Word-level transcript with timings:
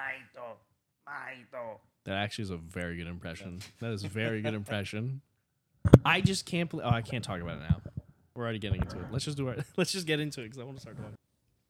Maito, 0.00 0.56
Maito. 1.06 1.78
That 2.04 2.16
actually 2.16 2.44
is 2.44 2.50
a 2.50 2.56
very 2.56 2.96
good 2.96 3.06
impression. 3.06 3.60
That 3.80 3.92
is 3.92 4.04
a 4.04 4.08
very 4.08 4.40
good 4.40 4.54
impression. 4.54 5.20
I 6.04 6.20
just 6.20 6.46
can't 6.46 6.70
believe. 6.70 6.86
Oh, 6.86 6.90
I 6.90 7.02
can't 7.02 7.22
talk 7.22 7.40
about 7.40 7.58
it 7.58 7.62
now. 7.68 7.80
We're 8.34 8.44
already 8.44 8.58
getting 8.58 8.80
into 8.80 8.98
it. 8.98 9.06
Let's 9.10 9.24
just 9.24 9.36
do 9.36 9.48
it. 9.48 9.64
Let's 9.76 9.92
just 9.92 10.06
get 10.06 10.20
into 10.20 10.40
it 10.40 10.44
because 10.44 10.58
I 10.58 10.64
want 10.64 10.76
to 10.76 10.80
start 10.80 10.96
talking. 10.96 11.14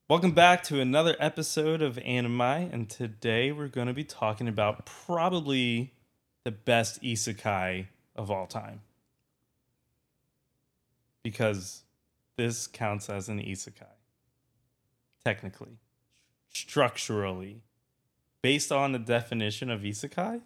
Welcome 0.09 0.33
back 0.33 0.63
to 0.65 0.81
another 0.81 1.17
episode 1.19 1.83
of 1.83 1.99
Anime, 1.99 2.41
and 2.41 2.89
today 2.89 3.53
we're 3.53 3.69
going 3.69 3.87
to 3.87 3.95
be 3.95 4.05
talking 4.05 4.49
about 4.49 4.87
probably 4.87 5.93
the 6.45 6.51
best 6.51 7.03
isekai 7.03 7.87
of 8.17 8.31
all 8.31 8.47
time. 8.47 8.81
Because 11.23 11.83
this 12.37 12.67
counts 12.67 13.11
as 13.11 13.29
an 13.29 13.41
isekai. 13.41 13.85
Technically, 15.25 15.79
structurally, 16.49 17.63
based 18.43 18.73
on 18.73 18.93
the 18.93 18.99
definition 18.99 19.71
of 19.71 19.81
isekai. 19.83 20.41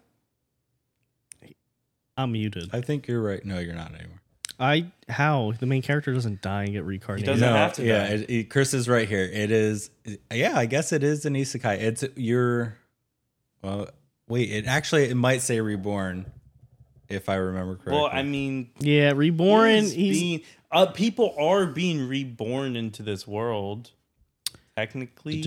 I'm 2.17 2.31
muted. 2.31 2.69
I 2.73 2.81
think 2.81 3.07
you're 3.07 3.21
right. 3.21 3.43
No, 3.45 3.59
you're 3.59 3.75
not 3.75 3.93
anymore. 3.93 4.21
I 4.57 4.85
how 5.09 5.51
the 5.59 5.65
main 5.65 5.81
character 5.81 6.13
doesn't 6.13 6.41
die 6.41 6.63
and 6.63 6.71
get 6.71 6.85
reincarnated. 6.85 7.25
doesn't 7.25 7.41
no, 7.45 7.53
have 7.55 7.73
to 7.73 7.83
Yeah, 7.85 8.07
die. 8.07 8.13
it, 8.13 8.29
it- 8.29 8.49
Chris 8.49 8.73
is 8.73 8.87
right 8.87 9.07
here. 9.07 9.23
It 9.25 9.51
is. 9.51 9.89
Yeah, 10.31 10.57
I 10.57 10.65
guess 10.65 10.93
it 10.93 11.03
is 11.03 11.25
an 11.25 11.33
isekai. 11.33 11.77
It's 11.81 12.05
your. 12.15 12.77
Well, 13.61 13.89
wait. 14.29 14.49
It 14.51 14.65
actually 14.65 15.09
it 15.09 15.15
might 15.15 15.41
say 15.41 15.59
reborn, 15.59 16.31
if 17.09 17.27
I 17.27 17.35
remember 17.35 17.75
correctly. 17.75 17.93
Well, 17.95 18.09
I 18.09 18.23
mean, 18.23 18.69
Yeah, 18.79 19.11
reborn. 19.13 19.71
he's 19.81 19.91
He's, 19.91 20.19
being, 20.21 20.41
uh, 20.71 20.85
people 20.85 21.35
are 21.37 21.65
being 21.65 22.07
reborn 22.07 22.77
into 22.77 23.03
this 23.03 23.27
world. 23.27 23.91
Technically, 24.77 25.41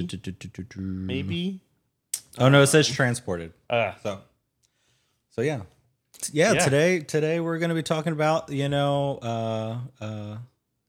maybe. 0.77 1.61
Oh 2.39 2.49
no, 2.49 2.63
it 2.63 2.67
says 2.69 2.89
transported. 2.89 3.53
Uh, 3.69 3.93
So, 4.03 4.21
so 5.31 5.43
yeah, 5.43 5.63
yeah. 6.33 6.53
Yeah. 6.53 6.65
Today, 6.65 7.01
today 7.01 7.41
we're 7.41 7.59
gonna 7.59 7.75
be 7.75 7.83
talking 7.83 8.13
about 8.13 8.51
you 8.51 8.69
know, 8.69 9.19
uh, 9.23 9.79
uh, 10.01 10.37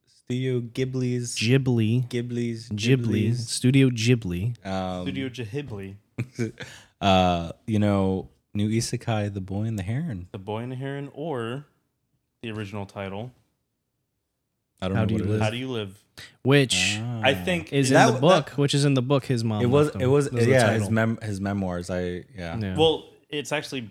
Studio 0.08 0.62
Ghibli's 0.62 1.36
Ghibli. 1.36 2.08
Ghibli's 2.08 2.70
Ghibli. 2.70 3.36
Studio 3.36 3.90
Ghibli. 3.90 4.66
Um, 4.66 5.04
Studio 5.06 5.30
Ghibli, 5.30 5.96
uh, 7.02 7.52
you 7.66 7.80
know, 7.80 8.30
new 8.54 8.70
isekai, 8.70 9.34
The 9.34 9.42
Boy 9.42 9.64
and 9.64 9.78
the 9.80 9.84
Heron. 9.84 10.28
The 10.32 10.38
Boy 10.38 10.60
and 10.60 10.72
the 10.72 10.76
Heron, 10.76 11.10
or 11.14 11.66
the 12.42 12.52
original 12.52 12.86
title, 12.86 13.32
I 14.82 14.88
don't 14.88 14.96
How 14.98 15.04
know 15.04 15.08
do 15.08 15.14
what 15.16 15.24
you 15.24 15.30
it 15.30 15.32
live? 15.34 15.42
How 15.42 15.50
Do 15.50 15.58
You 15.58 15.70
Live? 15.70 16.04
Which 16.44 16.98
I 17.24 17.34
think 17.34 17.72
is 17.74 17.90
That- 17.90 18.10
in 18.10 18.14
the 18.16 18.20
book, 18.22 18.50
which 18.52 18.74
is 18.74 18.84
in 18.86 18.94
the 18.94 19.02
book 19.02 19.26
his 19.26 19.44
mom. 19.44 19.62
it 19.62 19.66
was. 19.68 19.88
left 19.88 19.96
him. 19.96 20.02
It 20.02 20.08
was. 20.08 20.30
the 20.30 20.50
yeah, 20.50 20.72
his 20.72 20.82
title. 20.82 20.92
mem 20.92 21.20
his 21.22 21.40
memoirs. 21.42 21.90
I 21.90 22.02
yeah. 22.36 22.58
Yeah. 22.58 22.76
well, 22.78 23.06
it's 23.30 23.52
actually 23.52 23.90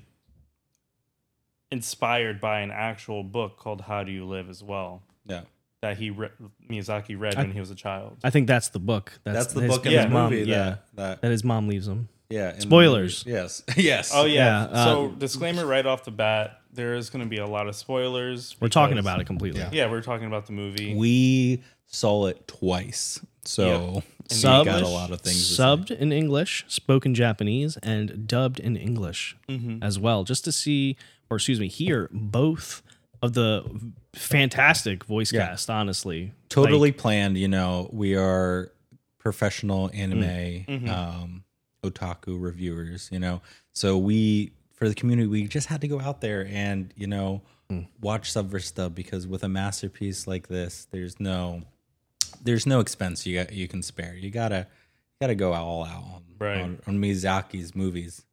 inspired 1.70 2.40
by 2.40 2.60
an 2.60 2.70
actual 2.70 3.22
book 3.22 3.58
called 3.58 3.82
How 3.82 4.02
Do 4.04 4.10
You 4.12 4.24
Live 4.26 4.48
as 4.48 4.62
well 4.62 5.02
Yeah. 5.26 5.42
that 5.82 5.98
he 5.98 6.10
re- 6.10 6.30
Miyazaki 6.68 7.18
read 7.18 7.36
I- 7.36 7.42
when 7.42 7.52
he 7.52 7.60
was 7.60 7.70
a 7.70 7.74
child. 7.74 8.16
I 8.24 8.30
think 8.30 8.46
that's 8.46 8.68
the 8.68 8.78
book. 8.78 9.18
That's, 9.24 9.38
That's 9.38 9.52
the 9.54 9.60
his- 9.62 9.70
book 9.74 9.84
in 9.86 9.92
his 9.92 9.96
yeah, 10.00 10.04
the 10.04 10.10
mom, 10.10 10.30
movie. 10.30 10.48
yeah. 10.50 10.56
That, 10.64 10.80
that 10.96 11.20
that 11.22 11.30
his 11.30 11.44
mom 11.44 11.68
leaves 11.68 11.86
him. 11.86 12.08
yeah. 12.30 12.50
in 12.50 12.56
the 12.56 12.62
Spoilers. 12.62 13.24
movie. 13.26 13.36
Yes. 13.38 13.62
yes. 13.76 14.10
Oh 14.14 14.24
yeah. 14.24 14.44
Yeah, 14.44 14.62
uh, 14.72 14.84
so 14.84 15.08
disclaimer 15.10 15.66
right 15.66 15.84
off 15.86 16.04
the 16.04 16.10
bat: 16.10 16.57
there 16.72 16.94
is 16.94 17.10
going 17.10 17.24
to 17.24 17.28
be 17.28 17.38
a 17.38 17.46
lot 17.46 17.66
of 17.68 17.74
spoilers. 17.76 18.56
We're 18.60 18.68
talking 18.68 18.98
about 18.98 19.20
it 19.20 19.26
completely. 19.26 19.60
Yeah. 19.60 19.70
Yeah, 19.72 19.90
we're 19.90 20.02
talking 20.02 20.26
about 20.26 20.46
the 20.46 20.52
movie. 20.52 20.94
We 20.94 21.62
saw 21.86 22.26
it 22.26 22.46
twice, 22.48 23.20
so 23.44 23.94
Yeah. 23.94 24.00
Subbed, 24.28 24.66
got 24.66 24.82
a 24.82 24.88
lot 24.88 25.10
of 25.10 25.22
things. 25.22 25.38
subbed 25.38 25.90
in 25.90 26.12
English, 26.12 26.66
spoken 26.68 27.14
Japanese, 27.14 27.78
and 27.78 28.26
dubbed 28.28 28.60
in 28.60 28.76
English 28.76 29.36
Mhm. 29.48 29.82
as 29.82 29.98
well, 29.98 30.22
just 30.24 30.44
to 30.44 30.52
see, 30.52 30.98
or 31.30 31.36
excuse 31.38 31.58
me, 31.58 31.66
hear 31.68 32.10
both 32.12 32.82
of 33.22 33.32
the 33.32 33.64
fantastic 34.14 35.04
voice 35.04 35.32
Yeah. 35.32 35.46
cast. 35.48 35.70
Honestly, 35.70 36.32
totally 36.50 36.90
Like, 36.90 36.98
planned. 36.98 37.38
You 37.38 37.48
know, 37.48 37.88
we 37.90 38.14
are 38.14 38.70
professional 39.18 39.90
anime 39.94 40.64
Mhm. 40.68 40.88
um, 40.90 41.44
otaku 41.82 42.38
reviewers. 42.40 43.08
You 43.10 43.18
know, 43.20 43.40
so 43.72 43.96
we 43.96 44.52
for 44.78 44.88
the 44.88 44.94
community, 44.94 45.26
we 45.26 45.48
just 45.48 45.66
had 45.66 45.80
to 45.80 45.88
go 45.88 46.00
out 46.00 46.20
there 46.20 46.46
and 46.46 46.92
you 46.96 47.06
know 47.06 47.42
Mm. 47.70 47.86
watch 48.00 48.32
sub 48.32 48.48
versus 48.48 48.70
dub 48.70 48.94
because 48.94 49.26
with 49.26 49.44
a 49.44 49.48
masterpiece 49.48 50.26
like 50.26 50.48
this, 50.48 50.86
there's 50.90 51.20
no 51.20 51.64
there's 52.42 52.66
no 52.66 52.80
expense 52.80 53.26
you 53.26 53.36
got, 53.38 53.52
you 53.52 53.68
can 53.68 53.82
spare. 53.82 54.14
You 54.14 54.30
gotta 54.30 54.66
you 55.10 55.16
gotta 55.20 55.34
go 55.34 55.52
all 55.52 55.84
out 55.84 56.02
on, 56.02 56.22
Right. 56.38 56.60
on 56.62 56.78
on 56.86 56.98
Miyazaki's 56.98 57.74
movies. 57.74 58.24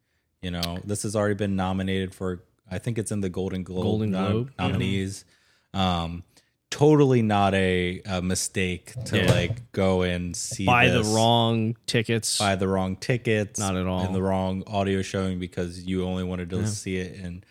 You 0.42 0.52
know, 0.52 0.78
this 0.86 1.04
has 1.04 1.16
already 1.18 1.36
been 1.36 1.56
nominated 1.58 2.14
for. 2.14 2.44
I 2.72 2.78
think 2.80 2.98
it's 2.98 3.12
in 3.12 3.20
the 3.22 3.30
Golden 3.30 3.64
Globe, 3.64 3.84
Golden 3.84 4.12
nom- 4.12 4.32
Globe, 4.32 4.52
yeah. 4.58 4.68
nominees. 4.68 5.26
Um, 5.74 6.24
totally 6.78 7.22
not 7.22 7.54
a, 7.54 8.02
a 8.06 8.22
mistake 8.22 8.94
to 9.06 9.18
Yeah. 9.24 9.32
like 9.32 9.72
go 9.72 10.02
and 10.02 10.36
see 10.36 10.66
buy 10.66 10.90
this, 10.90 11.08
the 11.08 11.16
wrong 11.16 11.78
tickets. 11.88 12.38
buy 12.38 12.56
the 12.56 12.68
wrong 12.68 12.98
tickets, 12.98 13.58
Not 13.60 13.78
at 13.78 13.88
all. 13.88 14.02
and 14.02 14.14
the 14.14 14.22
wrong 14.22 14.64
audio 14.68 15.02
showing 15.02 15.40
because 15.40 15.86
you 15.86 16.04
only 16.04 16.24
wanted 16.26 16.50
to 16.50 16.58
Yeah. 16.60 16.66
see 16.66 16.98
it 16.98 17.16
in 17.16 17.44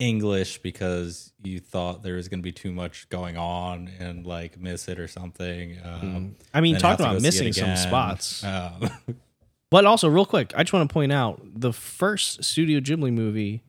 English 0.00 0.58
because 0.58 1.32
you 1.42 1.60
thought 1.60 2.02
there 2.02 2.16
was 2.16 2.26
going 2.28 2.40
to 2.40 2.42
be 2.42 2.50
too 2.52 2.72
much 2.72 3.08
going 3.10 3.36
on 3.36 3.88
and 4.00 4.26
like 4.26 4.58
miss 4.58 4.88
it 4.88 4.98
or 4.98 5.06
something. 5.06 5.78
Um, 5.84 6.34
I 6.52 6.60
mean, 6.60 6.76
talking 6.78 7.06
about 7.06 7.12
go 7.12 7.18
see 7.20 7.26
it 7.28 7.44
missing 7.44 7.52
some 7.52 7.76
spots. 7.76 8.42
Um, 8.44 8.90
But 9.70 9.86
also, 9.86 10.08
real 10.08 10.26
quick, 10.26 10.52
I 10.56 10.62
just 10.62 10.72
want 10.72 10.88
to 10.88 10.92
point 10.92 11.10
out 11.12 11.40
the 11.44 11.72
first 11.72 12.44
Studio 12.44 12.78
Ghibli 12.80 13.12
movie 13.12 13.62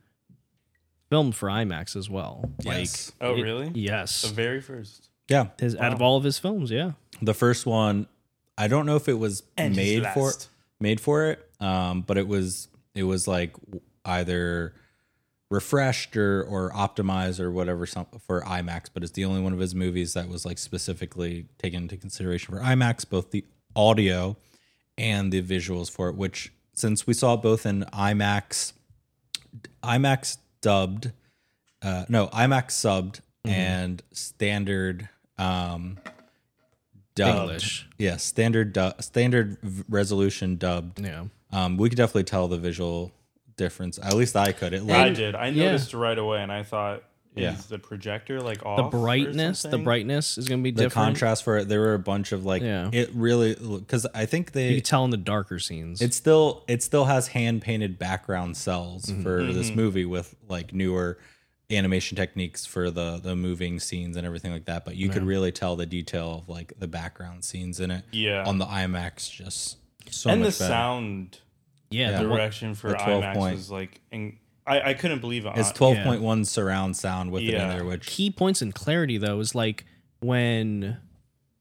filmed 1.10 1.36
for 1.36 1.50
IMAX 1.50 1.96
as 1.96 2.10
well. 2.10 2.50
Yes. 2.64 3.12
Oh, 3.22 3.36
it- 3.36 3.42
really? 3.42 3.72
Yes. 3.74 4.24
The 4.24 4.34
very 4.34 4.62
first. 4.62 5.10
yeah, 5.30 5.48
His, 5.60 5.76
Out 5.76 5.94
of 5.94 6.02
all 6.02 6.18
of 6.18 6.24
his 6.24 6.38
films, 6.40 6.72
yeah. 6.72 6.92
the 7.22 7.34
first 7.34 7.66
one, 7.66 8.08
I 8.58 8.68
don't 8.68 8.86
know 8.86 8.96
if 8.96 9.08
it 9.10 9.20
was 9.20 9.44
And 9.58 9.76
made 9.76 10.06
for 10.14 10.32
made 10.80 11.00
for 11.02 11.26
it, 11.32 11.50
um, 11.60 12.02
but 12.02 12.18
it 12.18 12.28
was 12.28 12.68
it 12.94 13.04
was 13.04 13.28
like 13.28 13.56
either 14.06 14.74
refreshed 15.50 16.16
or, 16.18 16.44
or 16.44 16.72
optimized 16.72 17.40
or 17.40 17.52
whatever 17.52 17.86
some, 17.86 18.06
for 18.26 18.42
IMAX. 18.42 18.86
But 18.94 19.04
it's 19.04 19.12
the 19.12 19.26
only 19.26 19.42
one 19.42 19.52
of 19.54 19.60
his 19.60 19.76
movies 19.76 20.14
that 20.14 20.28
was 20.30 20.46
like 20.46 20.58
specifically 20.58 21.48
taken 21.58 21.84
into 21.84 21.98
consideration 21.98 22.54
for 22.56 22.62
IMAX, 22.62 23.08
both 23.08 23.32
the 23.32 23.44
audio 23.76 24.38
and 24.98 25.32
the 25.34 25.42
visuals 25.42 25.92
for 25.92 26.10
it. 26.10 26.16
Which 26.16 26.54
since 26.74 27.06
we 27.06 27.14
saw 27.14 27.34
it 27.36 27.42
both 27.42 27.66
in 27.66 27.84
IMAX, 27.94 28.72
IMAX 29.84 30.38
dubbed, 30.66 31.12
uh, 31.84 32.06
no 32.10 32.26
IMAX 32.30 32.72
subbed 32.72 33.20
and 33.44 34.02
standard. 34.12 35.08
Um, 35.38 36.00
dubbed. 37.14 37.40
English. 37.40 37.88
Yeah, 38.00 38.18
standard 38.18 38.74
du- 38.74 38.96
standard 39.00 39.58
resolution 39.88 40.56
dubbed. 40.58 41.00
Yeah. 41.00 41.26
Um, 41.52 41.78
we 41.78 41.88
could 41.88 41.98
definitely 42.00 42.24
tell 42.24 42.48
the 42.48 42.58
visual 42.58 43.12
difference. 43.58 44.00
At 44.02 44.16
least 44.16 44.36
I 44.36 44.54
could. 44.54 44.74
It 44.74 44.90
I 44.90 45.10
did. 45.10 45.36
I 45.36 45.50
yeah. 45.50 45.66
noticed 45.66 45.94
right 45.94 46.18
away, 46.18 46.42
and 46.42 46.52
I 46.52 46.64
thought, 46.64 47.04
is 47.36 47.44
Yeah. 47.44 47.56
the 47.70 47.80
projector 47.80 48.42
like 48.42 48.66
all 48.66 48.78
The 48.78 48.98
brightness, 48.98 49.64
the 49.64 49.78
brightness 49.78 50.38
is 50.38 50.48
going 50.48 50.62
to 50.62 50.64
be 50.64 50.72
the 50.72 50.84
different. 50.84 51.08
contrast 51.08 51.44
for 51.44 51.58
it. 51.58 51.68
There 51.68 51.82
were 51.82 51.94
a 51.94 52.00
bunch 52.00 52.32
of 52.32 52.46
like 52.46 52.62
Yeah. 52.62 52.90
it 52.92 53.10
really 53.14 53.56
because 53.56 54.06
I 54.14 54.26
think 54.26 54.52
they 54.54 54.64
You 54.64 54.70
they 54.70 54.76
can 54.76 54.84
tell 54.86 55.06
in 55.06 55.12
the 55.12 55.18
darker 55.18 55.60
scenes. 55.60 56.02
it 56.02 56.14
still 56.14 56.64
it 56.68 56.82
still 56.84 57.06
has 57.06 57.30
hand 57.30 57.62
painted 57.62 57.98
background 58.00 58.58
cells 58.58 59.06
Mm-hmm. 59.06 59.24
for 59.24 59.44
this 59.44 59.70
Mhm. 59.72 59.76
movie 59.76 60.06
with 60.06 60.36
like 60.48 60.74
newer 60.74 61.18
animation 61.72 62.16
techniques 62.16 62.66
for 62.66 62.92
the 62.92 63.18
the 63.22 63.36
moving 63.36 63.80
scenes 63.80 64.16
and 64.18 64.26
everything 64.26 64.52
like 64.52 64.66
that. 64.66 64.86
But 64.86 64.96
you 64.96 65.10
could 65.10 65.24
really 65.24 65.52
tell 65.52 65.76
the 65.76 65.86
detail 65.88 66.40
of 66.44 66.50
like 66.50 66.74
the 66.80 66.88
background 66.88 67.44
scenes 67.44 67.80
in 67.80 67.92
it 67.92 68.06
Yeah. 68.12 68.44
on 68.46 68.60
the 68.60 68.66
IMAX 68.66 69.30
just 69.32 69.78
so 70.12 70.30
and 70.30 70.42
the 70.42 70.46
much 70.48 70.60
better. 70.60 70.70
sound 70.72 71.40
yeah, 71.90 72.12
Yeah. 72.12 72.22
the 72.24 72.30
direction 72.30 72.76
for 72.76 72.90
the 72.90 72.96
12 72.96 73.24
IMAX 73.24 73.34
point. 73.36 73.56
was 73.58 73.72
like, 73.72 74.02
in, 74.12 74.38
I, 74.68 74.82
I 74.90 74.94
couldn't 74.96 75.20
believe 75.20 75.46
it. 75.46 75.54
It's 75.56 75.70
Uh, 75.70 75.74
twelve 75.74 75.98
point 76.04 76.22
one 76.22 76.44
surround 76.46 76.98
sound 76.98 77.32
with 77.32 77.44
it 77.44 77.54
in 77.54 77.70
there, 77.70 77.86
which 77.86 78.06
key 78.08 78.32
points 78.32 78.62
in 78.62 78.72
clarity 78.72 79.18
though 79.18 79.40
is 79.40 79.54
like 79.56 79.86
when 80.22 80.98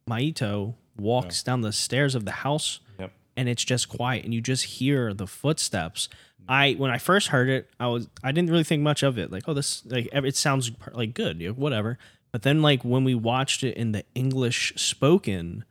Maito 0.08 0.74
walks 0.96 1.42
down 1.42 1.60
the 1.62 1.72
stairs 1.72 2.14
of 2.14 2.24
the 2.24 2.30
house 2.30 2.80
Yep. 2.98 3.12
and 3.36 3.48
it's 3.48 3.64
just 3.64 3.88
quiet 3.88 4.24
and 4.24 4.32
you 4.32 4.40
just 4.40 4.64
hear 4.64 5.12
the 5.12 5.26
footsteps. 5.26 6.08
I 6.48 6.72
when 6.74 6.90
I 6.90 6.98
first 6.98 7.28
heard 7.28 7.48
it, 7.48 7.70
I 7.80 7.86
was 7.88 8.08
I 8.22 8.32
didn't 8.32 8.50
really 8.50 8.64
think 8.64 8.82
much 8.82 9.02
of 9.02 9.18
it. 9.18 9.30
Like, 9.32 9.44
oh, 9.48 9.54
this 9.54 9.84
like 9.86 10.08
it 10.12 10.36
sounds 10.36 10.70
like 10.92 11.14
good, 11.14 11.40
you 11.40 11.48
know, 11.48 11.54
whatever. 11.54 11.98
But 12.32 12.42
then 12.42 12.62
like 12.62 12.84
when 12.84 13.04
we 13.04 13.14
watched 13.14 13.62
it 13.64 13.76
in 13.76 13.92
the 13.92 14.04
English 14.14 14.72
spoken, 14.76 15.64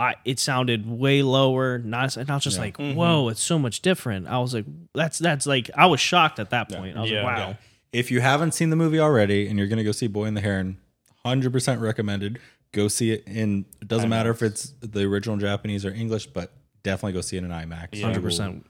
I 0.00 0.14
it 0.24 0.38
sounded 0.38 0.88
way 0.88 1.22
lower. 1.22 1.78
Not 1.78 2.16
and 2.16 2.30
I 2.30 2.34
was 2.34 2.44
just 2.44 2.56
Yeah. 2.56 2.62
like, 2.64 2.76
Mhm. 2.78 2.94
whoa, 2.94 3.28
it's 3.28 3.42
so 3.42 3.58
much 3.58 3.80
different. 3.82 4.28
I 4.28 4.38
was 4.38 4.54
like, 4.54 4.64
that's 4.94 5.18
that's 5.18 5.46
like 5.46 5.70
I 5.74 5.86
was 5.86 6.00
shocked 6.00 6.38
at 6.38 6.50
that 6.50 6.68
point. 6.68 6.96
I 6.96 7.00
was 7.02 7.10
Yeah. 7.10 7.24
like, 7.24 7.36
wow. 7.36 7.48
Yeah. 7.48 7.54
if 7.92 8.10
you 8.10 8.20
haven't 8.20 8.52
seen 8.52 8.70
the 8.70 8.76
movie 8.76 9.00
already 9.00 9.48
and 9.48 9.58
you're 9.58 9.66
gonna 9.68 9.82
go 9.84 9.92
see 9.92 10.06
Boy 10.06 10.24
and 10.26 10.36
the 10.36 10.40
Heron, 10.42 10.76
hundred 11.24 11.52
percent 11.52 11.80
recommended. 11.80 12.38
Go 12.72 12.86
see 12.88 13.12
it 13.12 13.24
in. 13.26 13.64
It 13.80 13.88
doesn't 13.88 14.10
matter 14.10 14.30
if 14.30 14.42
it's 14.42 14.74
the 14.82 15.04
original 15.04 15.36
Japanese 15.38 15.84
or 15.86 15.90
English, 15.90 16.26
but 16.26 16.52
definitely 16.82 17.14
go 17.14 17.22
see 17.22 17.38
it 17.38 17.44
in 17.44 17.50
IMAX. 17.50 17.88
Yeah. 17.92 18.04
Hundred 18.06 18.22
percent. 18.22 18.66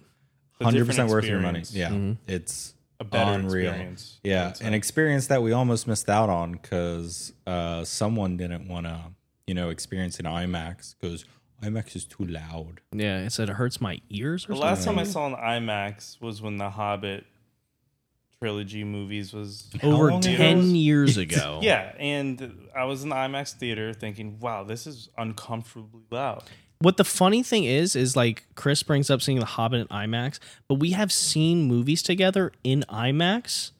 hundred 0.62 0.86
percent 0.86 1.08
worth 1.10 1.25
your 1.26 1.40
money. 1.40 1.60
experience. 1.60 1.92
Yeah, 1.92 1.96
Mhm. 1.96 2.16
it's 2.26 2.75
a 3.00 3.04
better 3.04 3.32
unreal. 3.32 3.69
experience. 3.70 4.19
Yeah, 4.25 4.52
an 4.60 4.72
experience 4.75 5.26
that 5.28 5.42
we 5.42 5.52
almost 5.52 5.86
missed 5.86 6.08
out 6.08 6.28
on 6.30 6.52
because 6.52 7.32
uh, 7.46 7.84
someone 7.84 8.36
didn't 8.36 8.66
want 8.69 8.86
to, 8.86 8.98
you 9.49 9.55
know, 9.55 9.71
experience 9.71 10.19
an 10.21 10.27
IMAX 10.27 10.95
because 11.00 11.25
IMAX 11.62 11.97
is 11.97 12.05
too 12.05 12.25
loud. 12.25 12.81
Yeah, 12.93 13.19
it 13.21 13.31
said 13.33 13.49
it 13.49 13.55
hurts 13.55 13.81
my 13.81 14.00
ears 14.11 14.45
or 14.45 14.55
The 14.55 14.61
last 14.61 14.85
time 14.85 14.99
I 14.99 15.05
saw 15.05 15.27
an 15.27 15.35
IMAX 15.35 16.21
was 16.21 16.41
when 16.41 16.59
the 16.59 16.71
Hobbit 16.71 17.25
trilogy 18.39 18.85
movies 18.85 19.33
was 19.33 19.69
over 19.83 20.11
long 20.11 20.25
ago? 20.25 20.37
10 20.37 20.75
years 20.77 21.17
ago. 21.27 21.61
Yeah, 21.62 21.93
and 21.99 22.69
I 22.77 22.85
was 22.85 23.03
in 23.03 23.09
the 23.09 23.17
IMAX 23.17 23.55
theater 23.55 23.93
thinking, 23.93 24.39
"Wow, 24.39 24.65
this 24.65 24.87
is 24.87 25.09
uncomfortably 25.19 26.03
loud." 26.11 26.45
What 26.81 26.97
the 26.97 27.05
funny 27.05 27.43
thing 27.43 27.65
is, 27.65 27.97
is 27.97 28.15
like 28.15 28.45
Chris 28.55 28.85
brings 28.85 29.11
up 29.11 29.21
seeing 29.21 29.41
The 29.41 29.45
Hobbit 29.47 29.81
in 29.81 29.87
IMAX, 29.89 30.39
but 30.69 30.75
we 30.77 30.93
have 30.93 31.11
seen 31.11 31.62
movies 31.65 32.03
together 32.05 32.53
in 32.62 32.85
IMAX 32.89 33.73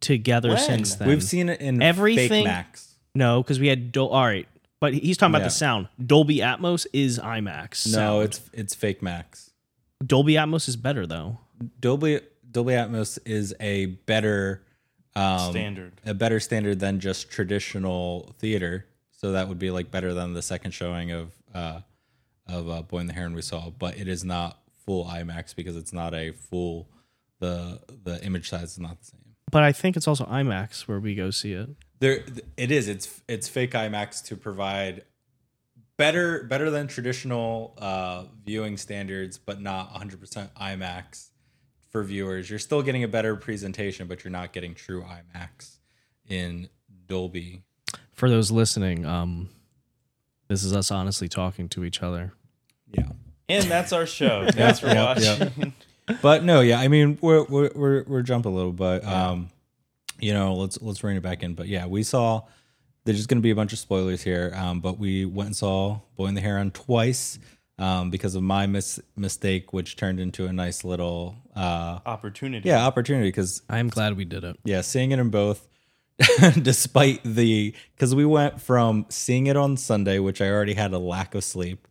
together 0.00 0.48
When? 0.48 0.58
since 0.58 0.96
then. 0.96 1.06
We've 1.06 1.22
seen 1.22 1.48
it 1.48 1.60
in 1.60 1.80
Everything- 1.80 2.28
Fake 2.28 2.44
Max. 2.44 2.96
no, 3.14 3.40
because 3.44 3.60
we 3.60 3.68
had 3.68 3.92
Dol- 3.92 4.08
all 4.08 4.24
right, 4.24 4.48
but 4.82 4.94
he's 4.94 5.16
talking 5.16 5.30
about 5.30 5.42
Yeah. 5.42 5.46
the 5.46 5.50
sound. 5.50 5.88
Dolby 6.04 6.38
Atmos 6.38 6.88
is 6.92 7.20
IMAX. 7.20 7.92
No, 7.94 8.18
it's 8.18 8.40
it's 8.52 8.74
Fake 8.74 9.00
Max. 9.00 9.52
Dolby 10.04 10.32
Atmos 10.34 10.66
is 10.68 10.74
better 10.76 11.06
though. 11.06 11.38
Dolby 11.78 12.20
Dolby 12.50 12.72
Atmos 12.72 13.16
is 13.24 13.54
a 13.60 13.86
better 13.86 14.64
um, 15.14 15.52
Standard. 15.52 15.92
a 16.04 16.14
better 16.14 16.40
standard 16.40 16.80
than 16.80 16.98
just 16.98 17.30
traditional 17.30 18.34
theater. 18.40 18.86
So 19.12 19.30
that 19.32 19.46
would 19.48 19.60
be 19.60 19.70
like 19.70 19.92
better 19.92 20.12
than 20.14 20.32
the 20.34 20.42
second 20.42 20.72
showing 20.72 21.12
of 21.12 21.30
uh, 21.54 21.82
of 22.48 22.68
uh, 22.68 22.82
Boy 22.82 22.98
and 22.98 23.08
the 23.08 23.14
Heron 23.14 23.34
we 23.34 23.42
saw, 23.42 23.70
but 23.70 23.96
it 23.96 24.08
is 24.08 24.24
not 24.24 24.58
full 24.84 25.04
IMAX 25.04 25.54
because 25.54 25.76
it's 25.76 25.92
not 25.92 26.12
a 26.12 26.32
full 26.32 26.88
the 27.38 27.78
the 28.02 28.20
image 28.24 28.48
size 28.48 28.72
is 28.72 28.80
not 28.80 28.98
the 28.98 29.06
same. 29.06 29.20
But 29.52 29.62
I 29.62 29.70
think 29.70 29.96
it's 29.96 30.08
also 30.08 30.24
IMAX 30.24 30.88
where 30.88 30.98
we 30.98 31.14
go 31.14 31.30
see 31.30 31.52
it. 31.52 31.68
There 32.02 32.24
it 32.56 32.72
is. 32.72 32.88
It's 32.88 33.22
it's 33.28 33.46
fake 33.46 33.70
IMAX 33.74 34.24
to 34.24 34.36
provide 34.36 35.04
better 35.96 36.42
better 36.42 36.68
than 36.68 36.88
traditional 36.88 37.78
uh, 37.78 38.24
viewing 38.44 38.76
standards, 38.76 39.38
but 39.38 39.60
not 39.60 39.94
100% 39.94 40.48
IMAX 40.60 41.28
for 41.90 42.02
viewers. 42.02 42.50
You're 42.50 42.58
still 42.58 42.82
getting 42.82 43.04
a 43.04 43.08
better 43.08 43.36
presentation, 43.36 44.08
but 44.08 44.24
you're 44.24 44.32
not 44.32 44.52
getting 44.52 44.74
true 44.74 45.04
IMAX 45.04 45.76
in 46.26 46.68
Dolby. 47.06 47.62
For 48.14 48.28
those 48.28 48.50
listening, 48.50 49.06
um, 49.06 49.50
this 50.48 50.64
is 50.64 50.74
us 50.74 50.90
honestly 50.90 51.28
talking 51.28 51.68
to 51.68 51.84
each 51.84 52.02
other. 52.02 52.32
Yeah. 52.88 53.10
And 53.48 53.70
that's 53.70 53.92
our 53.92 54.06
show. 54.06 54.48
Thanks 54.50 54.80
for 54.80 54.88
Yep, 54.88 55.18
yep. 55.20 55.38
watching. 55.38 55.72
But 56.20 56.42
no, 56.42 56.62
yeah, 56.62 56.80
I 56.80 56.88
mean 56.88 57.16
we're 57.20 57.44
we're 57.44 57.70
we're, 57.76 58.02
we're 58.08 58.22
jumping 58.22 58.50
a 58.50 58.54
little, 58.56 58.72
but 58.72 59.04
um, 59.04 59.50
you 60.22 60.32
know, 60.32 60.54
let's 60.54 60.80
let's 60.80 61.04
rein 61.04 61.16
it 61.16 61.22
back 61.22 61.42
in. 61.42 61.54
But 61.54 61.68
yeah, 61.68 61.86
we 61.86 62.02
saw 62.02 62.42
there's 63.04 63.18
just 63.18 63.28
gonna 63.28 63.40
be 63.42 63.50
a 63.50 63.54
bunch 63.56 63.72
of 63.72 63.78
spoilers 63.78 64.22
here. 64.22 64.52
Um, 64.56 64.80
but 64.80 64.98
we 64.98 65.24
went 65.26 65.48
and 65.48 65.56
saw 65.56 66.00
Boy 66.16 66.26
in 66.26 66.34
the 66.34 66.40
Heron 66.40 66.70
twice. 66.70 67.38
Um, 67.78 68.10
because 68.10 68.36
of 68.36 68.42
my 68.44 68.66
mis- 68.66 69.00
mistake, 69.16 69.72
which 69.72 69.96
turned 69.96 70.20
into 70.20 70.46
a 70.46 70.52
nice 70.52 70.84
little 70.84 71.34
uh, 71.56 71.98
Opportunity. 72.06 72.68
yeah 72.68 72.86
opportunity. 72.86 73.26
Because 73.28 73.62
I'm 73.68 73.88
glad 73.88 74.16
we 74.16 74.24
did 74.24 74.44
it. 74.44 74.56
yeah, 74.62 74.82
seeing 74.82 75.10
it 75.10 75.18
in 75.18 75.30
both, 75.30 75.66
despite 76.62 77.22
the 77.24 77.74
because 77.96 78.14
we 78.14 78.24
went 78.24 78.60
from 78.60 79.06
seeing 79.08 79.46
it 79.46 79.56
on 79.56 79.76
Sunday, 79.76 80.18
which 80.18 80.40
I 80.40 80.48
already 80.50 80.74
had 80.74 80.92
a 80.92 80.98
lack 80.98 81.34
of 81.34 81.42
sleep, 81.44 81.88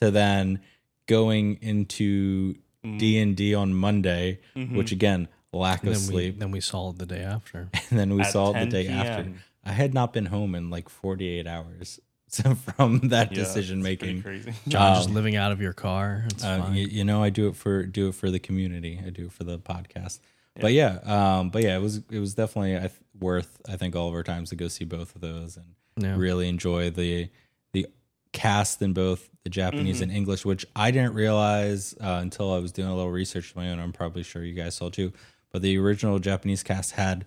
to 0.00 0.10
then 0.10 0.60
going 1.06 1.58
into 1.60 2.54
D 2.98 3.18
and 3.18 3.36
D 3.36 3.54
on 3.54 3.74
Monday, 3.74 4.40
which 4.54 4.92
again 4.92 5.28
lack 5.54 5.82
And 5.82 5.88
of 5.90 5.94
then 5.94 6.06
we, 6.08 6.12
sleep, 6.22 6.38
then 6.38 6.50
we 6.50 6.60
saw 6.60 6.90
it 6.90 6.98
the 6.98 7.06
day 7.06 7.22
after. 7.22 7.68
and 7.90 7.98
then 7.98 8.14
we 8.14 8.22
At 8.22 8.32
saw 8.32 8.50
it 8.50 8.54
the 8.54 8.58
10 8.60 8.68
day 8.70 8.88
after. 8.88 9.32
I 9.64 9.72
had 9.72 9.94
not 9.94 10.12
been 10.12 10.26
home 10.26 10.54
in 10.54 10.68
like 10.70 10.88
48 10.88 11.46
hours 11.46 12.00
from 12.76 13.08
that 13.08 13.30
Yeah, 13.30 13.38
decision 13.38 13.82
making. 13.82 14.22
crazy. 14.22 14.52
John 14.68 14.94
just 14.96 15.08
Um, 15.08 15.14
living 15.14 15.36
out 15.36 15.52
of 15.52 15.60
your 15.60 15.72
car. 15.72 16.24
It's 16.26 16.44
Uh, 16.44 16.58
fine. 16.58 16.74
you, 16.74 16.86
you 16.86 17.04
know, 17.04 17.22
I 17.22 17.30
do 17.30 17.48
it 17.48 17.56
for 17.56 17.84
do 17.84 18.08
it 18.08 18.14
for 18.14 18.30
the 18.30 18.38
community. 18.40 19.00
I 19.04 19.10
do 19.10 19.26
it 19.26 19.32
for 19.32 19.44
the 19.44 19.58
podcast. 19.58 20.18
But 20.60 20.72
yeah, 20.72 20.98
um, 21.04 21.50
but 21.50 21.62
yeah, 21.64 21.76
it 21.76 21.80
was 21.80 22.02
it 22.10 22.18
was 22.20 22.34
definitely 22.34 22.76
I 22.76 22.80
th- 22.80 22.92
worth 23.18 23.60
I 23.68 23.76
think 23.76 23.96
all 23.96 24.08
of 24.08 24.14
our 24.14 24.22
times 24.22 24.50
to 24.50 24.56
go 24.56 24.68
see 24.68 24.84
both 24.84 25.14
of 25.16 25.20
those 25.20 25.56
and 25.56 25.66
Yeah. 25.96 26.16
really 26.16 26.48
enjoy 26.48 26.90
the 26.90 27.28
the 27.72 27.86
cast 28.32 28.80
in 28.82 28.92
both 28.92 29.28
the 29.42 29.50
Japanese 29.50 29.96
Mm-hmm. 29.96 30.02
and 30.04 30.12
English, 30.12 30.44
which 30.44 30.64
I 30.76 30.90
didn't 30.92 31.14
realize 31.14 31.94
uh, 32.00 32.18
until 32.22 32.52
I 32.52 32.58
was 32.58 32.70
doing 32.72 32.88
a 32.88 32.94
little 32.94 33.10
research 33.10 33.50
of 33.50 33.56
my 33.56 33.70
own. 33.70 33.78
I'm 33.80 33.92
probably 33.92 34.22
sure 34.22 34.44
you 34.44 34.54
guys 34.54 34.74
saw 34.76 34.90
too. 34.90 35.12
But 35.54 35.62
the 35.62 35.78
original 35.78 36.18
Japanese 36.18 36.64
cast 36.64 36.90
had 36.94 37.26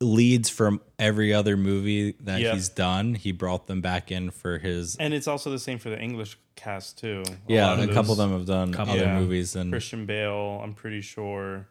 leads 0.00 0.50
from 0.50 0.80
every 0.98 1.32
other 1.32 1.56
movie 1.56 2.16
that 2.18 2.40
Yeah. 2.40 2.52
he's 2.54 2.68
done. 2.68 3.14
He 3.14 3.30
brought 3.30 3.68
them 3.68 3.80
back 3.80 4.10
in 4.10 4.32
for 4.32 4.58
his 4.58 4.96
And 4.96 5.14
it's 5.14 5.28
also 5.28 5.48
the 5.48 5.60
same 5.60 5.78
for 5.78 5.88
the 5.88 6.00
English 6.02 6.36
cast 6.56 6.98
too. 6.98 7.22
A 7.28 7.52
yeah. 7.52 7.78
A 7.78 7.84
of 7.84 7.90
couple 7.94 8.10
of 8.10 8.18
them 8.18 8.32
have 8.32 8.44
done 8.44 8.72
Couple. 8.72 8.94
other 8.94 9.04
Yeah. 9.04 9.20
movies 9.20 9.54
and 9.54 9.70
Christian 9.70 10.04
Bale, 10.04 10.60
I'm 10.64 10.74
pretty 10.74 11.00
sure. 11.00 11.68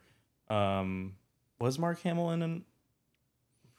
Um, 0.50 1.16
was 1.60 1.78
Mark 1.78 2.02
Hamill 2.04 2.32
in? 2.32 2.64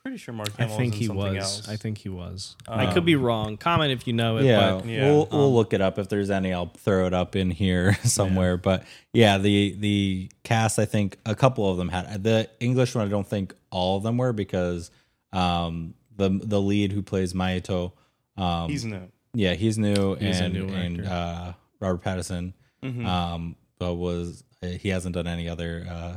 An, 0.04 0.08
I'm 0.08 0.12
pretty 0.12 0.22
sure 0.24 0.34
Mark 0.34 0.48
I 0.58 0.66
think 0.66 0.70
was 0.70 0.78
in 0.78 0.92
he 1.00 1.06
something 1.06 1.34
was. 1.36 1.42
else. 1.58 1.68
I 1.68 1.76
think 1.76 1.98
he 1.98 2.08
was. 2.08 2.56
I 2.66 2.86
Um, 2.86 2.94
could 2.94 3.04
be 3.04 3.14
wrong. 3.16 3.56
Comment 3.56 3.92
if 3.92 4.06
you 4.06 4.12
know 4.12 4.38
it. 4.38 4.44
yeah, 4.44 4.72
But 4.80 4.86
Yeah. 4.86 5.04
we'll 5.06 5.28
we'll 5.30 5.46
Um, 5.48 5.54
look 5.54 5.72
it 5.72 5.80
up 5.80 5.98
if 5.98 6.08
there's 6.08 6.30
any. 6.30 6.52
I'll 6.52 6.66
throw 6.76 7.06
it 7.06 7.14
up 7.14 7.36
in 7.36 7.50
here 7.50 7.94
somewhere. 8.04 8.56
But 8.56 8.84
yeah, 9.12 9.38
the 9.38 9.74
the 9.78 10.30
cast, 10.42 10.78
I 10.78 10.84
think 10.86 11.18
a 11.24 11.34
couple 11.34 11.70
of 11.70 11.76
them 11.76 11.88
had 11.88 12.22
the 12.24 12.48
English 12.60 12.94
one. 12.94 13.06
I 13.06 13.10
don't 13.10 13.26
think 13.26 13.54
all 13.70 13.96
of 13.96 14.02
them 14.02 14.16
were 14.18 14.32
because 14.32 14.90
um, 15.32 15.94
the 16.16 16.28
the 16.30 16.60
lead 16.60 16.92
who 16.92 17.02
plays 17.02 17.32
Maito, 17.32 17.92
um, 18.36 18.68
He's 18.70 18.84
new. 18.84 19.08
yeah, 19.34 19.54
he's 19.54 19.78
new 19.78 20.16
He's 20.16 20.40
a 20.40 20.44
and 20.44 20.54
new 20.54 20.68
and 20.68 21.00
actor. 21.00 21.10
uh, 21.12 21.52
Robert 21.80 22.02
Pattinson, 22.04 22.52
Mhm. 22.84 23.06
um, 23.06 23.56
but 23.78 23.94
was 23.94 24.42
he 24.62 24.88
hasn't 24.90 25.14
done 25.14 25.26
any 25.26 25.48
other 25.48 25.86
uh, 25.88 26.16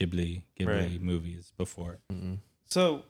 Ghibli 0.00 0.42
Ghibli 0.58 0.66
Right. 0.92 1.00
movies 1.02 1.52
before. 1.58 1.98
So, 2.70 3.02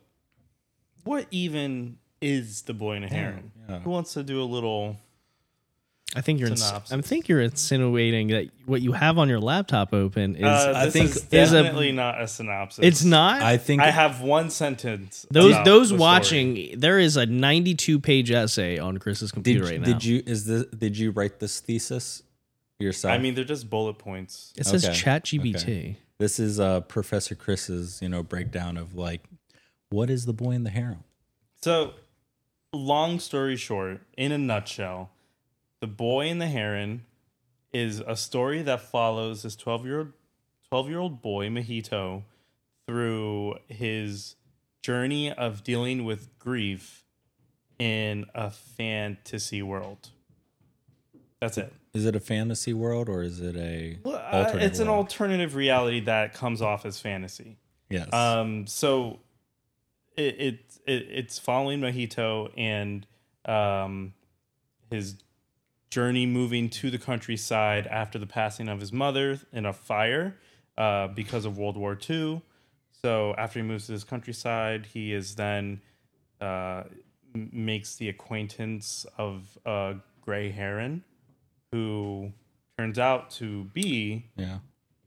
what 1.04 1.26
even 1.30 1.98
is 2.20 2.62
the 2.62 2.74
boy 2.74 2.94
and 2.94 3.04
a 3.04 3.08
heron? 3.08 3.52
yeah. 3.68 3.80
Who 3.80 3.90
wants 3.90 4.14
to 4.14 4.22
do 4.22 4.42
a 4.42 4.44
little? 4.44 4.96
I 6.16 6.22
think 6.22 6.40
you're. 6.40 6.48
Ins- 6.48 6.64
Synopsis. 6.66 6.92
I 6.92 7.00
think 7.02 7.28
you're 7.28 7.40
insinuating 7.40 8.28
that 8.28 8.48
what 8.66 8.80
you 8.82 8.92
have 8.92 9.16
on 9.16 9.28
your 9.28 9.38
laptop 9.38 9.94
open 9.94 10.34
is. 10.34 10.42
Uh, 10.42 10.72
I 10.74 10.90
think- 10.90 11.10
is 11.10 11.16
is 11.32 11.52
a- 11.52 11.62
definitely 11.62 11.92
not 11.92 12.20
a 12.20 12.26
synopsis. 12.26 12.84
it's 12.84 13.04
not. 13.04 13.42
I 13.42 13.58
think 13.58 13.80
I 13.82 13.90
have 13.92 14.20
one 14.20 14.50
sentence. 14.50 15.24
those 15.30 15.52
about 15.52 15.64
those 15.66 15.90
the 15.90 15.96
story. 15.96 16.00
watching, 16.00 16.80
there 16.80 16.98
is 16.98 17.16
a 17.16 17.26
92 17.26 18.00
page 18.00 18.30
essay 18.32 18.78
on 18.78 18.98
Chris's 18.98 19.30
did 19.30 19.34
computer 19.34 19.66
right 19.66 19.80
now. 19.80 19.86
did 19.86 20.04
you 20.04 20.22
is 20.26 20.46
this 20.46 20.64
did 20.66 20.98
you 20.98 21.12
write 21.12 21.38
this 21.38 21.60
thesis 21.60 22.22
yourself? 22.80 23.12
I 23.14 23.18
mean, 23.18 23.34
they're 23.36 23.44
just 23.44 23.70
bullet 23.70 23.98
points. 23.98 24.52
It 24.56 24.66
says 24.66 24.84
Okay. 24.84 24.94
ChatGPT. 24.94 25.56
Okay. 25.62 25.96
This 26.18 26.38
is 26.40 26.58
uh, 26.60 26.80
Professor 26.80 27.34
Chris's, 27.36 28.02
you 28.02 28.08
know, 28.08 28.22
breakdown 28.22 28.76
of 28.76 28.94
like, 28.94 29.22
what 29.90 30.08
is 30.08 30.26
the 30.26 30.32
boy 30.32 30.52
and 30.52 30.64
the 30.64 30.70
heron? 30.70 31.04
So, 31.60 31.94
long 32.72 33.18
story 33.18 33.56
short, 33.56 34.00
in 34.16 34.32
a 34.32 34.38
nutshell, 34.38 35.10
The 35.80 35.86
Boy 35.86 36.28
and 36.28 36.40
the 36.40 36.46
Heron 36.46 37.04
is 37.72 38.00
a 38.00 38.16
story 38.16 38.62
that 38.62 38.80
follows 38.80 39.42
this 39.42 39.54
12 39.56 39.84
year 39.84 39.98
old 39.98 40.12
12 40.68 40.88
year 40.88 40.98
old 40.98 41.20
boy, 41.20 41.48
Mahito, 41.48 42.22
through 42.86 43.56
his 43.68 44.36
journey 44.82 45.32
of 45.32 45.64
dealing 45.64 46.04
with 46.04 46.38
grief 46.38 47.04
in 47.78 48.26
a 48.34 48.50
fantasy 48.50 49.62
world. 49.62 50.10
That's 51.40 51.58
it. 51.58 51.72
Is 51.92 52.04
it 52.04 52.14
a 52.14 52.20
fantasy 52.20 52.72
world 52.72 53.08
or 53.08 53.22
is 53.22 53.40
it 53.40 53.56
a 53.56 53.98
Well, 54.04 54.16
uh, 54.16 54.52
it's 54.54 54.78
an 54.78 54.88
alternative 54.88 55.56
reality 55.56 56.00
that 56.00 56.34
comes 56.34 56.62
off 56.62 56.86
as 56.86 57.00
fantasy. 57.00 57.56
Yes. 57.88 58.12
Um, 58.12 58.66
so 58.68 59.18
it, 60.28 60.40
it, 60.40 60.78
it 60.86 61.06
it's 61.10 61.38
following 61.38 61.80
Mahito 61.80 62.50
and 62.56 63.06
um, 63.44 64.14
his 64.90 65.16
journey 65.90 66.26
moving 66.26 66.68
to 66.70 66.90
the 66.90 66.98
countryside 66.98 67.86
after 67.86 68.18
the 68.18 68.26
passing 68.26 68.68
of 68.68 68.80
his 68.80 68.92
mother 68.92 69.38
in 69.52 69.66
a 69.66 69.72
fire 69.72 70.36
uh, 70.78 71.08
because 71.08 71.44
of 71.44 71.58
World 71.58 71.76
War 71.76 71.98
II. 72.08 72.42
So 73.02 73.34
after 73.36 73.58
he 73.58 73.64
moves 73.64 73.86
to 73.86 73.92
this 73.92 74.04
countryside, 74.04 74.86
he 74.92 75.12
is 75.12 75.34
then 75.34 75.80
uh, 76.40 76.84
makes 77.34 77.96
the 77.96 78.08
acquaintance 78.08 79.06
of 79.18 79.58
a 79.64 79.96
gray 80.20 80.50
heron, 80.50 81.02
who 81.72 82.32
turns 82.78 82.98
out 82.98 83.30
to 83.30 83.64
be 83.72 84.26
yeah. 84.36 84.58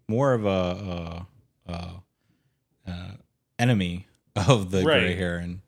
More 0.10 0.34
of 0.34 0.46
a, 0.46 1.25
a, 1.67 1.72
a, 1.72 2.91
uh 2.91 3.12
enemy 3.60 4.08
of 4.48 4.72
the 4.72 4.84
gray 4.84 5.08
Right. 5.10 5.18
heron. 5.18 5.62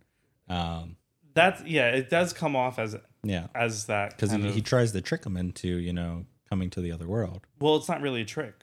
Um, 0.50 0.98
that's 1.34 1.64
yeah, 1.64 1.90
it 1.90 2.10
does 2.10 2.34
come 2.34 2.56
off 2.56 2.80
as 2.80 2.96
yeah. 3.24 3.48
as 3.56 3.86
that 3.86 4.12
Because 4.12 4.32
he, 4.32 4.52
he 4.52 4.62
tries 4.62 4.92
to 4.94 5.02
trick 5.02 5.26
him 5.26 5.36
into, 5.38 5.68
you 5.68 5.92
know, 5.94 6.26
coming 6.50 6.70
to 6.72 6.82
the 6.82 6.92
other 6.92 7.08
world. 7.08 7.46
well, 7.60 7.76
it's 7.76 7.90
not 7.90 8.02
really 8.02 8.22
a 8.22 8.26
trick. 8.26 8.54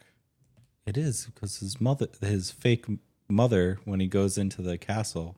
It 0.86 0.96
is 0.96 1.26
because 1.26 1.58
his 1.58 1.80
mother, 1.80 2.08
his 2.20 2.50
fake 2.50 2.86
mother, 3.28 3.78
when 3.84 4.00
he 4.00 4.06
goes 4.08 4.36
into 4.38 4.62
the 4.62 4.76
castle, 4.78 5.36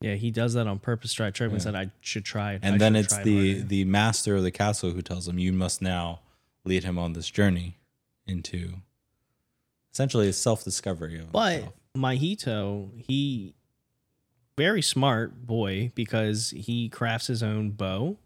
Yeah, 0.00 0.14
he 0.14 0.30
does 0.30 0.54
that 0.54 0.66
on 0.66 0.78
purpose. 0.78 1.12
Try 1.12 1.30
trick 1.30 1.50
and 1.50 1.60
said 1.62 1.74
I 1.74 1.90
should 2.00 2.24
try 2.24 2.52
it. 2.54 2.60
and 2.62 2.74
I 2.76 2.78
then 2.78 2.94
it's 2.96 3.16
the 3.18 3.54
harder." 3.54 3.68
the 3.68 3.84
master 3.84 4.36
of 4.36 4.42
the 4.42 4.50
castle 4.52 4.90
who 4.90 5.02
tells 5.02 5.26
him, 5.26 5.38
"You 5.38 5.52
must 5.52 5.80
now 5.82 6.20
lead 6.64 6.84
him 6.84 6.98
on 6.98 7.14
this 7.14 7.28
journey 7.30 7.78
into 8.26 8.74
essentially 9.92 10.28
a 10.28 10.32
self 10.32 10.62
discovery." 10.64 11.20
But 11.32 11.72
Mahito, 11.96 12.90
he 12.96 13.54
very 14.56 14.82
smart 14.82 15.46
boy 15.46 15.92
because 15.94 16.50
he 16.50 16.88
crafts 16.88 17.26
his 17.26 17.42
own 17.42 17.70
bow 17.70 18.16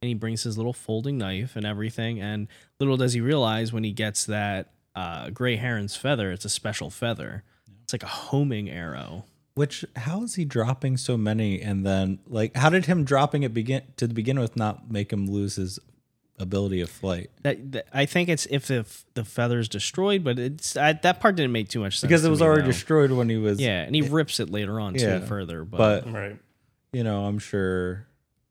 and 0.00 0.08
he 0.08 0.14
brings 0.14 0.42
his 0.42 0.56
little 0.56 0.72
folding 0.72 1.18
knife 1.18 1.56
and 1.56 1.66
everything. 1.66 2.20
And 2.20 2.48
little 2.80 2.96
does 2.96 3.12
he 3.12 3.20
realize 3.20 3.72
when 3.72 3.84
he 3.84 3.92
gets 3.92 4.24
that 4.26 4.70
uh, 4.94 5.30
gray 5.30 5.56
heron's 5.56 5.96
feather, 5.96 6.30
it's 6.30 6.44
a 6.44 6.50
special 6.50 6.90
feather. 6.90 7.42
It's 7.82 7.92
like 7.92 8.02
a 8.02 8.06
homing 8.06 8.70
arrow. 8.70 9.24
Which 9.54 9.84
how 9.94 10.24
is 10.24 10.34
he 10.34 10.44
dropping 10.44 10.96
so 10.96 11.16
many 11.16 11.60
and 11.60 11.86
then 11.86 12.18
like 12.26 12.56
how 12.56 12.70
did 12.70 12.86
him 12.86 13.04
dropping 13.04 13.44
it 13.44 13.54
begin 13.54 13.82
to 13.98 14.08
begin 14.08 14.40
with 14.40 14.56
not 14.56 14.90
make 14.90 15.12
him 15.12 15.30
lose 15.30 15.54
his 15.54 15.78
ability 16.38 16.80
of 16.80 16.90
flight? 16.90 17.30
That, 17.42 17.72
that 17.72 17.86
I 17.92 18.06
think 18.06 18.28
it's 18.28 18.46
if 18.50 18.66
the 18.66 18.80
f- 18.80 19.04
the 19.14 19.24
feather's 19.24 19.68
destroyed, 19.68 20.24
but 20.24 20.38
it's 20.38 20.76
I, 20.76 20.92
that 20.94 21.20
part 21.20 21.36
didn't 21.36 21.52
make 21.52 21.68
too 21.68 21.80
much 21.80 21.98
sense 21.98 22.08
Because 22.08 22.24
it 22.24 22.30
was 22.30 22.40
me, 22.40 22.46
already 22.46 22.62
though. 22.62 22.68
destroyed 22.68 23.10
when 23.12 23.28
he 23.28 23.36
was 23.36 23.60
Yeah, 23.60 23.82
and 23.82 23.94
he 23.94 24.02
rips 24.02 24.40
it 24.40 24.50
later 24.50 24.80
on 24.80 24.94
Yeah, 24.94 25.18
too 25.20 25.26
further, 25.26 25.64
but, 25.64 26.04
but 26.04 26.12
Right. 26.12 26.36
you 26.92 27.04
know, 27.04 27.24
I'm 27.26 27.38
sure 27.38 28.06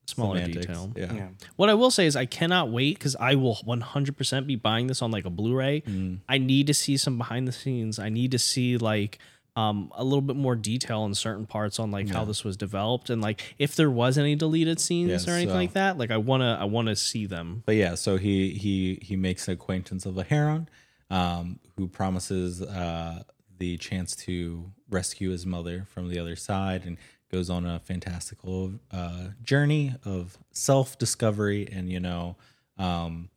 smaller 0.05 0.35
semantics, 0.35 0.65
detail. 0.67 0.91
Yeah. 0.97 1.13
Yeah. 1.13 1.27
What 1.55 1.69
I 1.69 1.73
will 1.75 1.89
say 1.91 2.05
is 2.05 2.15
I 2.15 2.25
cannot 2.25 2.69
wait 2.69 2.97
because 2.99 3.15
I 3.19 3.35
will 3.35 3.55
100% 3.65 4.45
be 4.47 4.55
buying 4.57 4.87
this 4.87 5.01
on 5.01 5.11
like 5.11 5.25
a 5.25 5.29
Blu-ray. 5.29 5.81
Mm. 5.81 6.19
I 6.27 6.37
need 6.39 6.67
to 6.67 6.73
see 6.73 6.97
some 6.97 7.17
behind 7.17 7.47
the 7.47 7.53
scenes. 7.53 7.99
I 7.99 8.09
need 8.09 8.31
to 8.31 8.39
see 8.39 8.77
like 8.77 9.17
um, 9.55 9.91
a 9.95 10.03
little 10.03 10.21
bit 10.21 10.35
more 10.35 10.55
detail 10.55 11.05
in 11.05 11.13
certain 11.13 11.45
parts 11.45 11.79
on 11.79 11.91
like 11.91 12.09
how 12.09 12.25
this 12.25 12.43
was 12.43 12.57
developed 12.57 13.09
and 13.11 13.21
like 13.21 13.41
if 13.59 13.75
there 13.75 13.91
was 13.91 14.17
any 14.17 14.35
deleted 14.35 14.79
scenes 14.79 15.27
Yeah, 15.27 15.31
or 15.31 15.35
anything 15.35 15.53
so- 15.53 15.59
like 15.59 15.73
that. 15.73 15.97
Like 15.97 16.09
I 16.11 16.17
wanna 16.17 16.57
I 16.59 16.63
wanna 16.65 16.95
see 16.95 17.25
them. 17.27 17.61
But 17.65 17.75
yeah, 17.75 17.95
so 17.95 18.17
he 18.17 18.49
he 18.51 18.99
he 19.01 19.15
makes 19.15 19.45
the 19.45 19.51
acquaintance 19.51 20.05
of 20.07 20.17
a 20.17 20.23
heron, 20.23 20.69
um, 21.11 21.59
who 21.77 21.87
promises 21.87 22.61
uh, 22.63 23.23
the 23.59 23.77
chance 23.77 24.15
to 24.15 24.71
rescue 24.89 25.29
his 25.29 25.45
mother 25.45 25.85
from 25.87 26.09
the 26.09 26.17
other 26.17 26.35
side, 26.35 26.83
and 26.85 26.97
goes 27.31 27.49
on 27.49 27.65
a 27.65 27.79
fantastical 27.79 28.73
uh, 28.91 29.27
journey 29.43 29.93
of 30.05 30.37
self 30.51 30.97
discovery 30.97 31.67
and 31.71 31.91
you 31.91 31.99
know, 31.99 32.35
um, 32.77 33.29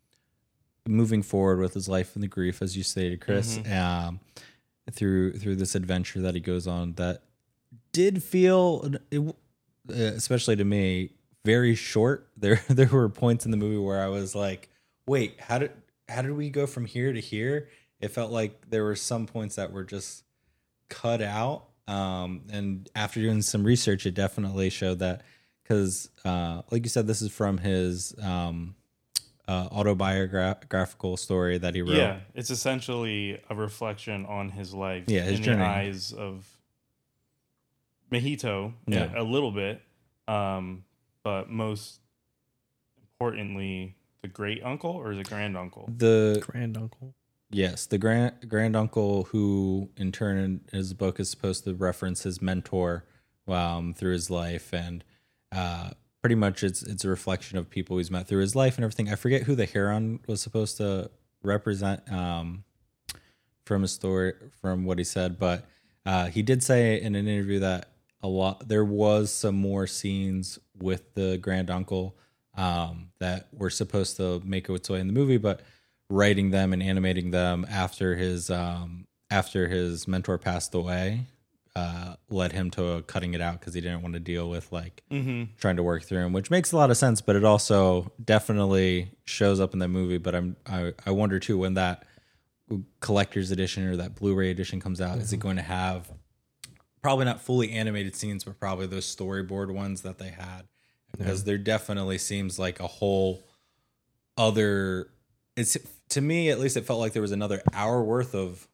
moving 0.86 1.22
forward 1.22 1.58
with 1.60 1.74
his 1.74 1.88
life 1.88 2.14
and 2.14 2.22
the 2.22 2.28
grief, 2.28 2.62
as 2.62 2.76
you 2.76 2.82
stated, 2.82 3.20
Chris, 3.20 3.58
um, 3.70 4.20
through 4.92 5.32
through 5.34 5.56
this 5.56 5.74
adventure 5.74 6.20
that 6.20 6.34
he 6.34 6.40
goes 6.40 6.66
on 6.66 6.94
that 6.94 7.22
did 7.92 8.22
feel, 8.22 8.94
uh, 9.12 9.32
especially 9.94 10.56
to 10.56 10.64
me, 10.64 11.10
very 11.44 11.74
short. 11.74 12.28
There 12.36 12.60
there 12.68 12.88
were 12.88 13.08
points 13.08 13.44
in 13.44 13.50
the 13.50 13.56
movie 13.56 13.78
where 13.78 14.02
I 14.02 14.08
was 14.08 14.34
like, 14.34 14.68
wait, 15.06 15.40
how 15.40 15.58
did 15.58 15.72
how 16.08 16.22
did 16.22 16.32
we 16.32 16.50
go 16.50 16.66
from 16.66 16.84
here 16.84 17.12
to 17.12 17.20
here? 17.20 17.68
It 18.00 18.08
felt 18.08 18.30
like 18.30 18.70
there 18.70 18.84
were 18.84 18.94
some 18.94 19.26
points 19.26 19.56
that 19.56 19.72
were 19.72 19.84
just 19.84 20.22
cut 20.88 21.22
out. 21.22 21.68
Um, 21.88 22.42
and 22.50 22.88
after 22.94 23.20
doing 23.20 23.42
some 23.42 23.64
research, 23.64 24.06
it 24.06 24.14
definitely 24.14 24.70
showed 24.70 24.98
that 24.98 25.22
because, 25.62 26.10
uh, 26.24 26.62
like 26.70 26.84
you 26.84 26.88
said, 26.88 27.06
this 27.06 27.22
is 27.22 27.30
from 27.32 27.58
his 27.58 28.14
um, 28.22 28.74
uh, 29.48 29.68
autobiographical 29.70 31.16
story 31.16 31.58
that 31.58 31.74
he 31.74 31.82
wrote. 31.82 31.96
Yeah, 31.96 32.18
it's 32.34 32.50
essentially 32.50 33.40
a 33.48 33.54
reflection 33.54 34.26
on 34.26 34.50
his 34.50 34.74
life. 34.74 35.04
Yeah, 35.06 35.22
his 35.22 35.38
in 35.38 35.44
journey. 35.44 35.58
the 35.58 35.64
eyes 35.64 36.12
of 36.12 36.46
Mahito. 38.10 38.72
Yeah. 38.86 39.12
a, 39.14 39.22
a 39.22 39.24
little 39.24 39.52
bit, 39.52 39.82
um, 40.28 40.84
but 41.22 41.50
most 41.50 42.00
importantly, 43.00 43.96
the 44.22 44.28
great 44.28 44.62
uncle 44.64 44.90
or 44.92 45.14
the 45.14 45.24
grand 45.24 45.56
uncle. 45.56 45.88
The 45.96 46.42
Grand 46.46 46.76
uncle. 46.76 47.14
Yes, 47.50 47.86
the 47.86 47.98
grand 47.98 48.32
grand 48.48 48.74
uncle 48.74 49.24
who 49.24 49.90
in 49.96 50.10
turn 50.10 50.36
in 50.36 50.60
his 50.72 50.92
book 50.94 51.20
is 51.20 51.30
supposed 51.30 51.62
to 51.64 51.74
reference 51.74 52.24
his 52.24 52.42
mentor 52.42 53.04
um, 53.46 53.94
through 53.94 54.12
his 54.14 54.30
life 54.30 54.74
and 54.74 55.04
uh, 55.52 55.90
pretty 56.26 56.34
much 56.34 56.64
it's 56.64 56.82
it's 56.82 57.04
a 57.04 57.08
reflection 57.08 57.56
of 57.56 57.70
people 57.70 57.98
he's 57.98 58.10
met 58.10 58.26
through 58.26 58.40
his 58.40 58.56
life 58.56 58.74
and 58.74 58.84
everything. 58.84 59.08
I 59.08 59.14
forget 59.14 59.44
who 59.44 59.54
the 59.54 59.64
heron 59.64 60.18
was 60.26 60.42
supposed 60.42 60.76
to 60.78 61.08
represent 61.40 62.02
um, 62.12 62.64
from 63.64 63.82
his 63.82 63.92
story 63.92 64.32
from 64.60 64.84
what 64.84 64.98
he 64.98 65.04
said, 65.04 65.38
but 65.38 65.68
uh, 66.04 66.26
he 66.26 66.42
did 66.42 66.64
say 66.64 67.00
in 67.00 67.14
an 67.14 67.28
interview 67.28 67.60
that 67.60 67.90
a 68.24 68.26
lot 68.26 68.66
there 68.66 68.84
was 68.84 69.32
some 69.32 69.54
more 69.54 69.86
scenes 69.86 70.58
with 70.76 71.14
the 71.14 71.38
grand 71.38 71.70
uncle 71.70 72.16
um, 72.56 73.10
that 73.20 73.46
were 73.52 73.70
supposed 73.70 74.16
to 74.16 74.42
make 74.44 74.68
its 74.68 74.90
way 74.90 74.98
in 74.98 75.06
the 75.06 75.12
movie, 75.12 75.36
but 75.36 75.60
writing 76.10 76.50
them 76.50 76.72
and 76.72 76.82
animating 76.82 77.30
them 77.30 77.64
after 77.70 78.16
his 78.16 78.50
um, 78.50 79.06
after 79.30 79.68
his 79.68 80.08
mentor 80.08 80.38
passed 80.38 80.74
away 80.74 81.20
uh, 81.76 82.16
led 82.30 82.52
him 82.52 82.70
to 82.70 83.04
cutting 83.06 83.34
it 83.34 83.40
out 83.42 83.60
because 83.60 83.74
he 83.74 83.80
didn't 83.82 84.00
want 84.00 84.14
to 84.14 84.20
deal 84.20 84.48
with 84.48 84.72
like 84.72 85.02
Mm-hmm. 85.10 85.52
trying 85.58 85.76
to 85.76 85.82
work 85.82 86.02
through 86.04 86.24
him, 86.24 86.32
which 86.32 86.50
makes 86.50 86.72
a 86.72 86.76
lot 86.76 86.90
of 86.90 86.96
sense. 86.96 87.20
But 87.20 87.36
it 87.36 87.44
also 87.44 88.10
definitely 88.24 89.10
shows 89.26 89.60
up 89.60 89.72
in 89.74 89.78
the 89.78 89.86
movie. 89.88 90.18
But 90.18 90.34
I'm 90.34 90.56
I, 90.66 90.94
I 91.04 91.10
wonder 91.10 91.38
too 91.38 91.58
when 91.58 91.74
that 91.74 92.04
collector's 93.00 93.50
edition 93.50 93.86
or 93.86 93.96
that 93.96 94.14
Blu-ray 94.16 94.50
edition 94.50 94.80
comes 94.80 95.00
out, 95.00 95.18
is 95.18 95.32
it 95.32 95.36
going 95.38 95.56
to 95.56 95.62
have 95.62 96.10
probably 97.02 97.24
not 97.26 97.40
fully 97.40 97.70
animated 97.72 98.16
scenes, 98.16 98.42
but 98.42 98.58
probably 98.58 98.86
those 98.86 99.06
storyboard 99.14 99.70
ones 99.72 100.00
that 100.02 100.18
they 100.18 100.30
had? 100.30 100.62
Because 101.16 101.44
there 101.44 101.58
definitely 101.58 102.18
seems 102.18 102.58
like 102.58 102.80
a 102.80 102.86
whole 102.86 103.42
other. 104.36 105.08
It's 105.56 105.76
to 106.10 106.20
me 106.20 106.50
at 106.50 106.58
least 106.60 106.76
it 106.76 106.84
felt 106.84 107.00
like 107.00 107.12
there 107.12 107.22
was 107.22 107.32
another 107.32 107.62
hour 107.72 108.02
worth 108.02 108.34
of 108.34 108.66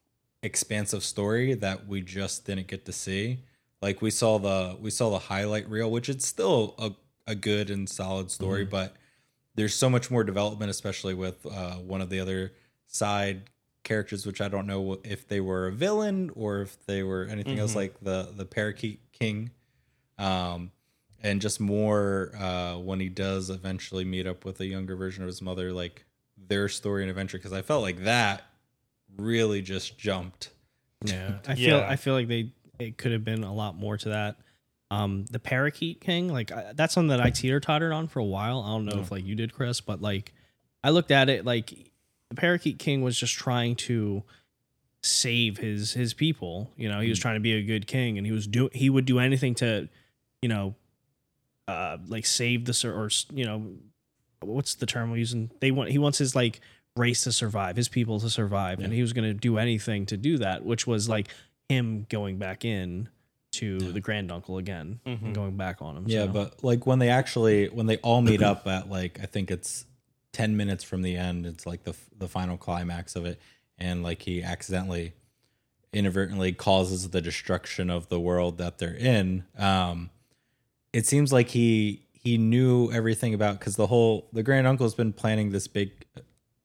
expansive 0.43 1.05
story 1.05 1.55
that 1.55 1.87
we 1.87 2.01
just 2.01 2.45
didn't 2.45 2.67
get 2.67 2.85
to 2.87 2.93
see. 2.93 3.41
Like 3.81 4.03
we 4.03 4.11
saw 4.11 4.39
the 4.39 4.77
we 4.81 4.91
saw 4.91 5.11
the 5.11 5.19
highlight 5.19 5.69
reel, 5.69 5.91
which 5.91 6.09
it's 6.09 6.27
still 6.27 6.75
a, 6.79 6.93
a 7.27 7.35
good 7.35 7.71
and 7.71 7.89
solid 7.89 8.31
story, 8.31 8.65
but 8.65 8.95
there's 9.55 9.75
so 9.75 9.89
much 9.91 10.11
more 10.11 10.25
development, 10.25 10.71
especially 10.71 11.15
with 11.15 11.45
uh, 11.47 11.75
one 11.75 12.01
of 12.01 12.09
the 12.11 12.21
other 12.21 12.53
side 12.87 13.51
characters, 13.85 14.25
which 14.25 14.41
I 14.41 14.49
don't 14.49 14.67
know 14.67 14.99
if 15.05 15.27
they 15.27 15.41
were 15.41 15.67
a 15.67 15.73
villain 15.73 16.31
or 16.35 16.63
if 16.63 16.85
they 16.87 17.03
were 17.03 17.25
anything 17.25 17.59
else, 17.59 17.73
Mhm. 17.73 17.77
like 17.77 18.01
the 18.01 18.33
the 18.37 18.45
parakeet 18.45 19.01
king, 19.13 19.51
um, 20.19 20.71
and 21.23 21.41
just 21.41 21.59
more 21.61 22.33
uh, 22.39 22.79
when 22.79 23.01
he 23.01 23.09
does 23.09 23.51
eventually 23.51 24.05
meet 24.05 24.27
up 24.27 24.45
with 24.45 24.61
a 24.61 24.67
younger 24.67 24.95
version 24.97 25.23
of 25.25 25.27
his 25.29 25.43
mother, 25.43 25.73
like 25.73 26.05
their 26.37 26.69
story 26.69 27.03
and 27.03 27.11
adventure. 27.11 27.39
Because 27.39 27.53
I 27.53 27.63
felt 27.63 27.83
like 27.83 28.05
that 28.05 28.45
really 29.17 29.63
just 29.63 29.99
jumped. 29.99 30.51
Yeah, 31.05 31.39
I 31.47 31.55
feel 31.55 31.79
Yeah. 31.79 31.89
I 31.89 31.97
feel 31.97 32.15
like 32.15 32.29
they 32.29 32.53
it 32.79 32.97
could 32.99 33.13
have 33.13 33.25
been 33.25 33.45
a 33.45 33.55
lot 33.55 33.77
more 33.77 33.97
to 33.99 34.09
that. 34.11 34.37
Um, 34.91 35.25
the 35.31 35.39
Parakeet 35.39 36.01
King, 36.01 36.29
like 36.31 36.53
I, 36.53 36.73
that's 36.75 36.93
something 36.93 37.09
that 37.09 37.21
I 37.21 37.31
teeter 37.31 37.61
tottered 37.61 37.93
on 37.93 38.09
for 38.09 38.19
a 38.19 38.25
while. 38.25 38.61
I 38.61 38.69
don't 38.73 38.85
know 38.85 39.01
if 39.01 39.11
like 39.11 39.25
you 39.25 39.35
did, 39.35 39.55
Chris, 39.55 39.81
but 39.81 40.03
like 40.03 40.35
I 40.85 40.91
looked 40.91 41.11
at 41.11 41.31
it 41.31 41.47
like 41.47 41.73
the 42.29 42.35
Parakeet 42.35 42.79
King 42.79 43.03
was 43.03 43.19
just 43.19 43.35
trying 43.35 43.77
to 43.77 44.23
save 45.03 45.57
his 45.59 45.93
his 45.93 46.13
people. 46.13 46.71
You 46.77 46.89
know, 46.91 47.01
he 47.01 47.09
was 47.09 47.19
trying 47.19 47.37
to 47.37 47.41
be 47.41 47.55
a 47.55 47.63
good 47.63 47.87
king, 47.87 48.19
and 48.19 48.27
he 48.27 48.33
was 48.33 48.47
do 48.47 48.69
he 48.73 48.91
would 48.91 49.07
do 49.07 49.19
anything 49.19 49.55
to, 49.57 49.89
you 50.43 50.49
know, 50.49 50.75
uh, 51.69 51.97
like 52.07 52.27
save 52.27 52.67
the 52.67 52.75
sur- 52.75 52.93
or 52.93 53.09
you 53.33 53.47
know, 53.47 53.73
what's 54.41 54.75
the 54.75 54.87
term 54.87 55.11
we're 55.11 55.17
using? 55.17 55.51
They 55.61 55.71
want 55.71 55.91
he 55.91 55.99
wants 55.99 56.19
his 56.19 56.37
like 56.37 56.61
race 56.97 57.25
to 57.25 57.33
survive, 57.33 57.77
his 57.77 57.89
people 57.89 58.21
to 58.21 58.29
survive, 58.31 58.79
and 58.81 58.93
he 58.93 59.01
was 59.03 59.13
going 59.13 59.29
to 59.29 59.35
do 59.35 59.59
anything 59.59 60.07
to 60.07 60.17
do 60.17 60.39
that, 60.39 60.65
which 60.65 60.87
was 60.87 61.09
like 61.09 61.29
him 61.69 62.07
going 62.11 62.37
back 62.39 62.65
in 62.65 63.09
to 63.53 63.79
the 63.79 64.01
grand 64.01 64.31
uncle 64.33 64.57
again 64.59 64.99
Mhm. 65.07 65.23
and 65.23 65.35
going 65.35 65.57
back 65.57 65.83
on 65.83 65.97
him. 65.97 66.05
Yeah, 66.07 66.25
so. 66.27 66.33
but 66.33 66.65
like 66.65 66.87
when 66.87 66.99
they 66.99 67.09
actually 67.11 67.69
when 67.69 67.87
they 67.87 67.97
all 67.99 68.23
meet 68.23 68.43
up 68.43 68.67
at 68.67 68.89
like 68.91 69.19
I 69.23 69.27
think 69.27 69.51
it's 69.51 69.85
ten 70.33 70.57
minutes 70.57 70.85
from 70.85 71.03
the 71.03 71.17
end, 71.17 71.47
it's 71.47 71.67
like 71.67 71.85
the 71.85 71.95
the 72.17 72.29
final 72.29 72.57
climax 72.57 73.15
of 73.17 73.25
it, 73.27 73.41
and 73.79 74.03
like 74.03 74.23
he 74.23 74.43
accidentally, 74.43 75.13
inadvertently 75.93 76.53
causes 76.53 77.11
the 77.11 77.21
destruction 77.21 77.91
of 77.91 78.09
the 78.09 78.19
world 78.21 78.59
that 78.59 78.79
they're 78.79 78.95
in. 78.97 79.45
Um, 79.59 80.11
it 80.93 81.07
seems 81.07 81.33
like 81.33 81.49
he 81.49 82.07
he 82.13 82.39
knew 82.39 82.91
everything 82.93 83.35
about 83.35 83.59
because 83.59 83.77
the 83.77 83.87
whole 83.89 84.29
the 84.33 84.43
grand 84.43 84.67
uncle's 84.67 84.95
been 84.95 85.13
planning 85.13 85.51
this 85.51 85.67
big, 85.69 85.91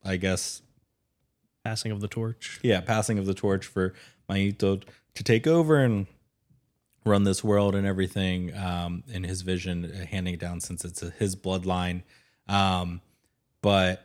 I 0.04 0.16
guess, 0.16 0.62
passing 1.64 1.92
of 1.92 2.00
the 2.00 2.08
torch. 2.08 2.60
yeah, 2.62 2.80
passing 2.80 3.18
of 3.18 3.26
the 3.26 3.34
torch 3.34 3.66
for 3.66 3.94
Maito 4.28 4.82
to 5.14 5.24
take 5.24 5.46
over 5.46 5.76
and 5.76 6.06
run 7.04 7.24
this 7.24 7.42
world 7.42 7.74
and 7.74 7.86
everything 7.86 8.54
um, 8.56 9.02
in 9.10 9.24
his 9.24 9.42
vision, 9.42 9.84
uh, 9.84 10.06
handing 10.06 10.34
it 10.34 10.40
down 10.40 10.60
since 10.60 10.84
it's 10.84 11.00
his 11.00 11.34
bloodline. 11.34 12.02
Um, 12.48 13.00
but 13.62 14.04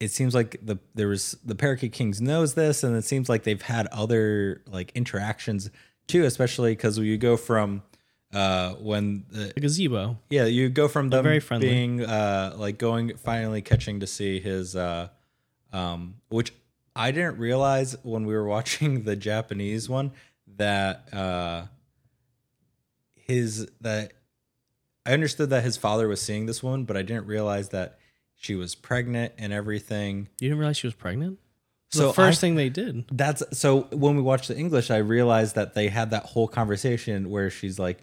it 0.00 0.10
seems 0.10 0.34
like 0.34 0.58
the 0.62 0.78
there 0.94 1.08
was 1.08 1.36
the 1.44 1.54
Parakeet 1.54 1.92
Kings 1.92 2.20
knows 2.20 2.54
this, 2.54 2.84
and 2.84 2.96
it 2.96 3.04
seems 3.04 3.28
like 3.28 3.44
they've 3.44 3.62
had 3.62 3.86
other 3.88 4.62
like 4.66 4.92
interactions 4.94 5.70
too, 6.06 6.24
especially 6.24 6.72
because 6.72 6.98
you 6.98 7.16
go 7.16 7.36
from 7.36 7.82
uh 8.34 8.74
when 8.74 9.24
the 9.30 9.52
The 9.54 9.60
gazebo. 9.60 10.18
yeah 10.30 10.44
you 10.46 10.68
go 10.68 10.88
from 10.88 11.08
them 11.10 11.22
very 11.22 11.40
friendly. 11.40 11.68
being 11.68 12.04
uh 12.04 12.54
like 12.56 12.76
going 12.78 13.16
finally 13.16 13.62
catching 13.62 14.00
to 14.00 14.06
see 14.06 14.40
his 14.40 14.74
uh 14.76 15.08
um 15.72 16.16
which 16.28 16.52
I 16.96 17.10
didn't 17.10 17.38
realize 17.38 17.96
when 18.02 18.24
we 18.26 18.34
were 18.34 18.46
watching 18.56 19.04
the 19.04 19.16
Japanese 19.16 19.88
one 19.88 20.12
that 20.56 21.12
uh 21.14 21.66
his 23.14 23.68
that 23.80 24.12
I 25.06 25.12
understood 25.12 25.50
that 25.50 25.62
his 25.64 25.76
father 25.76 26.08
was 26.08 26.20
seeing 26.22 26.46
this 26.46 26.62
woman, 26.62 26.84
but 26.84 26.96
I 26.96 27.02
didn't 27.02 27.26
realize 27.26 27.68
that 27.70 27.98
she 28.34 28.54
was 28.54 28.74
pregnant 28.74 29.32
and 29.38 29.52
everything. 29.52 30.28
You 30.40 30.48
didn't 30.48 30.58
realize 30.58 30.78
she 30.78 30.86
was 30.86 30.94
pregnant? 30.94 31.38
So 31.90 32.08
the 32.08 32.12
first 32.14 32.38
I- 32.38 32.40
thing 32.40 32.54
they 32.56 32.70
did. 32.70 33.04
That's 33.12 33.42
so 33.56 33.82
when 33.92 34.16
we 34.16 34.22
watched 34.22 34.48
the 34.48 34.56
English, 34.56 34.90
I 34.90 34.96
realized 34.98 35.54
that 35.56 35.74
they 35.74 35.88
had 35.88 36.10
that 36.10 36.24
whole 36.24 36.48
conversation 36.48 37.30
where 37.30 37.50
she's 37.50 37.78
like, 37.78 37.98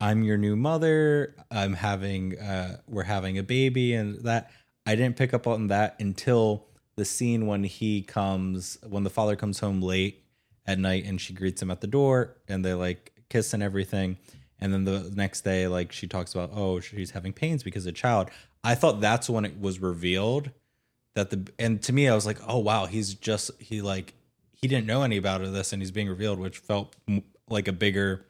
"I'm 0.00 0.22
your 0.22 0.36
new 0.36 0.56
mother. 0.56 1.34
I'm 1.50 1.74
having, 1.74 2.38
uh, 2.38 2.78
we're 2.86 3.04
having 3.04 3.38
a 3.38 3.42
baby," 3.42 3.94
and 3.94 4.22
that 4.24 4.50
I 4.86 4.96
didn't 4.96 5.16
pick 5.16 5.32
up 5.34 5.46
on 5.46 5.68
that 5.68 5.96
until 6.00 6.66
the 6.96 7.04
scene 7.04 7.46
when 7.46 7.64
he 7.64 8.02
comes, 8.02 8.78
when 8.86 9.02
the 9.02 9.10
father 9.10 9.36
comes 9.36 9.60
home 9.60 9.80
late 9.80 10.24
at 10.66 10.78
night, 10.78 11.04
and 11.04 11.20
she 11.20 11.32
greets 11.32 11.60
him 11.62 11.70
at 11.70 11.80
the 11.80 11.86
door, 11.86 12.36
and 12.48 12.64
they 12.64 12.74
like 12.74 13.12
kiss 13.28 13.52
and 13.52 13.62
everything, 13.62 14.18
and 14.60 14.72
then 14.72 14.84
the 14.84 15.10
next 15.14 15.42
day, 15.42 15.66
like 15.66 15.92
she 15.92 16.06
talks 16.06 16.34
about, 16.34 16.50
oh, 16.54 16.80
she's 16.80 17.10
having 17.10 17.32
pains 17.32 17.62
because 17.62 17.86
of 17.86 17.94
child. 17.94 18.30
I 18.62 18.74
thought 18.74 19.00
that's 19.00 19.28
when 19.28 19.44
it 19.44 19.60
was 19.60 19.78
revealed 19.80 20.50
that 21.14 21.30
the 21.30 21.46
and 21.58 21.82
to 21.82 21.92
me 21.92 22.08
I 22.08 22.14
was 22.14 22.26
like, 22.26 22.38
oh 22.46 22.58
wow, 22.58 22.86
he's 22.86 23.14
just 23.14 23.50
he 23.60 23.82
like 23.82 24.14
he 24.52 24.68
didn't 24.68 24.86
know 24.86 25.02
any 25.02 25.16
about 25.16 25.40
this 25.42 25.72
and 25.72 25.82
he's 25.82 25.90
being 25.90 26.08
revealed, 26.08 26.38
which 26.38 26.58
felt 26.58 26.94
like 27.48 27.68
a 27.68 27.72
bigger 27.72 28.26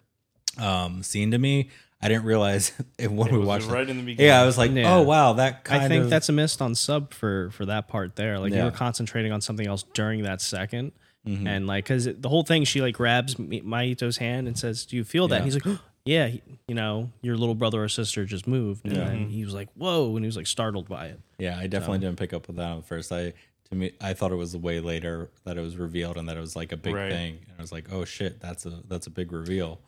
um 0.58 1.02
scene 1.02 1.30
to 1.32 1.38
me. 1.38 1.70
I 2.02 2.08
didn't 2.08 2.24
realize 2.24 2.72
it 2.98 3.10
when 3.10 3.28
It 3.28 3.32
we 3.32 3.38
was 3.38 3.46
watched 3.46 3.66
right 3.66 3.82
it. 3.82 3.90
in 3.90 3.96
the 3.98 4.02
beginning. 4.02 4.26
Yeah, 4.30 4.42
I 4.42 4.46
was 4.46 4.58
like, 4.58 4.70
Yeah. 4.72 4.94
oh 4.96 5.02
wow, 5.02 5.32
that 5.34 5.64
kind 5.64 5.82
I 5.82 5.88
think 5.88 6.04
of 6.04 6.10
that's 6.10 6.28
a 6.28 6.32
missed 6.32 6.60
on 6.60 6.74
sub 6.74 7.12
for 7.14 7.50
for 7.50 7.64
that 7.66 7.88
part 7.88 8.16
there. 8.16 8.38
Like 8.38 8.52
you 8.52 8.58
Yeah. 8.58 8.64
were 8.66 8.70
concentrating 8.70 9.32
on 9.32 9.40
something 9.40 9.66
else 9.66 9.84
during 9.94 10.22
that 10.24 10.40
2nd 10.40 10.92
Mhm. 11.26 11.46
and 11.48 11.66
like 11.66 11.84
because 11.84 12.04
the 12.04 12.28
whole 12.28 12.42
thing, 12.42 12.64
she 12.64 12.82
like 12.82 12.94
grabs 12.94 13.38
Mi- 13.38 13.62
Maito's 13.62 14.18
hand 14.18 14.46
and 14.46 14.58
says, 14.58 14.84
"Do 14.84 14.96
you 14.96 15.04
feel 15.04 15.26
that?" 15.28 15.36
Yeah. 15.36 15.42
And 15.42 15.52
he's 15.52 15.64
like, 15.64 15.78
"Yeah, 16.04 16.26
he- 16.28 16.42
you 16.68 16.74
know, 16.74 17.10
your 17.22 17.38
little 17.38 17.54
brother 17.54 17.82
or 17.82 17.88
sister 17.88 18.26
just 18.26 18.46
moved." 18.46 18.84
And 18.84 18.94
Yeah. 18.94 19.04
then 19.04 19.30
he 19.30 19.42
was 19.42 19.54
like, 19.54 19.70
"Whoa!" 19.74 20.14
and 20.16 20.22
he 20.22 20.26
was 20.26 20.36
like 20.36 20.46
startled 20.46 20.86
by 20.88 21.06
it. 21.06 21.20
yeah. 21.38 21.58
I 21.58 21.66
definitely 21.66 22.00
didn't 22.00 22.18
pick 22.18 22.34
up 22.34 22.50
on 22.50 22.56
that 22.56 22.76
at 22.76 22.84
first. 22.84 23.10
I 23.10 23.32
to 23.70 23.74
me, 23.74 23.92
I 24.02 24.12
thought 24.12 24.30
it 24.30 24.34
was 24.36 24.54
way 24.54 24.80
later 24.80 25.30
that 25.44 25.56
it 25.56 25.62
was 25.62 25.78
revealed 25.78 26.18
and 26.18 26.28
that 26.28 26.36
it 26.36 26.40
was 26.40 26.54
like 26.54 26.70
a 26.72 26.76
big 26.76 26.94
Right. 26.94 27.10
thing. 27.10 27.38
And 27.48 27.54
I 27.58 27.62
was 27.62 27.72
like, 27.72 27.90
oh 27.90 28.04
shit, 28.04 28.38
that's 28.40 28.66
a 28.66 28.82
that's 28.86 29.06
a 29.06 29.10
big 29.10 29.32
reveal. 29.32 29.80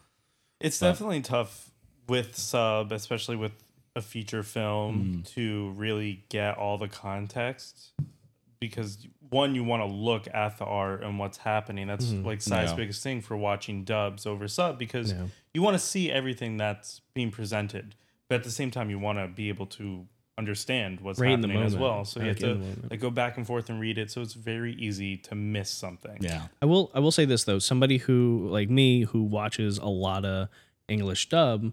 It's 0.60 0.78
definitely 0.78 1.20
tough 1.20 1.70
with 2.08 2.36
sub, 2.36 2.92
especially 2.92 3.36
with 3.36 3.52
a 3.94 4.00
feature 4.00 4.42
film, 4.42 4.96
mm-hmm. 4.96 5.20
to 5.22 5.70
really 5.72 6.25
get 6.28 6.56
all 6.56 6.78
the 6.78 6.88
context 6.88 7.92
because 8.60 9.06
one, 9.28 9.54
you 9.54 9.64
want 9.64 9.82
to 9.82 9.86
look 9.86 10.28
at 10.32 10.58
the 10.58 10.64
art 10.64 11.02
and 11.02 11.18
what's 11.18 11.38
happening. 11.38 11.86
That's 11.86 12.06
mm-hmm. 12.06 12.26
like 12.26 12.40
Sai's 12.40 12.70
Yeah. 12.70 12.76
biggest 12.76 13.02
thing 13.02 13.20
for 13.20 13.36
watching 13.36 13.84
dubs 13.84 14.25
over 14.26 14.48
sub 14.48 14.78
because 14.78 15.12
Yeah. 15.12 15.26
you 15.52 15.62
want 15.62 15.75
to 15.75 15.78
see 15.84 16.10
everything 16.10 16.56
that's 16.56 17.00
being 17.12 17.30
presented, 17.30 17.94
but 18.28 18.36
at 18.36 18.44
the 18.44 18.50
same 18.50 18.70
time, 18.70 18.88
you 18.88 18.98
want 18.98 19.18
to 19.18 19.28
be 19.28 19.48
able 19.48 19.66
to 19.66 20.06
understand 20.38 21.00
what's 21.00 21.19
Right 21.19 21.33
in 21.33 21.40
the 21.40 21.49
happening 21.49 21.66
as 21.66 21.76
well. 21.76 22.05
So 22.05 22.21
you 22.21 22.28
have 22.28 22.38
to 22.40 22.61
like 22.90 23.00
go 23.00 23.11
back 23.11 23.37
and 23.37 23.47
forth 23.47 23.71
and 23.71 23.81
read 23.81 23.99
it. 23.99 24.11
So 24.11 24.21
it's 24.21 24.35
very 24.35 24.75
easy 24.75 25.16
to 25.19 25.35
miss 25.35 25.71
something. 25.71 26.19
Yeah. 26.21 26.43
I 26.61 26.66
will 26.66 26.90
I 26.95 27.00
will 27.00 27.12
say 27.12 27.25
this 27.25 27.45
though, 27.45 27.59
somebody 27.59 27.99
who 27.99 28.49
like 28.50 28.69
me 28.69 29.02
who 29.02 29.23
watches 29.23 29.78
a 29.78 29.87
lot 29.87 30.25
of 30.25 30.49
English 30.89 31.28
dub, 31.28 31.73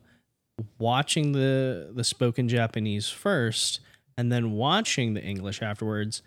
watching 0.77 1.33
the 1.33 1.91
the 1.93 2.03
spoken 2.03 2.47
Japanese 2.47 3.09
first 3.09 3.79
and 4.17 4.31
then 4.31 4.51
watching 4.51 5.13
the 5.13 5.21
English 5.21 5.61
afterwards, 5.61 6.21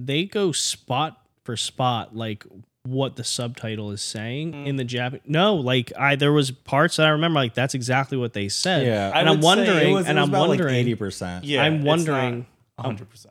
they 0.00 0.24
go 0.24 0.52
spot 0.52 1.26
for 1.44 1.56
spot 1.56 2.14
like 2.14 2.44
what 2.84 3.14
the 3.16 3.22
subtitle 3.24 3.90
is 3.92 4.02
saying 4.02 4.52
Mm. 4.52 4.66
in 4.66 4.76
the 4.76 4.84
Japanese. 4.84 5.22
No, 5.26 5.54
like 5.54 5.92
I 5.96 6.16
there 6.16 6.32
was 6.32 6.50
parts 6.50 6.96
that 6.96 7.06
I 7.06 7.10
remember 7.10 7.38
like 7.40 7.54
that's 7.54 7.74
exactly 7.74 8.18
what 8.18 8.32
they 8.32 8.48
said. 8.48 8.86
Yeah. 8.86 9.12
and 9.14 9.28
I 9.28 9.32
I'm 9.32 9.40
wondering, 9.40 9.90
It 9.90 9.92
was, 9.92 10.06
and 10.06 10.18
it 10.18 10.20
was 10.20 10.28
I'm 10.28 10.34
about 10.34 10.48
wondering, 10.48 10.74
like 10.74 10.80
eighty 10.80 10.94
percent. 10.94 11.44
Yeah, 11.44 11.62
I'm 11.62 11.84
wondering- 11.84 12.46
100%. 12.78 13.26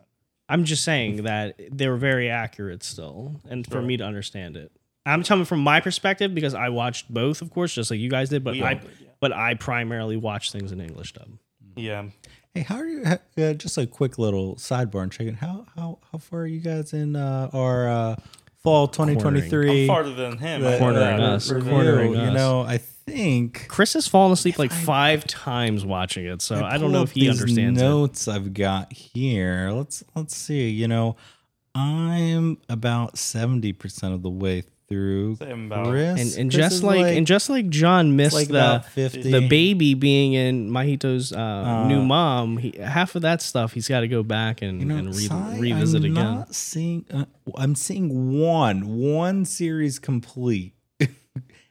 I'm 0.47 0.63
just 0.65 0.83
saying 0.83 1.23
that 1.23 1.59
they 1.71 1.87
were 1.87 1.97
very 1.97 2.29
accurate 2.29 2.83
still, 2.83 3.41
and 3.49 3.65
for 3.65 3.73
Sure. 3.73 3.81
me 3.81 3.97
to 3.97 4.03
understand 4.05 4.55
it. 4.55 4.71
I'm 5.05 5.23
telling 5.23 5.45
from 5.45 5.61
my 5.61 5.79
perspective 5.81 6.33
because 6.35 6.53
I 6.53 6.69
watched 6.69 7.11
both, 7.13 7.41
of 7.41 7.49
course, 7.51 7.73
just 7.73 7.89
like 7.91 7.99
you 7.99 8.09
guys 8.09 8.29
did. 8.29 8.43
But 8.43 8.53
We 8.53 8.63
I, 8.63 8.75
did, 8.75 8.83
yeah. 9.01 9.07
but 9.19 9.33
I 9.33 9.55
primarily 9.55 10.15
watch 10.17 10.51
things 10.51 10.71
in 10.71 10.79
English 10.79 11.13
dub. 11.13 11.29
Yeah. 11.75 12.05
Hey, 12.53 12.61
how 12.61 12.75
are 12.75 12.85
you? 12.85 13.03
ha- 13.05 13.19
Uh, 13.37 13.53
just 13.53 13.77
a 13.77 13.87
quick 13.87 14.17
little 14.19 14.55
sidebar 14.55 15.03
and 15.03 15.11
checking. 15.11 15.35
How 15.35 15.65
how 15.75 15.99
how 16.11 16.17
far 16.19 16.41
are 16.41 16.47
you 16.47 16.59
guys 16.59 16.93
in 16.93 17.15
uh, 17.15 17.49
our 17.53 17.89
uh, 17.89 18.15
fall 18.63 18.87
twenty 18.87 19.15
twenty 19.15 19.41
I'm 19.41 19.87
farther 19.87 20.13
than 20.13 20.37
him. 20.37 20.61
I 20.65 20.71
know 20.71 20.77
Cornering 20.79 21.17
that. 21.17 21.19
us, 21.21 21.51
Review. 21.51 21.69
cornering 21.71 22.13
You 22.13 22.31
know, 22.31 22.61
I 22.61 22.77
think 22.77 23.67
Chris 23.67 23.93
has 23.93 24.07
fallen 24.07 24.31
asleep 24.31 24.59
like 24.59 24.71
five 24.71 25.25
times 25.25 25.85
watching 25.85 26.25
it, 26.25 26.41
so 26.41 26.63
I, 26.63 26.77
don't 26.77 26.91
know 26.91 27.01
if 27.01 27.11
he 27.11 27.21
these 27.21 27.39
understands 27.39 27.81
it. 27.81 27.83
notes 27.83 28.27
I've 28.27 28.53
got 28.53 28.93
here. 28.93 29.71
Let's 29.71 30.03
let's 30.15 30.35
see. 30.35 30.69
You 30.69 30.87
know, 30.87 31.15
I'm 31.75 32.57
about 32.69 33.17
seventy 33.17 33.73
percent 33.73 34.13
of 34.13 34.21
the 34.21 34.29
way 34.29 34.63
through. 34.91 35.35
Say 35.37 35.49
I'm 35.51 35.65
about- 35.65 35.87
Chris, 35.87 36.19
And 36.19 36.41
and 36.41 36.51
Chris 36.51 36.55
just 36.63 36.75
is 36.75 36.83
like, 36.83 37.17
and 37.17 37.25
just 37.25 37.49
like 37.49 37.69
John 37.69 38.15
missed 38.15 38.35
like 38.35 38.47
the 38.49 38.53
about 38.53 38.85
50. 38.85 39.31
the 39.31 39.47
baby 39.47 39.93
being 39.95 40.33
in 40.33 40.69
Mahito's 40.69 41.31
uh, 41.33 41.87
new 41.87 42.03
mom, 42.03 42.57
he, 42.57 42.73
half 42.77 43.15
of 43.15 43.23
that 43.23 43.41
stuff 43.41 43.73
he's 43.73 43.87
got 43.87 44.01
to 44.01 44.07
go 44.07 44.21
back 44.21 44.61
and, 44.61 44.79
you 44.81 44.85
know, 44.85 44.97
and 44.97 45.15
re- 45.15 45.27
Sai, 45.27 45.57
revisit 45.57 46.03
I'm 46.05 46.11
again. 46.11 46.23
Not 46.35 46.53
seeing. 46.53 47.05
Uh, 47.11 47.25
I'm 47.55 47.73
seeing 47.75 48.39
one 48.39 48.99
one 48.99 49.45
series 49.45 49.97
complete. 49.97 50.73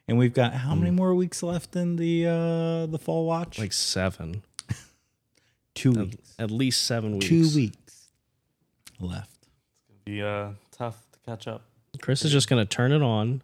And 0.09 0.19
we've 0.19 0.35
got 0.35 0.55
how 0.55 0.75
Hmm. 0.75 0.81
many 0.81 0.91
more 0.91 1.15
weeks 1.15 1.41
left 1.41 1.77
in 1.77 1.95
the 1.95 2.27
uh 2.27 2.87
the 2.87 2.99
fall 2.99 3.27
watch? 3.27 3.61
like 3.61 3.73
seven, 3.73 4.43
two 5.77 5.93
at, 5.93 5.97
weeks. 5.99 6.35
at 6.37 6.51
least 6.51 6.83
seven 6.83 7.13
weeks. 7.13 7.27
Two 7.27 7.49
weeks 7.55 8.09
left. 8.99 9.31
It's 9.89 10.01
gonna 10.05 10.17
be 10.17 10.21
uh, 10.21 10.49
tough 10.73 11.01
to 11.13 11.19
catch 11.21 11.47
up. 11.47 11.63
Chris 12.01 12.25
is 12.25 12.33
just 12.33 12.49
gonna 12.49 12.67
turn 12.67 12.93
it 12.93 13.03
on, 13.03 13.43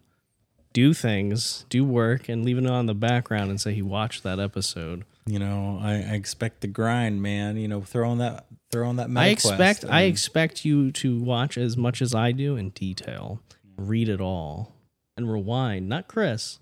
do 0.73 0.93
things, 0.93 1.65
do 1.69 1.83
work, 1.83 2.29
and 2.29 2.43
leave 2.43 2.57
it 2.57 2.65
on 2.67 2.85
the 2.85 2.93
background 2.93 3.49
and 3.49 3.59
say 3.59 3.73
he 3.73 3.81
watched 3.81 4.23
that 4.23 4.39
episode. 4.39 5.05
You 5.25 5.39
know, 5.39 5.79
I, 5.81 5.93
I 5.93 6.13
expect 6.15 6.61
the 6.61 6.67
grind, 6.67 7.21
man. 7.21 7.57
You 7.57 7.67
know, 7.67 7.81
throw 7.81 8.09
on 8.09 8.19
that 8.19 8.45
throw 8.71 8.87
on 8.87 8.95
that. 8.97 9.09
I 9.15 9.27
expect 9.27 9.85
I 9.85 10.03
expect 10.03 10.65
you 10.65 10.91
to 10.93 11.19
watch 11.19 11.57
as 11.57 11.75
much 11.75 12.01
as 12.01 12.15
I 12.15 12.31
do 12.31 12.55
in 12.55 12.69
detail, 12.69 13.41
read 13.77 14.07
it 14.09 14.21
all, 14.21 14.73
and 15.15 15.31
rewind. 15.31 15.89
Not 15.89 16.07
Chris. 16.07 16.59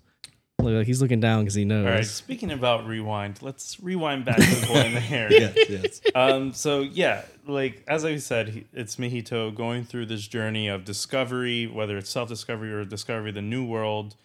Look, 0.66 0.74
like 0.78 0.86
he's 0.86 1.00
looking 1.00 1.20
down 1.20 1.42
because 1.44 1.54
he 1.54 1.64
knows. 1.64 1.86
All 1.86 1.92
right. 1.92 2.04
Speaking 2.06 2.50
about 2.50 2.86
rewind, 2.86 3.40
let's 3.42 3.80
rewind 3.80 4.24
back 4.24 4.36
to 4.36 4.42
the 4.54 4.66
boy 4.66 4.80
in 4.80 4.94
the 4.94 5.00
hair. 5.12 5.32
yes, 5.32 5.56
yes. 5.68 6.00
Um. 6.14 6.52
So 6.52 6.80
yeah, 6.80 7.22
like 7.46 7.82
as 7.88 8.04
I 8.04 8.16
said, 8.18 8.64
it's 8.72 8.96
Mihito 8.96 9.54
going 9.54 9.84
through 9.84 10.06
this 10.06 10.26
journey 10.28 10.68
of 10.68 10.84
discovery, 10.84 11.66
whether 11.66 11.96
it's 11.96 12.10
self-discovery 12.10 12.72
or 12.72 12.84
discovery 12.84 13.30
of 13.30 13.34
the 13.36 13.42
new 13.42 13.64
world, 13.64 14.16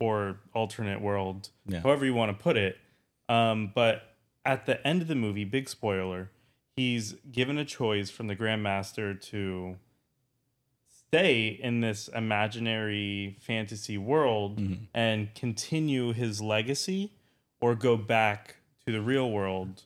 or 0.00 0.36
alternate 0.54 1.00
world, 1.00 1.50
Yeah. 1.66 1.80
however 1.80 2.04
you 2.04 2.14
want 2.14 2.36
to 2.36 2.42
put 2.42 2.56
it. 2.56 2.78
Um. 3.28 3.72
But 3.74 4.02
at 4.44 4.66
the 4.66 4.84
end 4.86 5.02
of 5.02 5.08
the 5.08 5.14
movie, 5.14 5.44
big 5.44 5.68
spoiler, 5.68 6.30
he's 6.76 7.12
given 7.30 7.58
a 7.58 7.64
choice 7.64 8.10
from 8.10 8.26
the 8.26 8.34
Grandmaster 8.36 9.20
to 9.30 9.76
stay 11.12 11.48
in 11.48 11.80
this 11.82 12.08
imaginary 12.08 13.36
fantasy 13.38 13.98
world 13.98 14.58
Mhm. 14.58 14.78
and 14.94 15.34
continue 15.34 16.14
his 16.14 16.40
legacy 16.40 17.12
or 17.60 17.74
go 17.74 17.98
back 17.98 18.56
to 18.86 18.92
the 18.92 19.02
real 19.02 19.30
world 19.30 19.82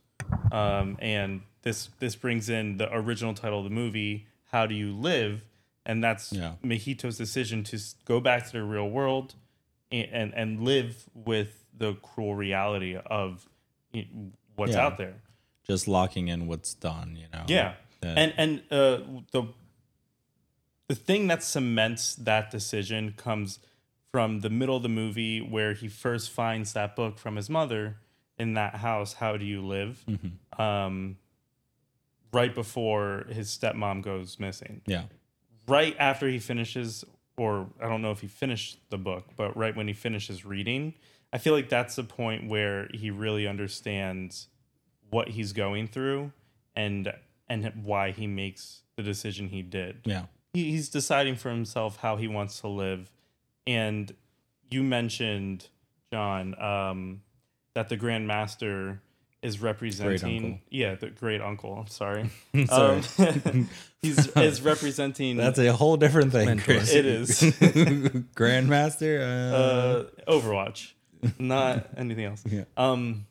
um, 0.53 0.97
and 1.01 1.43
this 1.63 1.89
this 1.99 2.15
brings 2.15 2.49
in 2.49 2.77
the 2.77 2.89
original 2.95 3.35
title 3.35 3.59
of 3.59 3.65
the 3.65 3.71
movie 3.71 4.27
how 4.53 4.67
do 4.67 4.75
you 4.77 4.95
live 4.95 5.43
and 5.85 6.03
that's 6.03 6.33
Yeah. 6.33 6.55
Decision 6.63 7.65
to 7.65 7.79
go 8.05 8.21
back 8.21 8.47
to 8.47 8.53
the 8.53 8.63
real 8.63 8.89
world 8.89 9.35
and 9.91 10.09
and, 10.13 10.35
and 10.35 10.63
live 10.65 11.09
with 11.13 11.65
the 11.77 11.95
cruel 11.95 12.37
reality 12.37 12.95
of 12.97 13.49
what's 14.55 14.73
Yeah. 14.75 14.87
out 14.87 14.97
there 14.97 15.17
Just 15.67 15.89
locking 15.89 16.29
in 16.29 16.47
what's 16.47 16.73
done. 16.75 17.17
You 17.17 17.27
know. 17.33 17.45
yeah, 17.49 17.75
That- 18.01 18.17
and 18.19 18.33
and 18.37 18.51
uh, 18.71 18.99
the 19.33 19.43
the 20.89 20.95
thing 20.95 21.27
that 21.29 21.43
cements 21.43 22.15
that 22.17 22.51
decision 22.51 23.15
comes 23.17 23.59
from 24.13 24.41
the 24.41 24.51
middle 24.51 24.77
of 24.77 24.83
the 24.83 24.89
movie 24.89 25.41
where 25.41 25.75
he 25.75 25.89
first 25.89 26.31
finds 26.31 26.73
that 26.73 26.97
book 26.97 27.19
from 27.19 27.37
his 27.37 27.51
mother 27.51 27.97
in 28.39 28.55
that 28.55 28.77
house. 28.77 29.15
How 29.15 29.37
do 29.37 29.45
you 29.45 29.61
live? 29.61 30.05
Mhm. 30.09 30.61
Um, 30.61 31.19
right 32.33 32.55
before 32.55 33.27
his 33.31 33.49
stepmom 33.49 34.03
goes 34.03 34.39
missing. 34.39 34.83
Yeah. 34.87 35.05
Right 35.67 35.97
after 35.99 36.29
he 36.29 36.39
finishes, 36.39 37.05
or 37.37 37.69
I 37.81 37.89
don't 37.89 38.03
know 38.03 38.13
if 38.13 38.21
he 38.21 38.29
finished 38.29 38.79
the 38.91 38.99
book, 38.99 39.31
but 39.37 39.57
right 39.57 39.75
when 39.75 39.89
he 39.89 39.95
finishes 39.95 40.45
reading, 40.45 40.95
I 41.33 41.39
feel 41.39 41.53
like 41.53 41.69
that's 41.69 41.97
the 41.97 42.05
point 42.05 42.49
where 42.49 42.89
he 42.95 43.11
really 43.11 43.47
understands 43.47 44.49
what 45.11 45.29
he's 45.31 45.53
going 45.53 45.89
through 45.89 46.33
and 46.75 47.13
and 47.49 47.73
why 47.85 48.11
he 48.11 48.27
makes 48.27 48.83
the 48.97 49.03
decision 49.03 49.49
he 49.49 49.63
did. 49.63 50.01
Yeah. 50.05 50.27
He, 50.57 50.71
he's 50.71 50.89
deciding 50.89 51.37
for 51.37 51.51
himself 51.51 51.99
how 51.99 52.17
he 52.17 52.29
wants 52.29 52.61
to 52.61 52.69
live, 52.69 53.11
and 53.67 54.15
you 54.71 54.83
mentioned 54.83 55.69
John 56.11 56.59
um, 56.61 57.23
that 57.75 57.91
the 57.91 57.97
Grand 57.97 58.27
Master 58.27 59.03
is 59.43 59.61
representing 59.61 60.45
uncle. 60.45 60.61
yeah 60.71 60.95
the 60.95 61.11
great 61.11 61.41
uncle 61.41 61.75
i'm 61.79 61.87
sorry 61.87 62.31
Sorry. 62.67 63.03
Um, 63.45 63.69
he's 64.03 64.27
is 64.29 64.63
representing 64.63 65.37
That's 65.37 65.59
a 65.59 65.73
whole 65.73 65.97
different 65.99 66.33
thing. 66.33 66.47
Mentor. 66.47 66.65
Chris. 66.65 66.93
It 66.93 67.05
is. 67.07 67.29
Grandmaster. 68.35 69.21
Uh, 69.21 69.57
uh 69.57 70.05
overwatch 70.27 70.93
not 71.39 71.87
anything 71.97 72.25
else 72.25 72.43
Yeah. 72.51 72.65
um 72.77 73.27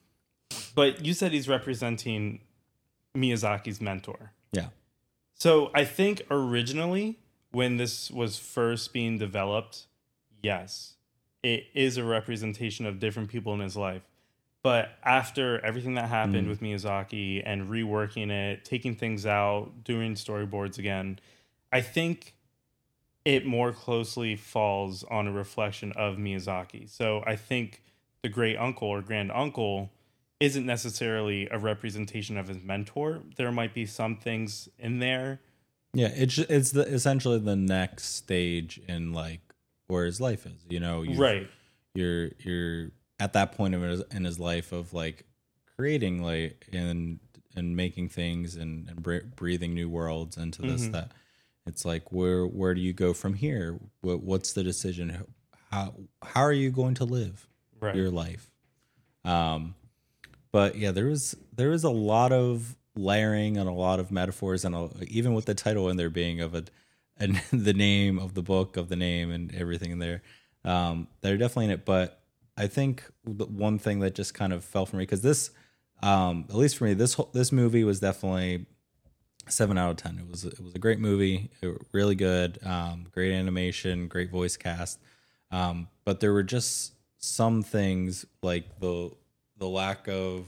but 0.76 1.04
you 1.04 1.14
said 1.14 1.32
he's 1.32 1.50
representing 1.50 2.40
miyazaki's 3.18 3.82
mentor 3.82 4.20
yeah. 4.22 4.28
So 5.36 5.70
i 5.76 5.84
think 5.86 6.22
originally 6.32 7.20
when 7.52 7.78
this 7.78 8.10
was 8.12 8.38
first 8.38 8.92
being 8.94 9.18
developed 9.18 9.86
yes 10.42 10.96
it 11.44 11.66
is 11.74 11.98
a 11.98 12.04
representation 12.04 12.86
of 12.88 13.00
different 13.00 13.30
people 13.30 13.54
in 13.54 13.60
his 13.60 13.76
life 13.78 14.02
but 14.64 14.98
after 15.04 15.64
everything 15.64 15.94
that 15.94 16.10
happened 16.10 16.48
Mm. 16.48 16.50
with 16.50 16.62
miyazaki 16.62 17.42
and 17.46 17.70
reworking 17.70 18.32
it 18.32 18.66
taking 18.66 18.96
things 18.96 19.26
out 19.26 19.84
doing 19.84 20.16
storyboards 20.16 20.78
again 20.80 21.20
i 21.72 21.82
think 21.82 22.34
it 23.26 23.46
more 23.46 23.72
closely 23.72 24.36
falls 24.36 25.04
on 25.06 25.28
a 25.28 25.32
reflection 25.32 25.92
of 25.94 26.18
miyazaki 26.18 26.90
so 26.90 27.24
i 27.28 27.36
think 27.36 27.82
the 28.24 28.30
great 28.30 28.58
uncle 28.58 28.88
or 28.88 29.02
grand 29.02 29.32
uncle 29.32 29.92
isn't 30.40 30.66
necessarily 30.66 31.48
a 31.50 31.58
representation 31.58 32.38
of 32.38 32.48
his 32.48 32.62
mentor 32.64 33.22
there 33.38 33.52
might 33.52 33.74
be 33.74 33.86
some 33.86 34.16
things 34.18 34.68
in 34.78 35.00
there 35.00 35.40
Yeah. 35.94 36.12
It's 36.14 36.38
it's 36.38 36.72
the 36.72 36.82
essentially 36.82 37.40
the 37.40 37.56
next 37.56 38.16
stage 38.16 38.80
in 38.88 39.14
like 39.14 39.40
where 39.88 40.06
his 40.06 40.20
life 40.20 40.46
is. 40.46 40.66
You 40.70 40.80
know. 40.82 41.06
right 41.16 41.48
You're 41.94 42.32
you're 42.40 42.92
at 43.20 43.32
that 43.34 43.54
point 43.54 43.76
of 43.76 43.82
his, 43.82 44.02
in 44.12 44.26
his 44.26 44.38
life 44.40 44.74
of 44.74 44.94
like 44.94 45.26
creating 45.78 46.22
like 46.22 46.68
and 46.74 47.20
and 47.56 47.76
making 47.78 48.10
things 48.10 48.56
and 48.58 48.90
and 48.90 49.36
breathing 49.38 49.74
new 49.74 49.88
worlds 49.90 50.36
into 50.36 50.62
this 50.64 50.88
Mhm. 50.88 50.92
that 50.92 51.12
it's 51.66 51.86
like 51.86 52.12
where 52.12 52.46
where 52.46 52.74
do 52.76 52.82
you 52.82 52.92
go 52.92 53.14
from 53.14 53.34
here 53.36 53.80
what, 54.02 54.22
what's 54.22 54.52
the 54.52 54.64
decision 54.64 55.26
how 55.72 55.94
how 56.24 56.42
are 56.42 56.52
you 56.52 56.72
going 56.72 56.96
to 56.96 57.06
live 57.06 57.48
right 57.80 57.96
your 57.96 58.12
life. 58.12 58.52
Um, 59.24 59.76
but 60.56 60.78
yeah, 60.78 60.92
there 60.92 61.08
was 61.08 61.36
there 61.54 61.72
was 61.72 61.84
a 61.84 61.90
lot 61.90 62.32
of 62.32 62.78
layering 62.96 63.58
and 63.58 63.68
a 63.68 63.74
lot 63.74 64.00
of 64.00 64.10
metaphors, 64.10 64.64
and 64.64 64.74
a, 64.74 64.90
even 65.06 65.34
with 65.34 65.44
the 65.44 65.54
title 65.54 65.90
in 65.90 65.98
there 65.98 66.10
being 66.10 66.40
of 66.40 66.56
a, 66.56 66.64
and 67.18 67.42
the 67.52 67.74
name 67.74 68.18
of 68.18 68.36
the 68.36 68.42
book 68.42 68.78
of 68.78 68.88
the 68.88 68.96
name 68.96 69.32
and 69.32 69.54
everything 69.54 69.92
in 69.92 70.00
there, 70.00 70.22
um, 70.64 71.10
they're 71.20 71.36
definitely 71.36 71.66
in 71.66 71.72
it. 71.72 71.84
But 71.84 72.22
I 72.56 72.68
think 72.68 73.04
the 73.26 73.46
one 73.48 73.80
thing 73.80 74.00
that 74.00 74.16
just 74.16 74.34
kind 74.34 74.54
of 74.54 74.64
fell 74.64 74.86
for 74.86 74.96
me 74.96 75.02
because 75.02 75.20
this, 75.20 75.50
um, 76.02 76.46
at 76.48 76.56
least 76.56 76.78
for 76.78 76.86
me, 76.86 76.94
this 76.94 77.16
whole, 77.16 77.30
this 77.34 77.52
movie 77.52 77.84
was 77.84 78.00
definitely 78.00 78.66
seven 79.50 79.78
out 79.78 79.92
of 79.92 79.98
ten. 79.98 80.18
It 80.20 80.32
was 80.32 80.46
it 80.46 80.62
was 80.62 80.74
a 80.74 80.80
great 80.80 81.00
movie, 81.00 81.52
really 81.92 82.16
good, 82.16 82.60
um, 82.64 83.08
great 83.12 83.34
animation, 83.34 84.08
great 84.08 84.32
voice 84.32 84.56
cast. 84.56 85.02
Um, 85.52 85.90
but 86.06 86.22
there 86.22 86.32
were 86.32 86.44
just 86.44 86.94
some 87.18 87.62
things 87.62 88.26
like 88.42 88.80
the 88.80 89.12
the 89.58 89.68
lack 89.68 90.08
of 90.08 90.48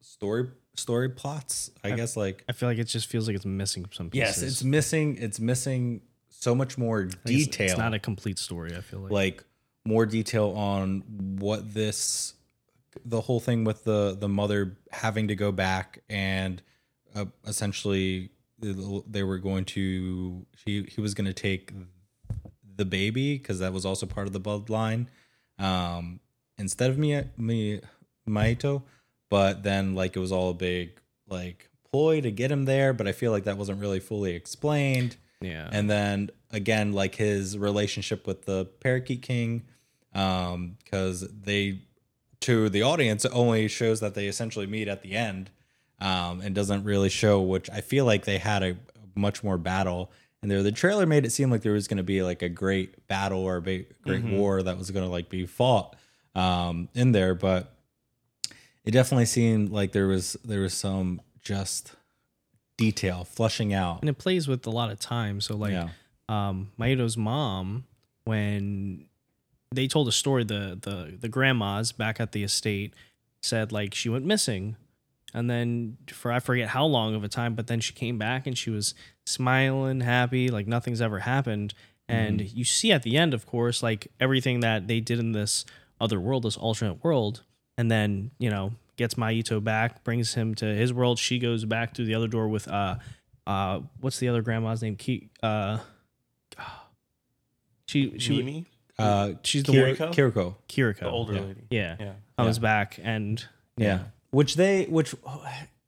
story 0.00 0.48
story 0.76 1.08
plots. 1.08 1.70
I, 1.82 1.92
I- 1.92 1.96
guess 1.96 2.16
like 2.16 2.44
I 2.48 2.52
feel 2.52 2.68
like 2.68 2.78
it 2.78 2.84
just 2.84 3.06
feels 3.06 3.26
like 3.26 3.36
it's 3.36 3.46
missing 3.46 3.86
some 3.92 4.10
pieces. 4.10 4.42
yes, 4.42 4.42
it's 4.42 4.64
missing. 4.64 5.16
It's 5.18 5.40
missing 5.40 6.02
so 6.28 6.54
much 6.54 6.76
more 6.78 7.02
it's- 7.02 7.22
detail. 7.24 7.70
It's, 7.70 7.78
not 7.78 7.94
a 7.94 7.98
complete 7.98 8.38
story. 8.38 8.76
I 8.76 8.80
feel 8.80 9.00
like. 9.00 9.12
like 9.12 9.44
more 9.86 10.06
detail 10.06 10.50
on 10.50 11.02
what 11.38 11.74
this 11.74 12.34
the 13.04 13.20
whole 13.20 13.40
thing 13.40 13.64
with 13.64 13.84
the 13.84 14.16
the 14.18 14.28
mother 14.28 14.78
having 14.90 15.28
to 15.28 15.34
go 15.34 15.52
back 15.52 15.98
and 16.08 16.62
uh, 17.14 17.26
essentially 17.46 18.30
they 18.60 19.22
were 19.22 19.38
going 19.38 19.64
to 19.64 20.46
he 20.64 20.84
he 20.84 21.00
was 21.00 21.12
going 21.12 21.26
to 21.26 21.34
take 21.34 21.72
the 22.76 22.84
baby 22.84 23.36
because 23.36 23.58
that 23.58 23.72
was 23.72 23.84
also 23.84 24.06
part 24.06 24.26
of 24.26 24.32
the 24.32 24.40
bloodline 24.40 25.06
um 25.58 26.18
instead 26.56 26.88
of 26.88 26.96
me 26.96 27.20
Mia, 27.36 27.80
Maito 28.28 28.82
but 29.30 29.62
then 29.62 29.94
like 29.94 30.16
it 30.16 30.20
was 30.20 30.32
all 30.32 30.50
a 30.50 30.54
big 30.54 31.00
like 31.28 31.68
ploy 31.90 32.20
to 32.20 32.30
get 32.30 32.50
him 32.50 32.64
there 32.64 32.92
but 32.92 33.06
I 33.06 33.12
feel 33.12 33.32
like 33.32 33.44
that 33.44 33.56
wasn't 33.58 33.80
really 33.80 34.00
fully 34.00 34.34
explained. 34.34 35.16
Yeah. 35.40 35.68
and 35.70 35.90
then 35.90 36.30
again 36.52 36.92
like 36.92 37.16
his 37.16 37.58
relationship 37.58 38.26
with 38.26 38.46
the 38.46 38.64
parakeet 38.80 39.22
king 39.22 39.64
um 40.14 40.76
because 40.82 41.20
they 41.42 41.80
to 42.40 42.68
the 42.70 42.82
audience 42.82 43.24
only 43.26 43.68
shows 43.68 44.00
that 44.00 44.14
they 44.14 44.26
essentially 44.26 44.66
meet 44.66 44.88
at 44.88 45.02
the 45.02 45.12
end 45.12 45.50
um 46.00 46.40
and 46.40 46.54
doesn't 46.54 46.84
really 46.84 47.08
show 47.10 47.42
which 47.42 47.68
i 47.70 47.80
feel 47.80 48.04
like 48.06 48.24
they 48.24 48.38
had 48.38 48.62
a 48.62 48.76
much 49.16 49.44
more 49.44 49.58
battle. 49.58 50.10
And 50.42 50.50
there 50.50 50.62
the 50.62 50.72
trailer 50.72 51.06
made 51.06 51.24
it 51.24 51.30
seem 51.30 51.50
like 51.50 51.62
there 51.62 51.72
was 51.72 51.88
going 51.88 51.98
to 51.98 52.02
be 52.02 52.22
like 52.22 52.42
a 52.42 52.48
great 52.48 53.06
battle 53.06 53.38
or 53.40 53.56
a 53.56 53.62
ba- 53.62 53.84
great 54.02 54.24
war 54.24 54.62
that 54.62 54.76
was 54.76 54.90
going 54.90 55.04
to 55.04 55.10
like 55.10 55.28
be 55.30 55.46
fought 55.46 55.96
um 56.34 56.88
in 56.94 57.12
there 57.12 57.34
but 57.34 57.73
it 58.84 58.90
definitely 58.90 59.26
seemed 59.26 59.70
like 59.70 59.92
there 59.92 60.06
was 60.06 60.36
there 60.44 60.60
was 60.60 60.74
some 60.74 61.20
just 61.40 61.94
detail 62.76 63.24
flushing 63.24 63.72
out 63.72 64.00
and 64.00 64.08
it 64.10 64.18
plays 64.18 64.48
with 64.48 64.66
a 64.66 64.70
lot 64.70 64.90
of 64.90 64.98
time. 64.98 65.40
So 65.40 65.56
like, 65.56 65.72
yeah 65.72 65.90
um, 66.28 66.72
Maito's 66.78 67.16
mom, 67.16 67.84
when 68.24 69.06
they 69.72 69.86
told 69.86 70.08
a 70.08 70.12
story, 70.12 70.44
the 70.44 70.78
the 70.80 71.16
the 71.20 71.28
grandmas 71.28 71.92
back 71.92 72.20
at 72.20 72.32
the 72.32 72.42
estate 72.42 72.94
said 73.42 73.72
like 73.72 73.94
she 73.94 74.08
went 74.08 74.24
missing, 74.24 74.76
and 75.32 75.50
then 75.50 75.98
for 76.08 76.32
I 76.32 76.40
forget 76.40 76.68
how 76.68 76.86
long 76.86 77.14
of 77.14 77.24
a 77.24 77.28
time, 77.28 77.54
but 77.54 77.66
then 77.66 77.80
she 77.80 77.92
came 77.92 78.18
back 78.18 78.46
and 78.46 78.56
she 78.56 78.70
was 78.70 78.94
smiling, 79.26 80.00
happy, 80.00 80.48
like 80.48 80.66
nothing's 80.66 81.00
ever 81.00 81.20
happened. 81.20 81.74
And 82.06 82.42
you 82.52 82.64
see 82.64 82.92
at 82.92 83.02
the 83.02 83.16
end, 83.16 83.32
of 83.32 83.46
course, 83.46 83.82
like 83.82 84.08
everything 84.20 84.60
that 84.60 84.88
they 84.88 85.00
did 85.00 85.18
in 85.18 85.32
this 85.32 85.64
other 85.98 86.20
world, 86.20 86.42
this 86.42 86.56
alternate 86.56 87.02
world, 87.02 87.44
and 87.78 87.90
then 87.90 88.30
you 88.38 88.50
know 88.50 88.72
gets 88.96 89.14
Maito 89.14 89.62
back, 89.62 90.04
brings 90.04 90.34
him 90.34 90.54
to 90.56 90.66
his 90.66 90.92
world. 90.92 91.18
She 91.18 91.38
goes 91.38 91.64
back 91.64 91.94
through 91.94 92.06
the 92.06 92.14
other 92.14 92.28
door 92.28 92.48
with 92.48 92.68
uh 92.68 92.96
uh 93.46 93.80
what's 94.00 94.18
the 94.18 94.28
other 94.28 94.42
grandma's 94.42 94.82
name? 94.82 94.96
Ki- 94.96 95.30
uh 95.42 95.78
she 97.86 98.18
she 98.18 98.36
Mimi, 98.38 98.66
uh 98.98 99.32
she's 99.42 99.62
the 99.64 99.72
Kir- 99.72 99.94
Kiriko? 99.94 100.14
Kiriko. 100.14 100.54
Kiriko. 100.68 100.98
the 101.00 101.10
older 101.10 101.34
yeah. 101.34 101.40
lady. 101.40 101.60
Yeah. 101.70 101.96
Yeah. 102.00 102.12
Comes 102.38 102.58
back 102.58 102.98
and 103.02 103.44
Yeah. 103.76 104.00
Which 104.30 104.56
they, 104.56 104.84
which 104.86 105.14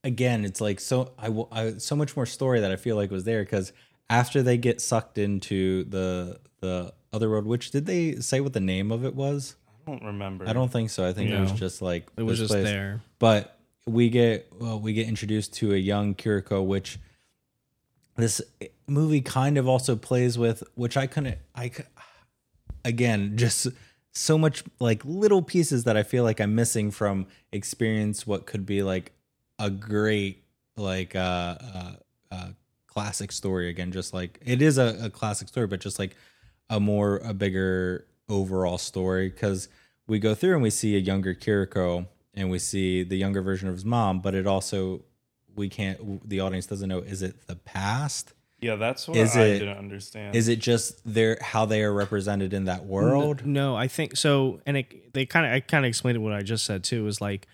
again, 0.05 0.45
it's 0.45 0.61
like 0.61 0.79
so, 0.79 1.13
I, 1.19 1.29
will- 1.31 1.49
I 1.51 1.79
so 1.79 1.97
much 1.97 2.15
more 2.17 2.27
story 2.27 2.61
that 2.61 2.71
I 2.71 2.77
feel 2.77 2.95
like 2.95 3.11
was 3.11 3.25
there 3.25 3.43
because 3.43 3.73
after 4.09 4.41
they 4.43 4.57
get 4.57 4.81
sucked 4.81 5.19
into 5.19 5.83
the 5.85 6.39
the 6.61 6.93
other 7.13 7.29
world, 7.29 7.45
which 7.47 7.71
did 7.73 7.87
they 7.87 8.17
say 8.17 8.41
what 8.41 8.53
the 8.53 8.61
name 8.61 8.93
of 8.93 9.05
it 9.05 9.15
was? 9.17 9.57
I 9.87 9.91
don't 9.91 10.05
remember. 10.05 10.49
I 10.49 10.53
don't 10.53 10.71
think 10.71 10.91
so. 10.91 11.07
I 11.07 11.13
think 11.13 11.31
it 11.31 11.41
was 11.41 11.53
No. 11.53 11.57
just 11.57 11.81
like 11.81 12.09
it 12.17 12.23
was 12.23 12.39
this 12.39 12.49
just 12.49 12.55
place. 12.55 12.65
there. 12.65 13.03
But 13.19 13.59
we 13.87 14.09
get 14.09 14.53
well, 14.59 14.81
we 14.81 14.93
get 14.93 15.07
introduced 15.07 15.55
to 15.55 15.73
a 15.73 15.77
young 15.77 16.15
Kiriko, 16.15 16.65
which 16.65 16.99
this 18.17 18.41
movie 18.89 19.21
kind 19.21 19.59
of 19.59 19.69
also 19.69 19.95
plays 19.95 20.37
with, 20.39 20.63
which 20.75 20.97
I 20.97 21.07
couldn't. 21.07 21.39
I 21.55 21.69
cou- 21.69 21.85
again 22.85 23.37
just 23.37 23.69
so 24.13 24.39
much 24.39 24.65
like 24.81 25.05
little 25.05 25.43
pieces 25.43 25.85
that 25.85 25.97
I 25.97 26.03
feel 26.03 26.25
like 26.25 26.41
I'm 26.41 26.55
missing 26.55 26.91
from 26.91 27.27
experience. 27.53 28.27
What 28.27 28.47
could 28.47 28.67
be 28.67 28.83
like 28.83 29.13
a 29.59 29.71
great 29.71 30.43
like 30.77 31.15
uh, 31.15 31.19
uh, 31.75 31.93
uh 32.31 32.49
classic 32.87 33.31
story 33.31 33.69
again. 33.69 33.93
Just 33.93 34.15
like 34.15 34.41
it 34.45 34.63
is 34.63 34.79
a, 34.79 34.99
a 35.03 35.11
classic 35.11 35.49
story, 35.49 35.67
but 35.67 35.81
just 35.81 35.99
like 35.99 36.17
a 36.71 36.81
more 36.81 37.19
a 37.19 37.35
bigger 37.35 38.07
overall 38.29 38.79
story 38.79 39.29
because 39.29 39.69
we 40.07 40.19
go 40.19 40.35
through 40.35 40.55
and 40.55 40.63
we 40.63 40.71
see 40.71 40.97
a 40.97 41.01
younger 41.01 41.35
Kiriko 41.35 42.07
and 42.35 42.51
we 42.51 42.59
see 42.59 43.03
the 43.03 43.17
younger 43.17 43.43
version 43.43 43.69
of 43.69 43.75
his 43.75 43.85
mom, 43.85 44.21
but 44.21 44.35
it 44.35 44.47
also 44.47 45.03
we 45.55 45.69
can't 45.69 46.29
the 46.29 46.41
audience 46.41 46.67
doesn't 46.67 46.89
know 46.89 46.99
is 46.99 47.23
it 47.23 47.47
the 47.47 47.57
past? 47.57 48.33
Yeah, 48.61 48.77
that's 48.77 49.07
what 49.07 49.17
Is 49.19 49.37
I 49.37 49.43
it- 49.43 49.59
didn't 49.61 49.79
understand. 49.79 50.35
Is 50.35 50.49
it 50.49 50.59
just 50.59 51.01
their 51.05 51.39
how 51.41 51.67
they 51.67 51.83
are 51.83 51.93
represented 51.93 52.53
in 52.53 52.65
that 52.65 52.85
world? 52.87 53.45
No, 53.47 53.77
I 53.77 53.87
think 53.87 54.17
so. 54.17 54.61
And 54.67 54.79
it, 54.79 55.13
they 55.13 55.27
kind 55.27 55.45
of, 55.47 55.53
I 55.53 55.61
kind 55.61 55.85
of 55.85 55.89
explained 55.89 56.23
what 56.23 56.33
I 56.33 56.43
just 56.43 56.65
said 56.65 56.83
too. 56.83 57.07
Is 57.07 57.21
like 57.21 57.47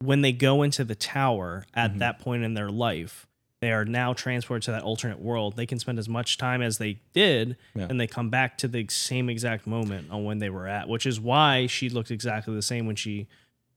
when 0.00 0.22
they 0.22 0.32
go 0.32 0.62
into 0.62 0.84
the 0.84 0.96
tower 0.96 1.64
at 1.72 1.94
Mhm. 1.94 1.98
that 2.00 2.18
point 2.18 2.42
in 2.42 2.54
their 2.54 2.68
life, 2.70 3.26
they 3.64 3.72
are 3.72 3.84
now 3.84 4.12
transported 4.12 4.62
to 4.64 4.70
that 4.72 4.82
alternate 4.82 5.18
world. 5.20 5.56
They 5.56 5.66
can 5.66 5.78
spend 5.78 5.98
as 5.98 6.08
much 6.08 6.36
time 6.38 6.60
as 6.62 6.78
they 6.78 7.00
did, 7.14 7.56
Yeah. 7.74 7.86
and 7.88 7.98
they 7.98 8.06
come 8.06 8.28
back 8.30 8.58
to 8.58 8.68
the 8.68 8.86
same 8.90 9.28
exact 9.30 9.66
moment 9.66 10.10
on 10.10 10.24
when 10.24 10.38
they 10.38 10.50
were 10.50 10.68
at, 10.68 10.88
which 10.88 11.06
is 11.06 11.18
why 11.18 11.66
she 11.66 11.88
looked 11.88 12.10
exactly 12.10 12.54
the 12.54 12.62
same 12.62 12.86
when 12.86 12.96
she 12.96 13.26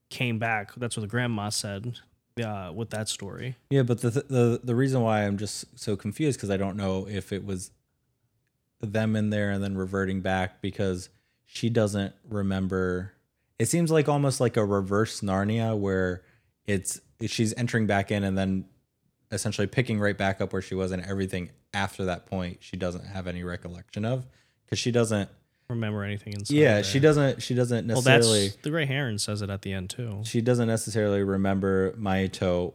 came 0.10 0.38
back. 0.40 0.76
That's 0.76 0.96
what 0.98 1.02
the 1.02 1.08
grandma 1.08 1.50
said 1.50 2.00
uh, 2.44 2.72
with 2.76 2.90
that 2.92 3.08
story. 3.10 3.56
Yeah, 3.70 3.84
but 3.84 4.02
the 4.02 4.10
the 4.12 4.60
the 4.64 4.76
reason 4.76 5.02
why 5.02 5.24
I'm 5.26 5.38
just 5.38 5.80
so 5.80 5.96
confused 5.96 6.38
because 6.38 6.50
I 6.52 6.58
don't 6.58 6.78
know 6.78 7.08
if 7.08 7.32
it 7.32 7.44
was 7.46 7.72
them 8.82 9.16
in 9.16 9.30
there 9.32 9.50
and 9.52 9.64
then 9.64 9.76
reverting 9.78 10.22
back 10.22 10.62
because 10.62 11.10
she 11.46 11.70
doesn't 11.70 12.14
remember. 12.30 13.14
It 13.58 13.68
seems 13.68 13.90
like 13.90 14.08
almost 14.08 14.40
like 14.40 14.56
a 14.56 14.64
reverse 14.66 15.22
Narnia 15.22 15.76
where 15.78 16.22
it's 16.68 17.02
she's 17.26 17.54
entering 17.56 17.88
back 17.88 18.12
in 18.12 18.24
and 18.24 18.38
then 18.38 18.66
essentially 19.32 19.68
picking 19.68 20.00
right 20.00 20.18
back 20.18 20.40
up 20.42 20.54
where 20.54 20.62
she 20.62 20.76
was 20.76 20.92
and 20.92 21.04
everything 21.06 21.50
after 21.74 22.06
that 22.06 22.26
point 22.26 22.58
she 22.62 22.78
doesn't 22.78 23.06
have 23.06 23.28
any 23.28 23.44
recollection 23.44 24.06
of 24.06 24.26
because 24.66 24.80
she 24.80 24.92
doesn't 24.92 25.30
Remember 25.70 26.02
anything 26.04 26.32
inside? 26.34 26.56
yeah 26.56 26.74
there. 26.76 26.84
she 26.86 27.00
doesn't 27.00 27.42
she 27.44 27.54
doesn't 27.54 27.88
Well, 27.88 27.98
necessarily 27.98 28.48
that's 28.48 28.62
the 28.62 28.70
Gray 28.70 28.86
Heron 28.86 29.20
says 29.20 29.42
it 29.42 29.50
at 29.50 29.64
the 29.64 29.74
end 29.74 29.90
too. 29.90 30.22
she 30.24 30.40
doesn't 30.40 30.68
necessarily 30.68 31.24
remember 31.24 31.94
Maito, 31.98 32.74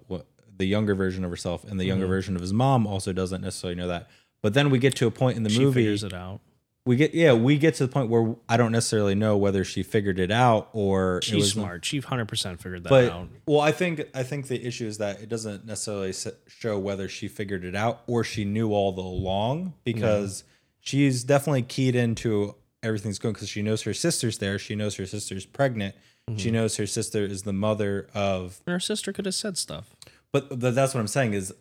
the 0.59 0.67
younger 0.67 0.95
version 0.95 1.25
of 1.25 1.31
herself, 1.31 1.65
and 1.65 1.81
the 1.81 1.85
younger 1.87 2.05
Mhm. 2.05 2.11
version 2.11 2.35
of 2.37 2.43
his 2.43 2.53
mom 2.53 2.87
also 2.87 3.13
doesn't 3.15 3.41
necessarily 3.41 3.75
know 3.77 3.89
that. 3.89 4.11
But 4.43 4.53
then 4.53 4.69
we 4.69 4.79
get 4.79 4.95
to 4.97 5.07
a 5.07 5.11
point 5.11 5.39
in 5.39 5.43
the 5.43 5.49
she 5.51 5.61
movie, 5.61 5.81
figures 5.81 6.05
it 6.05 6.13
out. 6.13 6.41
We 6.85 6.97
get 6.97 7.15
yeah, 7.15 7.33
we 7.33 7.59
get 7.59 7.75
to 7.77 7.87
the 7.87 7.93
point 7.93 8.09
where 8.11 8.35
I 8.49 8.57
don't 8.57 8.73
necessarily 8.73 9.15
know 9.15 9.37
whether 9.37 9.63
she 9.65 9.83
figured 9.85 10.19
it 10.19 10.31
out 10.33 10.69
or 10.73 11.21
She's 11.23 11.35
was 11.37 11.53
smart. 11.53 11.85
She 11.85 12.01
hundred 12.01 12.27
percent 12.29 12.61
figured 12.61 12.83
that 12.85 12.89
But 12.91 13.11
out. 13.11 13.29
well, 13.47 13.61
I 13.61 13.71
think 13.73 14.03
I 14.15 14.23
think 14.25 14.49
the 14.49 14.65
issue 14.67 14.87
is 14.87 14.99
that 14.99 15.21
it 15.21 15.29
doesn't 15.29 15.65
necessarily 15.65 16.13
show 16.49 16.79
whether 16.79 17.09
she 17.09 17.29
figured 17.29 17.65
it 17.65 17.77
out 17.77 18.03
or 18.09 18.25
she 18.25 18.45
knew 18.45 18.73
all 18.73 18.91
the 18.93 19.03
along 19.03 19.75
because 19.85 20.43
she's 20.81 21.23
definitely 21.23 21.63
keyed 21.63 21.95
into 21.95 22.57
everything's 22.83 23.21
going 23.21 23.35
because 23.35 23.49
she 23.49 23.63
knows 23.63 23.83
her 23.83 23.95
sister's 23.95 24.39
there. 24.39 24.59
She 24.59 24.75
knows 24.75 24.97
her 24.97 25.07
sister's 25.07 25.47
pregnant. 25.47 25.95
She 26.37 26.49
Mm-hmm. 26.49 26.55
knows 26.55 26.77
her 26.77 26.87
sister 26.87 27.25
is 27.25 27.43
the 27.43 27.53
mother 27.53 28.09
of 28.15 28.61
Her 28.67 28.79
sister 28.81 29.13
could 29.13 29.27
have 29.27 29.35
said 29.35 29.57
stuff. 29.59 29.95
but 30.33 30.61
th- 30.61 30.73
that's 30.75 30.95
what 30.95 31.01
I'm 31.01 31.07
saying 31.09 31.35
is 31.35 31.53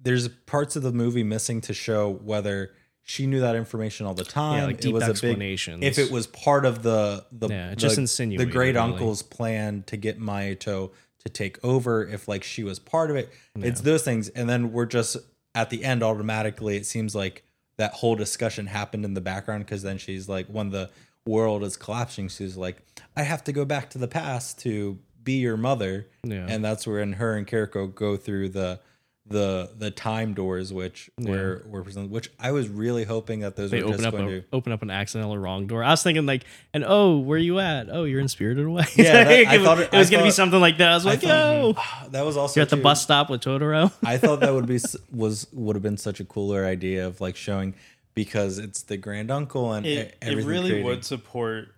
there's 0.00 0.28
parts 0.28 0.76
of 0.76 0.82
the 0.82 0.92
movie 0.92 1.22
missing 1.22 1.60
to 1.62 1.74
show 1.74 2.10
whether 2.10 2.72
she 3.08 3.26
knew 3.26 3.40
that 3.40 3.56
information 3.56 4.04
all 4.06 4.12
the 4.12 4.22
time. 4.22 4.58
Yeah, 4.58 4.66
like 4.66 4.80
deep 4.80 4.90
it 4.90 4.94
was 4.94 5.02
a 5.04 5.06
big 5.06 5.12
explanations. 5.12 5.82
if 5.82 5.98
it 5.98 6.10
was 6.12 6.26
part 6.26 6.66
of 6.66 6.82
the 6.82 7.24
the 7.32 7.48
Yeah, 7.48 7.74
just 7.74 7.96
the, 7.96 8.36
the 8.36 8.44
great 8.44 8.74
really. 8.74 8.92
uncle's 8.92 9.22
plan 9.22 9.82
to 9.86 9.96
get 9.96 10.20
Maito 10.20 10.90
to 11.24 11.28
take 11.30 11.62
over. 11.64 12.06
If 12.06 12.28
like 12.28 12.44
she 12.44 12.62
was 12.62 12.78
part 12.78 13.10
of 13.10 13.16
it, 13.16 13.32
it's 13.56 13.80
those 13.80 14.02
things, 14.04 14.28
and 14.28 14.48
then 14.48 14.72
we're 14.72 14.84
just 14.86 15.16
at 15.54 15.70
the 15.70 15.84
end 15.84 16.02
automatically. 16.02 16.76
It 16.76 16.84
seems 16.84 17.14
like 17.14 17.44
that 17.78 17.94
whole 17.94 18.14
discussion 18.14 18.66
happened 18.66 19.06
in 19.06 19.14
the 19.14 19.20
background 19.22 19.64
because 19.64 19.82
then 19.82 19.96
she's 19.96 20.28
like 20.28 20.46
when 20.48 20.68
the 20.70 20.90
world 21.26 21.62
is 21.64 21.76
collapsing, 21.78 22.28
she's 22.28 22.56
like, 22.58 22.76
I 23.16 23.22
have 23.22 23.42
to 23.44 23.52
go 23.52 23.64
back 23.64 23.88
to 23.90 23.98
the 23.98 24.08
past 24.08 24.58
to 24.60 24.98
be 25.24 25.34
your 25.34 25.56
mother 25.56 26.08
Yeah. 26.24 26.46
and 26.48 26.64
that's 26.64 26.86
when 26.86 27.14
her 27.14 27.36
and 27.36 27.46
Kiriko 27.46 27.94
go 27.94 28.16
through 28.16 28.50
the 28.50 28.80
the 29.28 29.70
the 29.76 29.90
time 29.90 30.32
doors, 30.34 30.72
which 30.72 31.10
were 31.18 31.62
were 31.68 31.82
presented. 31.82 32.10
Which 32.10 32.30
I 32.40 32.50
was 32.52 32.68
really 32.68 33.04
hoping 33.04 33.40
that 33.40 33.56
those 33.56 33.70
they 33.70 33.78
were 33.82 33.88
open 33.88 33.96
just 33.98 34.06
up 34.06 34.14
going 34.14 34.28
a, 34.28 34.40
to. 34.40 34.46
open 34.52 34.72
up 34.72 34.80
an 34.82 34.90
accidental 34.90 35.36
wrong 35.36 35.66
door. 35.66 35.84
I 35.84 35.90
was 35.90 36.02
thinking 36.02 36.24
like, 36.24 36.44
and 36.72 36.84
oh, 36.86 37.18
where 37.18 37.38
you 37.38 37.58
at? 37.58 37.88
Oh, 37.90 38.04
you're 38.04 38.20
in 38.20 38.28
Spirited 38.28 38.64
Away. 38.64 38.84
Yeah, 38.96 39.24
that- 39.24 39.28
I 39.48 39.54
it, 39.54 39.58
was- 39.58 39.66
thought 39.66 39.78
it- 39.80 39.92
it 39.92 39.96
was 39.98 40.08
I 40.08 40.10
gonna 40.12 40.24
be 40.24 40.30
something 40.30 40.60
like 40.60 40.78
that. 40.78 40.88
I 40.88 40.94
was 40.94 41.06
I 41.06 41.10
like, 41.10 41.20
thought- 41.20 41.28
yo, 41.28 41.76
That 42.10 42.24
was 42.24 42.36
also 42.36 42.58
you're 42.58 42.62
at 42.62 42.70
the 42.70 42.76
bus 42.78 43.02
stop 43.02 43.28
with 43.30 43.42
Totoro. 43.42 43.92
I 44.04 44.16
thought 44.16 44.40
that 44.40 44.52
would 44.54 44.66
be 44.66 44.78
was 45.12 45.46
would 45.52 45.76
have 45.76 45.82
been 45.82 45.98
such 45.98 46.20
a 46.20 46.24
cooler 46.24 46.64
idea 46.64 47.06
of 47.06 47.20
like 47.20 47.36
showing 47.36 47.74
because 48.14 48.58
it's 48.58 48.82
the 48.82 48.96
grand 48.96 49.30
uncle 49.30 49.72
and 49.72 49.84
It, 49.86 50.16
it 50.22 50.44
really 50.44 50.70
created- 50.70 50.84
would 50.86 51.04
support, 51.04 51.68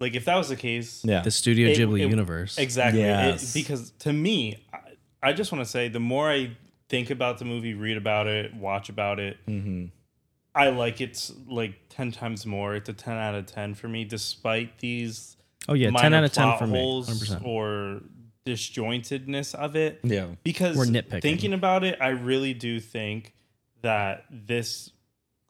like 0.00 0.14
if 0.14 0.24
that 0.24 0.36
was 0.36 0.48
the 0.48 0.56
case, 0.56 1.04
Yeah, 1.04 1.20
the 1.20 1.30
Studio 1.30 1.68
It- 1.68 1.76
Ghibli 1.76 2.00
it- 2.00 2.08
universe. 2.08 2.56
Exactly. 2.56 3.02
It- 3.02 3.06
Yes. 3.06 3.52
because 3.52 3.90
to 4.00 4.12
me, 4.12 4.64
I, 4.72 4.78
I 5.22 5.32
just 5.34 5.52
want 5.52 5.64
to 5.64 5.70
say 5.70 5.88
the 5.88 6.00
more 6.00 6.30
I 6.30 6.50
think 6.88 7.10
about 7.10 7.38
the 7.38 7.44
movie, 7.44 7.74
read 7.74 7.96
about 7.96 8.26
it, 8.26 8.54
watch 8.54 8.88
about 8.88 9.18
it, 9.20 9.36
hmm 9.46 9.86
I 10.54 10.70
like 10.70 11.00
it 11.00 11.30
like 11.46 11.74
10 11.90 12.10
times 12.10 12.44
more. 12.44 12.74
It's 12.74 12.88
a 12.88 12.92
10 12.92 13.14
out 13.16 13.34
of 13.36 13.46
10 13.46 13.74
for 13.74 13.86
me, 13.86 14.04
despite 14.04 14.78
these 14.78 15.36
Oh 15.68 15.74
yeah, 15.74 15.90
minor 15.90 16.02
ten 16.02 16.14
out 16.14 16.24
of 16.24 16.32
ten 16.32 16.44
plot 16.46 16.58
for 16.58 16.66
me. 16.66 16.78
holes 16.80 17.08
100%. 17.08 17.44
or 17.44 18.00
disjointedness 18.46 19.54
of 19.54 19.76
it. 19.76 20.00
yeah, 20.02 20.26
Because 20.42 20.76
We're 20.76 20.86
nitpicking. 20.86 21.22
thinking 21.22 21.52
about 21.52 21.84
it, 21.84 21.98
I 22.00 22.08
really 22.08 22.54
do 22.54 22.80
think 22.80 23.34
that 23.82 24.24
this 24.30 24.90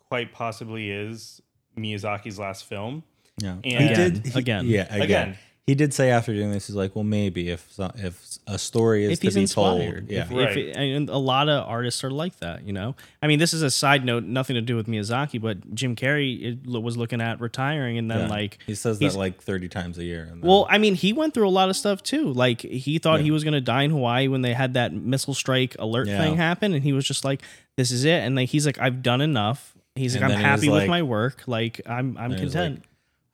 quite 0.09 0.33
possibly 0.33 0.90
is 0.90 1.40
Miyazaki's 1.77 2.38
last 2.38 2.64
film. 2.64 3.03
yeah. 3.40 3.53
And- 3.53 3.64
he 3.64 3.74
Again, 3.77 4.12
did 4.12 4.27
he- 4.27 4.38
again. 4.38 4.66
yeah, 4.66 4.83
again. 4.94 5.03
Again. 5.03 5.38
He 5.69 5.75
did 5.75 5.93
say 5.93 6.11
after 6.11 6.33
doing 6.33 6.51
this, 6.51 6.67
he's 6.67 6.77
like, 6.77 6.97
well, 6.97 7.05
maybe 7.05 7.51
if 7.51 7.79
if 7.97 8.39
a 8.47 8.59
story 8.59 9.05
is 9.05 9.11
if 9.13 9.21
to 9.21 9.27
he's 9.27 9.35
be 9.35 9.43
inspired. 9.43 10.09
told, 10.09 10.11
yeah, 10.11 10.23
If, 10.23 10.31
Right. 10.31 10.49
if 10.51 10.57
it- 10.57 10.77
and 10.77 11.11
a 11.11 11.19
lot 11.19 11.51
of 11.51 11.69
artists 11.69 12.03
are 12.03 12.11
like 12.11 12.37
that, 12.41 12.67
you 12.67 12.73
know. 12.73 12.97
I 13.23 13.27
mean, 13.27 13.39
this 13.39 13.53
is 13.53 13.61
a 13.61 13.71
side 13.71 14.03
note, 14.03 14.25
nothing 14.25 14.55
to 14.55 14.63
do 14.63 14.77
with 14.77 14.87
Miyazaki, 14.87 15.39
but 15.39 15.75
Jim 15.75 15.95
Carrey 15.95 16.67
was 16.67 16.97
looking 16.97 17.21
at 17.21 17.39
retiring, 17.43 17.99
and 17.99 18.11
then 18.11 18.21
Yeah. 18.21 18.29
like 18.29 18.59
he 18.67 18.75
says 18.75 18.99
that 19.01 19.15
like 19.15 19.43
thirty 19.43 19.69
times 19.69 19.99
a 19.99 20.05
year. 20.05 20.23
And 20.23 20.43
then- 20.43 20.49
Well, 20.49 20.67
I 20.71 20.79
mean, 20.79 20.95
he 20.95 21.13
went 21.13 21.35
through 21.35 21.47
a 21.49 21.51
lot 21.51 21.69
of 21.69 21.77
stuff 21.77 22.03
too. 22.03 22.33
Like 22.33 22.63
he 22.63 22.99
thought 22.99 23.19
Yeah. 23.21 23.25
he 23.25 23.31
was 23.31 23.45
going 23.45 23.53
to 23.53 23.61
die 23.61 23.83
in 23.83 23.91
Hawaii 23.91 24.27
when 24.29 24.41
they 24.41 24.55
had 24.55 24.73
that 24.73 24.95
missile 24.95 25.35
strike 25.35 25.77
alert 25.79 26.09
Yeah. 26.09 26.19
thing 26.23 26.37
happen, 26.39 26.73
and 26.73 26.83
he 26.83 26.95
was 26.95 27.05
just 27.07 27.27
like, 27.27 27.43
"This 27.77 27.91
is 27.91 28.07
it." 28.07 28.23
And 28.25 28.35
like 28.37 28.49
he's 28.49 28.65
like, 28.65 28.79
"I've 28.81 29.03
done 29.03 29.21
enough." 29.21 29.75
He's 29.95 30.15
And 30.15 30.23
like, 30.23 30.31
"I'm 30.31 30.31
then 30.31 30.39
he 30.39 30.45
happy 30.47 30.69
with 30.71 30.81
like- 30.83 30.89
my 30.89 31.03
work. 31.03 31.43
Like 31.47 31.83
I'm 31.87 32.17
I'm 32.17 32.31
And 32.31 32.39
he 32.39 32.45
was 32.47 32.55
like, 32.55 32.65
content." 32.65 32.85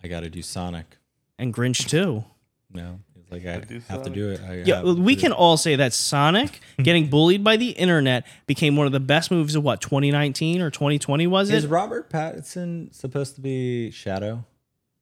I 0.03 0.09
got 0.09 0.21
to 0.25 0.31
do 0.31 0.43
Sonic. 0.43 0.97
And 1.39 1.53
Grinch 1.55 1.89
too. 1.89 2.25
No, 2.73 2.99
he's 3.15 3.31
like, 3.31 3.47
I 3.47 3.61
do 3.65 3.81
have 3.89 4.03
to 4.03 4.11
do 4.11 4.31
it. 4.31 4.41
I 4.47 4.55
Yeah, 4.63 4.77
have 4.85 4.99
we 4.99 5.15
to 5.15 5.21
can 5.21 5.33
it." 5.33 5.37
all 5.37 5.57
say 5.57 5.77
that 5.77 5.93
Sonic 5.93 6.61
getting 6.83 7.09
bullied 7.09 7.45
by 7.45 7.57
the 7.57 7.71
internet 7.71 8.27
became 8.47 8.77
one 8.77 8.87
of 8.87 8.93
the 8.93 9.01
best 9.01 9.31
movies 9.31 9.55
of 9.55 9.63
what 9.63 9.81
2019 9.81 10.61
or 10.61 10.71
2020 10.71 11.27
was 11.27 11.51
it? 11.51 11.57
Is? 11.57 11.67
Robert 11.67 12.11
Pattinson 12.11 12.93
supposed 12.95 13.35
to 13.37 13.41
be 13.41 13.91
Shadow? 13.91 14.45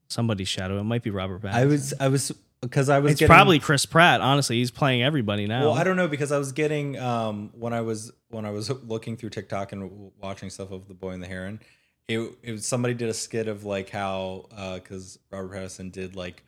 Somebody's 0.07 0.47
shadow. 0.47 0.79
It 0.79 0.83
might 0.83 1.01
be 1.01 1.09
Robert 1.09 1.41
Pattinson. 1.41 1.53
I 1.53 1.65
was, 1.65 1.93
I 1.99 2.07
was, 2.09 2.31
because 2.61 2.87
I 2.89 2.99
was. 2.99 3.13
It's 3.13 3.19
getting, 3.19 3.33
probably 3.33 3.57
Chris 3.57 3.87
Pratt. 3.87 4.21
Honestly, 4.21 4.57
he's 4.57 4.69
playing 4.69 5.01
everybody 5.01 5.47
now. 5.47 5.61
Well, 5.61 5.73
I 5.73 5.83
don't 5.83 5.95
know 5.97 6.07
because 6.07 6.31
I 6.31 6.37
was 6.37 6.51
getting 6.51 6.99
um 6.99 7.49
when 7.55 7.73
I 7.73 7.81
was 7.81 8.11
when 8.29 8.45
I 8.45 8.51
was 8.51 8.69
looking 8.69 9.17
through 9.17 9.31
TikTok 9.31 9.71
and 9.71 9.81
w- 9.89 10.11
watching 10.21 10.51
stuff 10.51 10.71
of 10.71 10.87
the 10.87 10.93
Boy 10.93 11.11
and 11.11 11.23
the 11.23 11.27
Heron. 11.27 11.59
It, 12.07 12.19
it 12.41 12.51
was 12.51 12.65
somebody 12.65 12.93
did 12.93 13.09
a 13.09 13.13
skit 13.13 13.47
of 13.47 13.63
like 13.63 13.89
how 13.89 14.47
uh 14.55 14.75
because 14.75 15.19
Robert 15.31 15.55
Pattinson 15.55 15.91
did 15.91 16.15
like 16.15 16.43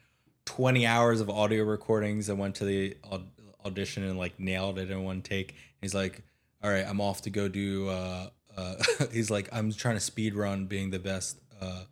twenty 0.45 0.85
hours 0.85 1.21
of 1.21 1.29
audio 1.29 1.63
recordings 1.63 2.27
and 2.29 2.37
went 2.37 2.55
to 2.55 2.65
the 2.65 2.97
aud- 3.03 3.29
audition 3.63 4.03
and 4.03 4.17
like 4.17 4.39
nailed 4.39 4.77
it 4.77 4.91
in 4.91 5.03
one 5.03 5.21
take. 5.21 5.55
He's 5.81 5.95
like, 5.95 6.21
"All 6.63 6.69
right, 6.69 6.85
I'm 6.85 6.99
off 7.01 7.21
to 7.23 7.29
go 7.29 7.47
do." 7.47 7.87
Uh, 7.89 8.29
uh, 8.57 8.75
he's 9.11 9.31
like, 9.31 9.47
"I'm 9.51 9.71
trying 9.71 9.95
to 9.95 10.01
speed 10.01 10.35
run 10.35 10.65
being 10.65 10.91
the 10.91 10.99
best 10.99 11.39
uh, 11.61 11.83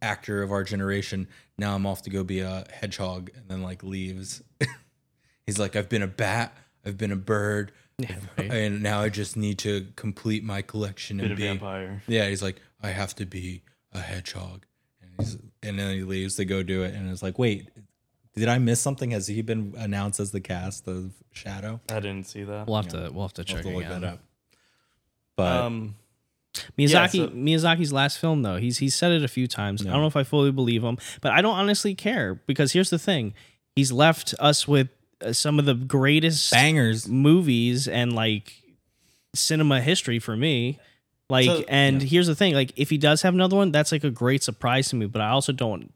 actor 0.00 0.42
of 0.42 0.50
our 0.50 0.64
generation. 0.64 1.28
Now 1.58 1.74
I'm 1.74 1.86
off 1.86 2.02
to 2.02 2.10
go 2.10 2.24
be 2.24 2.40
a 2.40 2.64
hedgehog," 2.72 3.30
and 3.36 3.48
then 3.48 3.62
like 3.62 3.82
leaves. 3.84 4.42
he's 5.46 5.58
like, 5.58 5.76
"I've 5.76 5.88
been 5.88 6.02
a 6.02 6.08
bat. 6.08 6.56
I've 6.84 6.98
been 6.98 7.12
a 7.12 7.16
bird." 7.16 7.72
Yeah, 7.98 8.16
right. 8.38 8.50
and 8.50 8.82
now 8.82 9.00
I 9.00 9.10
just 9.10 9.36
need 9.36 9.58
to 9.60 9.86
complete 9.96 10.42
my 10.42 10.60
collection 10.62 11.18
Bit 11.18 11.22
and 11.24 11.32
of 11.32 11.38
be 11.38 11.44
vampire. 11.46 12.02
yeah. 12.08 12.28
He's 12.28 12.42
like, 12.42 12.56
I 12.82 12.88
have 12.90 13.14
to 13.16 13.26
be 13.26 13.62
a 13.92 14.00
hedgehog, 14.00 14.66
and 15.00 15.10
he's 15.18 15.38
and 15.62 15.78
then 15.78 15.94
he 15.94 16.02
leaves 16.02 16.36
to 16.36 16.44
go 16.44 16.62
do 16.62 16.82
it, 16.82 16.94
and 16.94 17.10
it's 17.10 17.22
like, 17.22 17.38
wait, 17.38 17.68
did 18.34 18.48
I 18.48 18.58
miss 18.58 18.80
something? 18.80 19.10
Has 19.12 19.26
he 19.26 19.42
been 19.42 19.74
announced 19.78 20.18
as 20.20 20.30
the 20.32 20.40
cast 20.40 20.88
of 20.88 21.12
Shadow? 21.32 21.80
I 21.90 22.00
didn't 22.00 22.26
see 22.26 22.42
that. 22.44 22.66
We'll 22.66 22.76
have 22.76 22.88
to 22.88 23.10
we'll 23.12 23.24
have 23.24 23.34
to 23.34 23.42
I'll 23.42 23.44
check 23.46 23.56
have 23.58 23.64
to 23.66 23.70
look 23.72 23.84
again. 23.84 24.00
that 24.00 24.06
up. 24.14 24.18
But 25.36 25.60
um, 25.62 25.94
Miyazaki 26.78 26.88
Yeah, 26.88 27.08
so- 27.08 27.28
Miyazaki's 27.78 27.92
last 27.92 28.18
film 28.18 28.42
though 28.42 28.56
he's 28.56 28.78
he's 28.78 28.94
said 28.94 29.12
it 29.12 29.22
a 29.24 29.28
few 29.28 29.46
times. 29.46 29.82
I 29.86 29.90
don't 29.90 30.00
know 30.00 30.06
if 30.06 30.16
I 30.16 30.24
fully 30.24 30.50
believe 30.52 30.82
him, 30.82 30.98
but 31.20 31.32
I 31.32 31.40
don't 31.42 31.56
honestly 31.56 31.94
care 31.94 32.34
because 32.46 32.72
here's 32.72 32.90
the 32.90 32.98
thing: 32.98 33.34
he's 33.76 33.92
left 33.92 34.34
us 34.38 34.66
with 34.68 34.88
uh, 35.24 35.32
some 35.32 35.58
of 35.58 35.64
the 35.64 35.74
greatest 35.74 36.50
bangers, 36.50 37.08
movies 37.08 37.86
and 37.88 38.12
like 38.14 38.52
cinema 39.34 39.80
history 39.80 40.18
for 40.18 40.36
me. 40.36 40.78
Like, 41.32 41.46
So- 41.46 41.64
and 41.68 42.02
here's 42.02 42.26
the 42.26 42.34
thing: 42.36 42.54
like, 42.54 42.72
if 42.76 42.90
he 42.90 42.98
does 42.98 43.22
have 43.22 43.32
another 43.34 43.56
one, 43.56 43.72
that's 43.72 43.90
like 43.90 44.04
a 44.04 44.10
great 44.10 44.42
surprise 44.42 44.88
to 44.90 44.96
me. 44.96 45.06
But 45.06 45.22
I 45.22 45.30
also 45.30 45.52
don't, 45.52 45.92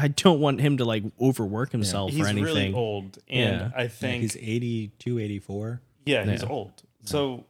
I 0.00 0.08
don't 0.08 0.40
want 0.40 0.60
him 0.60 0.78
to 0.78 0.84
like 0.84 1.04
overwork 1.20 1.70
himself 1.72 2.10
he's 2.12 2.20
or 2.24 2.28
anything. 2.28 2.44
really 2.44 2.72
old, 2.74 3.18
and 3.28 3.60
Yeah. 3.60 3.70
I 3.76 3.82
yeah, 3.82 3.88
think 3.88 4.22
he's 4.22 4.36
82, 4.36 5.18
84. 5.18 5.80
Yeah, 6.06 6.24
he's 6.24 6.42
Yeah. 6.42 6.48
old. 6.48 6.82
So 7.04 7.44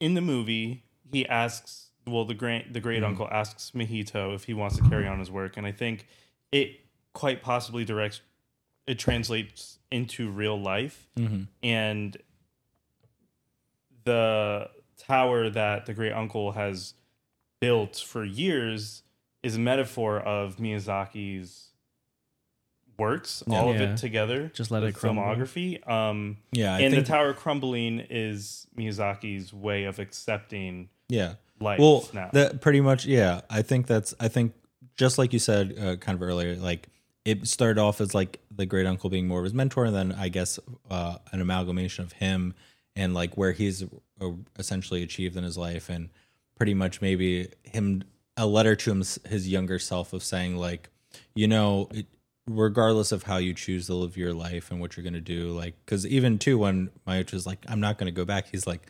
in 0.00 0.14
the 0.14 0.20
movie, 0.20 0.82
he 1.12 1.26
asks, 1.26 1.90
well, 2.06 2.24
the 2.24 2.34
great 2.34 2.72
the 2.72 2.80
Mm-hmm. 2.80 2.82
great 2.88 3.04
uncle 3.04 3.28
asks 3.30 3.70
Mahito 3.72 4.34
if 4.34 4.44
he 4.44 4.52
wants 4.54 4.76
to 4.76 4.82
carry 4.88 5.06
on 5.06 5.18
his 5.20 5.30
work, 5.30 5.56
and 5.56 5.66
I 5.66 5.72
think 5.72 6.06
it 6.52 6.80
quite 7.12 7.42
possibly 7.42 7.84
directs 7.84 8.20
it 8.86 8.98
translates 8.98 9.78
into 9.90 10.30
real 10.30 10.60
life 10.60 11.08
Mm-hmm. 11.16 11.42
and 11.62 12.16
the 14.04 14.68
tower 15.06 15.48
that 15.50 15.86
the 15.86 15.94
great 15.94 16.12
uncle 16.12 16.52
has 16.52 16.94
built 17.60 17.96
for 17.96 18.24
years 18.24 19.02
is 19.42 19.56
a 19.56 19.60
metaphor 19.60 20.18
of 20.20 20.56
Miyazaki's 20.56 21.68
works, 22.98 23.42
all 23.48 23.70
of 23.70 23.76
Yeah. 23.80 23.92
it 23.92 23.96
together. 23.98 24.50
Just 24.54 24.70
let 24.70 24.80
the 24.80 24.86
it 24.86 24.94
crumble. 24.94 25.22
filmography. 25.22 25.86
Um, 25.88 26.38
Yeah, 26.52 26.74
I 26.74 26.80
and 26.80 26.94
think 26.94 27.06
the 27.06 27.12
tower 27.12 27.34
crumbling 27.34 28.00
is 28.08 28.66
Miyazaki's 28.76 29.52
way 29.52 29.84
of 29.84 29.98
accepting 29.98 30.88
yeah. 31.08 31.34
life 31.60 31.78
Well, 31.78 32.08
now. 32.14 32.30
that 32.32 32.60
pretty 32.62 32.80
much 32.80 33.04
yeah. 33.04 33.42
I 33.50 33.62
think 33.62 33.86
that's 33.86 34.14
I 34.18 34.28
think 34.28 34.54
just 34.96 35.18
like 35.18 35.32
you 35.34 35.38
said 35.38 35.76
uh, 35.78 35.96
kind 35.96 36.16
of 36.16 36.22
earlier, 36.22 36.56
like 36.56 36.88
it 37.26 37.46
started 37.46 37.78
off 37.80 38.00
as 38.00 38.14
like 38.14 38.40
the 38.50 38.64
great 38.64 38.86
uncle 38.86 39.10
being 39.10 39.28
more 39.28 39.40
of 39.40 39.44
his 39.44 39.52
mentor, 39.54 39.84
and 39.84 39.94
then 39.94 40.12
I 40.12 40.28
guess 40.30 40.58
uh, 40.90 41.18
an 41.32 41.40
amalgamation 41.42 42.04
of 42.04 42.12
him 42.12 42.54
and 42.96 43.14
like 43.14 43.36
where 43.36 43.52
he's 43.52 43.84
uh, 44.20 44.30
essentially 44.58 45.02
achieved 45.02 45.36
in 45.36 45.44
his 45.44 45.56
life, 45.56 45.88
and 45.88 46.08
pretty 46.56 46.74
much 46.74 47.00
maybe 47.00 47.48
him 47.62 48.02
a 48.36 48.46
letter 48.46 48.74
to 48.74 48.90
him 48.90 49.04
his 49.28 49.48
younger 49.48 49.78
self 49.78 50.12
of 50.12 50.24
saying 50.24 50.56
like, 50.56 50.88
you 51.34 51.46
know. 51.46 51.88
It, 51.92 52.06
regardless 52.48 53.10
of 53.10 53.24
how 53.24 53.38
you 53.38 53.52
choose 53.52 53.86
to 53.86 53.94
live 53.94 54.16
your 54.16 54.32
life 54.32 54.70
and 54.70 54.80
what 54.80 54.96
you're 54.96 55.02
going 55.02 55.12
to 55.14 55.20
do 55.20 55.50
like 55.50 55.74
because 55.84 56.06
even 56.06 56.38
too 56.38 56.56
when 56.56 56.88
Mahito 57.04 57.32
was 57.32 57.44
like 57.44 57.58
i'm 57.66 57.80
not 57.80 57.98
going 57.98 58.06
to 58.06 58.12
go 58.12 58.24
back 58.24 58.46
he's 58.46 58.68
like 58.68 58.82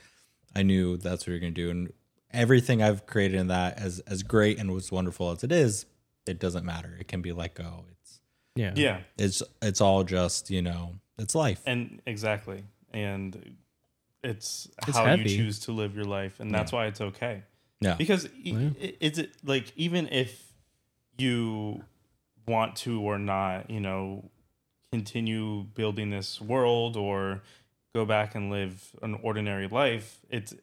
i 0.54 0.62
knew 0.62 0.98
that's 0.98 1.22
what 1.22 1.28
you're 1.28 1.40
going 1.40 1.54
to 1.54 1.62
do 1.62 1.70
and 1.70 1.90
everything 2.32 2.82
i've 2.82 3.06
created 3.06 3.40
in 3.40 3.46
that 3.46 3.78
as 3.78 4.00
as 4.00 4.22
great 4.22 4.58
and 4.58 4.70
as 4.76 4.92
wonderful 4.92 5.30
as 5.30 5.42
it 5.42 5.50
is 5.50 5.86
it 6.26 6.38
doesn't 6.38 6.66
matter 6.66 6.98
it 7.00 7.08
can 7.08 7.22
be 7.22 7.32
let 7.32 7.54
go 7.54 7.86
it's 7.92 8.20
Yeah. 8.56 8.72
yeah, 8.76 9.00
it's 9.16 9.42
it's 9.62 9.80
all 9.80 10.04
just 10.04 10.50
you 10.50 10.60
know 10.60 10.96
it's 11.16 11.34
life 11.34 11.62
and 11.64 12.02
exactly, 12.04 12.62
and 12.92 13.56
it's, 14.30 14.68
It's 14.86 14.96
how 14.96 15.04
heavy. 15.06 15.30
you 15.30 15.36
choose 15.38 15.60
to 15.60 15.72
live 15.72 15.94
your 15.96 16.04
life, 16.04 16.40
and 16.40 16.50
that's 16.50 16.72
why 16.72 16.86
it's 16.86 17.00
okay. 17.00 17.42
yeah 17.80 17.94
because 18.02 18.22
Yeah. 18.34 18.70
i 18.82 18.94
is 19.00 19.18
it 19.18 19.30
like 19.44 19.66
even 19.76 20.08
if 20.08 20.32
you 21.18 21.82
want 22.46 22.76
to 22.84 23.00
or 23.02 23.18
not 23.18 23.70
you 23.70 23.80
know 23.80 24.30
continue 24.92 25.62
building 25.74 26.10
this 26.10 26.40
world 26.40 26.96
or 26.96 27.42
go 27.94 28.04
back 28.04 28.34
and 28.34 28.50
live 28.50 28.90
an 29.02 29.14
ordinary 29.22 29.68
life 29.68 30.20
it's 30.30 30.54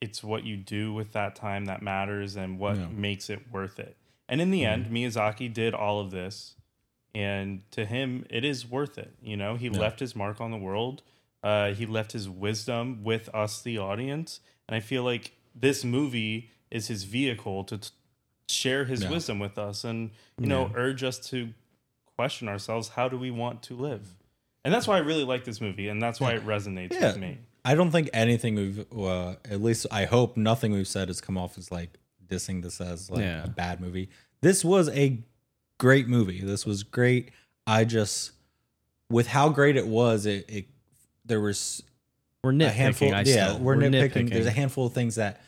it's 0.00 0.22
what 0.22 0.44
you 0.44 0.56
do 0.56 0.92
with 0.92 1.12
that 1.12 1.34
time 1.34 1.64
that 1.66 1.80
matters 1.82 2.36
and 2.36 2.58
what 2.58 2.76
Yeah. 2.76 2.86
makes 2.88 3.30
it 3.30 3.40
worth 3.52 3.78
it 3.78 3.96
and 4.28 4.40
in 4.40 4.50
the 4.50 4.64
end 4.64 4.86
miyazaki 4.86 5.52
did 5.52 5.74
all 5.74 6.00
of 6.00 6.10
this 6.10 6.54
and 7.14 7.62
to 7.70 7.84
him 7.86 8.26
it 8.30 8.44
is 8.44 8.66
worth 8.68 8.98
it 8.98 9.14
you 9.22 9.36
know 9.36 9.56
he 9.56 9.66
Yeah. 9.68 9.78
left 9.78 10.00
his 10.00 10.14
mark 10.16 10.40
on 10.40 10.50
the 10.50 10.56
world 10.58 11.02
uh, 11.42 11.72
he 11.72 11.86
left 11.86 12.12
his 12.12 12.28
wisdom 12.28 13.02
with 13.04 13.28
us 13.34 13.60
the 13.62 13.78
audience. 13.78 14.40
And 14.68 14.74
i 14.76 14.80
feel 14.80 15.02
like 15.02 15.32
this 15.54 15.84
movie 15.84 16.50
is 16.70 16.88
his 16.88 17.04
vehicle 17.04 17.64
to 17.64 17.78
t- 17.78 17.88
share 18.48 18.84
his 18.84 19.02
Yeah. 19.02 19.10
wisdom 19.10 19.38
with 19.38 19.58
us 19.58 19.84
and 19.84 20.10
you 20.38 20.46
know 20.46 20.70
urge 20.74 21.02
us 21.02 21.18
to 21.30 21.52
question 22.16 22.48
ourselves 22.48 22.88
how 22.90 23.08
do 23.08 23.16
we 23.18 23.30
want 23.30 23.62
to 23.64 23.74
live? 23.74 24.14
And 24.64 24.74
that's 24.74 24.86
why 24.86 24.96
i 24.96 25.00
really 25.00 25.24
like 25.24 25.44
this 25.44 25.60
movie 25.60 25.88
and 25.88 26.02
that's 26.02 26.20
why 26.20 26.32
it 26.32 26.44
resonates 26.44 26.92
Yeah. 26.92 27.08
with 27.08 27.18
me. 27.18 27.38
I 27.64 27.74
don't 27.74 27.90
think 27.90 28.08
anything 28.12 28.54
we've 28.54 28.84
uh, 28.92 29.36
at 29.50 29.62
least 29.62 29.86
i 29.90 30.04
hope 30.04 30.36
nothing 30.36 30.72
we've 30.72 30.88
said 30.88 31.08
has 31.08 31.20
come 31.20 31.36
off 31.38 31.56
as 31.58 31.70
like 31.70 31.98
dissing 32.26 32.62
this 32.62 32.80
as 32.80 33.10
like 33.10 33.20
Yeah. 33.20 33.44
a 33.44 33.48
bad 33.48 33.80
movie. 33.80 34.10
This 34.42 34.64
was 34.64 34.88
a 34.90 35.22
great 35.78 36.08
movie. 36.08 36.40
This 36.42 36.66
was 36.66 36.82
great. 36.82 37.30
I 37.66 37.84
just 37.84 38.32
with 39.10 39.28
how 39.28 39.48
great 39.48 39.76
it 39.76 39.86
was 39.86 40.26
it, 40.26 40.44
it 40.48 40.66
there 41.28 41.40
was 41.40 41.82
We're 42.42 42.50
a 42.50 42.54
nitpicking. 42.54 42.70
handful. 42.72 43.14
I 43.14 43.20
yeah, 43.22 43.48
still. 43.50 43.58
we're, 43.60 43.76
nitpicking. 43.76 44.30
There's 44.30 44.46
a 44.46 44.50
handful 44.50 44.86
of 44.86 44.92
things 44.94 45.14
that 45.16 45.40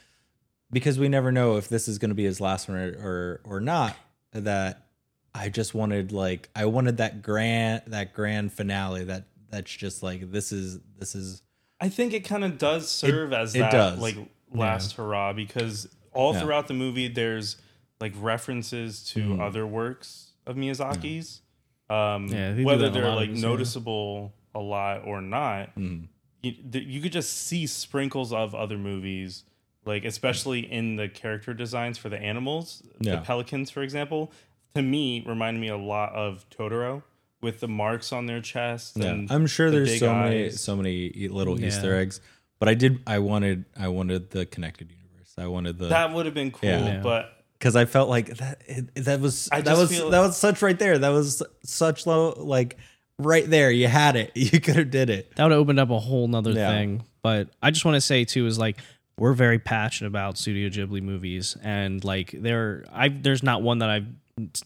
because 0.71 0.99
we 0.99 1.09
never 1.09 1.33
know 1.33 1.57
if 1.57 1.69
this 1.69 1.89
is 1.89 1.99
going 1.99 2.11
to 2.11 2.15
be 2.15 2.25
his 2.25 2.41
last 2.41 2.69
one 2.69 2.79
or, 2.79 2.89
or 2.93 3.41
or 3.57 3.61
not. 3.61 3.97
That 4.33 4.87
I 5.35 5.49
just 5.49 5.75
wanted 5.75 6.13
like 6.13 6.49
I 6.55 6.67
wanted 6.67 6.99
that 6.99 7.23
grand 7.23 7.83
that 7.89 8.15
grand 8.15 8.53
finale 8.53 9.05
that 9.05 9.25
that's 9.51 9.75
just 9.75 10.03
like 10.03 10.31
this 10.31 10.53
is 10.53 10.79
this 10.99 11.17
is 11.17 11.43
i 11.81 11.89
think 11.89 12.13
it 12.13 12.21
kind 12.21 12.45
of 12.45 12.57
does 12.59 12.89
serve 12.89 13.33
as 13.33 13.57
it 13.57 13.59
that 13.59 13.73
does. 13.73 13.99
like 13.99 14.15
last 14.55 14.93
hurrah 14.93 15.33
because 15.33 15.89
all 16.13 16.33
Yeah. 16.33 16.41
throughout 16.41 16.69
the 16.69 16.75
movie 16.75 17.09
there's 17.09 17.57
like 18.01 18.13
references 18.21 19.03
to 19.07 19.21
Mhm. 19.31 19.41
other 19.41 19.67
works 19.67 20.31
of 20.47 20.55
miyazaki's 20.55 21.43
um 21.89 22.29
Yeah, 22.29 22.53
they 22.53 22.63
whether 22.63 22.83
that 22.89 22.97
in 22.97 22.99
a 22.99 23.01
they're 23.07 23.17
like 23.17 23.31
his, 23.31 23.43
yeah. 23.43 23.49
noticeable 23.49 24.33
a 24.55 24.61
lot 24.61 25.05
or 25.05 25.21
not 25.21 25.75
mm, 25.77 26.07
you, 26.43 26.53
you 26.73 27.01
could 27.01 27.13
just 27.13 27.47
see 27.47 27.67
sprinkles 27.67 28.33
of 28.33 28.55
other 28.55 28.79
movies 28.79 29.45
like 29.87 30.05
especially 30.05 30.61
in 30.61 30.97
the 30.97 31.09
character 31.09 31.55
designs 31.55 31.99
for 31.99 32.09
the 32.09 32.19
animals 32.19 32.83
Yeah. 33.01 33.17
the 33.17 33.23
pelicans 33.23 33.71
for 33.71 33.83
example 33.83 34.33
to 34.75 34.83
me 34.83 35.25
remind 35.27 35.61
me 35.61 35.69
a 35.69 35.77
lot 35.77 36.13
of 36.13 36.45
totoro 36.51 37.03
with 37.41 37.61
the 37.61 37.69
marks 37.69 38.13
on 38.13 38.27
their 38.27 38.41
chest 38.41 38.97
yeah. 38.97 39.07
and 39.07 39.31
I'm 39.33 39.47
sure 39.47 39.71
the 39.71 39.79
there's 39.79 39.91
big 39.93 40.01
so 40.01 40.15
many 40.15 40.51
so 40.51 40.77
many 40.77 41.29
little 41.29 41.59
Yeah. 41.59 41.69
Easter 41.69 41.95
eggs, 41.97 42.21
but 42.59 42.69
I 42.69 42.75
did 42.75 43.01
I 43.07 43.19
wanted 43.21 43.65
I 43.79 43.89
wanted 43.89 44.31
the 44.31 44.45
connected 44.47 44.91
universe. 44.91 45.35
I 45.39 45.47
wanted 45.47 45.79
the 45.79 45.89
that 45.89 46.13
would 46.13 46.27
have 46.27 46.35
been 46.35 46.51
cool 46.51 46.69
Yeah. 46.69 46.85
Yeah. 46.85 47.01
but 47.03 47.33
because 47.59 47.77
I 47.77 47.85
felt 47.85 48.09
like 48.09 48.37
that 48.39 48.63
it, 48.67 48.95
that 49.05 49.21
was 49.21 49.49
I 49.51 49.61
that 49.63 49.77
was 49.77 49.91
that 49.91 50.21
was 50.21 50.37
such 50.37 50.61
right 50.63 50.79
there. 50.79 50.99
That 50.99 51.11
was 51.11 51.43
such 51.63 52.07
low 52.07 52.35
like 52.37 52.77
right 53.25 53.49
there. 53.49 53.71
You 53.71 53.87
had 53.89 54.17
it. 54.17 54.33
You 54.37 54.61
could 54.61 54.77
have 54.77 54.91
did 54.91 55.11
it. 55.11 55.35
that 55.37 55.43
would 55.45 55.53
have 55.53 55.61
opened 55.61 55.79
up 55.81 55.91
a 55.91 55.99
whole 55.99 56.27
nother 56.29 56.53
Yeah. 56.53 56.71
thing. 56.71 57.05
But 57.23 57.49
I 57.63 57.71
just 57.71 57.85
want 57.85 57.97
to 57.97 58.01
say 58.01 58.25
too 58.25 58.47
is 58.47 58.59
like 58.59 58.79
we're 59.19 59.35
very 59.35 59.59
passionate 59.59 60.09
about 60.09 60.39
Studio 60.39 60.69
Ghibli 60.71 61.03
movies, 61.03 61.55
and 61.63 62.03
like 62.03 62.31
there, 62.33 62.85
I 62.93 63.09
there's 63.09 63.43
not 63.43 63.61
one 63.63 63.79
that 63.81 63.91
I've 63.91 64.07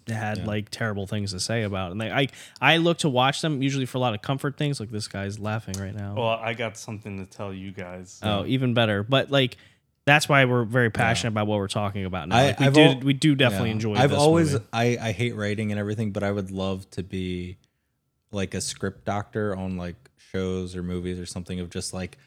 had 0.06 0.38
Yeah. 0.38 0.44
like 0.46 0.70
terrible 0.70 1.08
things 1.08 1.32
to 1.32 1.40
say 1.40 1.64
about. 1.64 1.90
And 1.90 1.98
like, 1.98 2.12
I 2.12 2.28
I 2.60 2.76
look 2.76 2.98
to 2.98 3.08
watch 3.08 3.40
them 3.42 3.60
usually 3.62 3.86
for 3.86 3.98
a 3.98 4.00
lot 4.00 4.14
of 4.14 4.22
comfort 4.22 4.56
things. 4.56 4.78
Like 4.78 4.90
this 4.92 5.08
guy's 5.08 5.40
laughing 5.40 5.74
right 5.80 5.94
now. 5.94 6.14
well 6.16 6.28
i 6.28 6.54
got 6.54 6.76
something 6.76 7.18
to 7.18 7.26
tell 7.26 7.52
you 7.52 7.72
guys 7.72 8.20
oh, 8.22 8.44
even 8.46 8.74
better. 8.74 9.02
But 9.02 9.30
like. 9.30 9.56
That's 10.06 10.28
why 10.28 10.44
we're 10.44 10.64
very 10.64 10.90
passionate 10.90 11.30
about 11.30 11.46
what 11.46 11.56
we're 11.56 11.66
talking 11.66 12.04
about 12.04 12.28
now. 12.28 12.36
I- 12.36 12.46
Like, 12.48 12.60
we, 12.60 12.66
I've 12.66 12.72
do, 12.74 12.80
al- 12.82 13.00
we 13.00 13.12
do 13.14 13.34
definitely 13.34 13.70
Yeah. 13.70 13.74
enjoy. 13.76 13.94
I've 13.94 14.10
this 14.10 14.18
always 14.18 14.52
movie. 14.52 14.64
I 14.70 14.98
I 15.00 15.12
hate 15.12 15.34
writing 15.34 15.72
and 15.72 15.80
everything, 15.80 16.10
but 16.10 16.22
I 16.22 16.30
would 16.30 16.50
love 16.50 16.88
to 16.90 17.02
be 17.02 17.56
like 18.34 18.52
a 18.54 18.60
script 18.60 19.04
doctor 19.04 19.54
on 19.56 19.76
like 19.76 19.96
shows 20.16 20.74
or 20.76 20.82
movies 20.82 21.18
or 21.18 21.26
something 21.26 21.60
of 21.60 21.70
just 21.70 21.94
like 21.94 22.18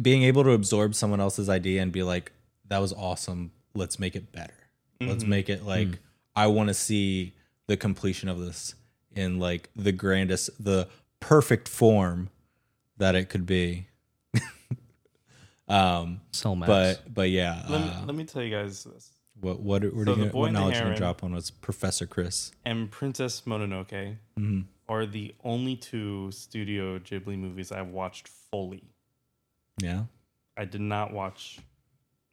being 0.00 0.22
able 0.22 0.42
to 0.44 0.50
absorb 0.52 0.94
someone 0.94 1.20
else's 1.20 1.48
idea 1.48 1.82
and 1.82 1.92
be 1.92 2.02
like, 2.02 2.32
that 2.68 2.78
was 2.78 2.92
awesome. 2.92 3.52
Let's 3.74 3.98
make 3.98 4.16
it 4.16 4.32
better. 4.32 4.54
Let's 5.00 5.24
Mhm. 5.24 5.28
make 5.28 5.48
it 5.48 5.64
like 5.64 5.98
I 6.34 6.46
want 6.46 6.68
to 6.68 6.74
see 6.74 7.34
the 7.66 7.76
completion 7.76 8.28
of 8.28 8.38
this 8.40 8.74
in 9.14 9.38
like 9.38 9.70
the 9.76 9.92
grandest, 9.92 10.50
the 10.62 10.88
perfect 11.20 11.68
form 11.68 12.30
that 12.96 13.14
it 13.14 13.28
could 13.28 13.44
be. 13.46 13.86
um, 15.68 16.20
Cellmax. 16.32 16.66
but 16.66 17.14
but 17.14 17.30
yeah, 17.30 17.62
let, 17.68 17.80
me, 17.80 17.88
uh, 17.88 18.06
let 18.06 18.14
me 18.14 18.24
tell 18.24 18.42
you 18.42 18.50
guys 18.50 18.84
this 18.84 19.10
what 19.40 19.60
what 19.60 19.82
what, 19.84 19.92
So 19.92 19.96
are 19.96 19.98
you 19.98 20.04
The 20.04 20.14
gonna, 20.16 20.26
Boy 20.32 20.40
what 20.40 20.52
knowledge 20.52 20.76
you 20.76 20.82
gonna 20.82 20.96
drop 20.96 21.22
on 21.24 21.34
was 21.34 21.50
Professor 21.50 22.06
Chris? 22.06 22.52
and 22.64 22.90
princess 22.90 23.42
mononoke 23.46 24.16
Mhm. 24.38 24.64
Are 24.90 25.06
the 25.06 25.34
only 25.44 25.76
two 25.76 26.30
studio 26.32 26.98
ghibli 26.98 27.38
movies 27.38 27.70
i've 27.72 27.88
watched 28.00 28.26
fully 28.50 28.82
Yeah, 29.80 30.04
i 30.56 30.64
did 30.64 30.80
not 30.80 31.12
watch 31.12 31.60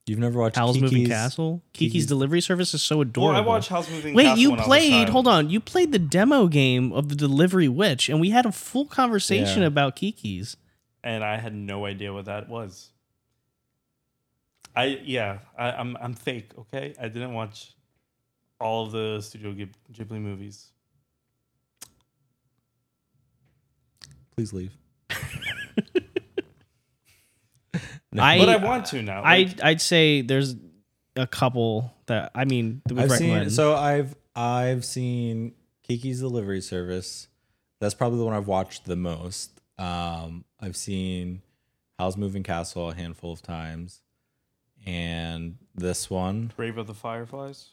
you've 0.07 0.19
never 0.19 0.39
watched 0.39 0.55
Howl's 0.55 0.79
Moving 0.79 1.05
Castle. 1.05 1.61
Kiki's, 1.73 1.91
Kiki's- 1.91 2.05
delivery 2.07 2.41
service 2.41 2.73
is 2.73 2.81
so 2.81 2.95
well 2.97 3.01
adorable. 3.03 3.37
i 3.37 3.45
watched 3.45 3.69
Howl's 3.69 3.89
moving 3.91 4.13
Wait, 4.15 4.23
Castle 4.23 4.39
you 4.41 4.49
when 4.51 4.59
I 4.59 4.61
was 4.63 4.67
played? 4.67 5.09
Hold 5.09 5.27
on, 5.27 5.49
you 5.49 5.59
played 5.59 5.91
the 5.91 5.99
demo 5.99 6.47
game 6.47 6.91
of 6.93 7.09
the 7.09 7.15
Delivery 7.15 7.67
Witch, 7.67 8.07
and 8.09 8.19
we 8.21 8.29
had 8.31 8.45
a 8.45 8.51
full 8.53 8.85
conversation 8.85 9.61
Yeah. 9.61 9.67
about 9.67 9.95
Kiki's. 9.97 10.55
and 11.03 11.23
I 11.25 11.37
had 11.37 11.53
no 11.53 11.85
idea 11.85 12.11
what 12.13 12.25
that 12.25 12.47
was. 12.49 12.89
I 14.75 14.99
yeah, 15.03 15.39
I, 15.57 15.71
I'm 15.71 15.97
I'm 15.99 16.13
fake. 16.13 16.51
Okay, 16.57 16.93
I 17.01 17.07
didn't 17.09 17.33
watch 17.33 17.73
all 18.59 18.85
of 18.85 18.91
the 18.93 19.21
Studio 19.21 19.51
Ghib- 19.53 19.75
Ghibli 19.91 20.19
movies. 20.21 20.71
Please 24.37 24.53
leave. 24.53 24.71
I, 28.19 28.37
but 28.39 28.49
I 28.49 28.57
want 28.57 28.85
to 28.87 29.01
now. 29.01 29.21
I, 29.21 29.37
Like, 29.43 29.63
I'd 29.63 29.81
say 29.81 30.21
there's 30.21 30.55
a 31.15 31.27
couple 31.27 31.93
that 32.07 32.31
I 32.33 32.45
mean 32.45 32.81
that 32.85 32.93
we 32.95 33.01
I've 33.03 33.11
recommend. 33.11 33.45
seen 33.51 33.55
so 33.55 33.75
I've 33.75 34.15
I've 34.35 34.85
seen 34.85 35.53
Kiki's 35.83 36.19
Delivery 36.19 36.61
Service. 36.61 37.27
That's 37.79 37.93
probably 37.93 38.19
the 38.19 38.25
one 38.25 38.33
I've 38.33 38.47
watched 38.47 38.85
the 38.85 38.95
most. 38.95 39.59
Um, 39.77 40.45
I've 40.59 40.75
seen 40.75 41.41
Howl's 41.99 42.17
Moving 42.17 42.43
Castle 42.43 42.89
a 42.91 42.95
handful 42.95 43.31
of 43.33 43.41
times, 43.43 44.01
and 44.85 45.57
this 45.75 46.09
one 46.09 46.51
Grave 46.55 46.77
of 46.77 46.87
the 46.87 46.93
Fireflies. 46.95 47.69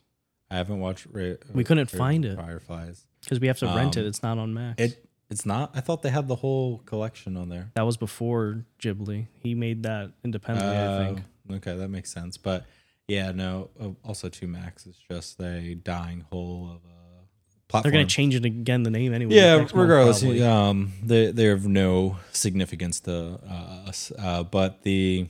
I 0.51 0.57
haven't 0.57 0.81
watched. 0.81 1.07
Ra- 1.11 1.35
We 1.55 1.65
couldn't 1.65 1.93
Ra- 1.93 1.99
find 1.99 2.25
it. 2.25 2.37
Fireflies. 2.37 3.07
because 3.23 3.41
we 3.41 3.47
have 3.47 3.59
to 3.61 3.67
rent 3.67 3.97
it. 3.97 4.01
um, 4.01 4.07
It's 4.07 4.23
not 4.23 4.37
on 4.39 4.53
Max. 4.53 4.83
It 4.83 5.09
It's 5.31 5.47
not. 5.47 5.73
I 5.75 5.81
thought 5.81 6.03
they 6.03 6.11
had 6.11 6.29
the 6.29 6.37
whole 6.37 6.79
collection 6.87 7.37
on 7.37 7.49
there. 7.49 7.71
That 7.75 7.83
was 7.87 7.97
before 7.97 8.65
Ghibli. 8.79 9.27
He 9.41 9.55
made 9.55 9.83
that 9.85 10.13
independently, 10.25 10.77
I 10.77 11.05
think. 11.07 11.21
Oh, 11.51 11.55
Okay, 11.57 11.77
that 11.77 11.89
makes 11.89 12.13
sense. 12.13 12.37
But 12.37 12.65
yeah, 13.09 13.33
no. 13.33 13.71
uh, 13.81 13.91
Also, 14.05 14.29
two 14.29 14.47
Max 14.47 14.87
is 14.87 14.97
just 15.11 15.41
a 15.41 15.75
dying 15.75 16.25
hole 16.31 16.71
of 16.71 16.77
a 16.91 17.69
platform. 17.69 17.83
They're 17.93 18.01
gonna 18.01 18.09
change 18.09 18.35
it 18.35 18.45
again. 18.45 18.83
The 18.83 18.91
name 18.91 19.13
anyway. 19.13 19.35
Yeah, 19.35 19.59
month, 19.59 19.75
regardless, 19.75 20.21
probably. 20.21 20.43
um, 20.43 20.93
they 21.03 21.31
they're 21.33 21.53
of 21.53 21.67
no 21.67 22.17
significance 22.33 23.01
to 23.01 23.41
uh, 23.49 23.89
us. 23.89 24.13
Uh, 24.19 24.43
but 24.45 24.83
the 24.85 25.29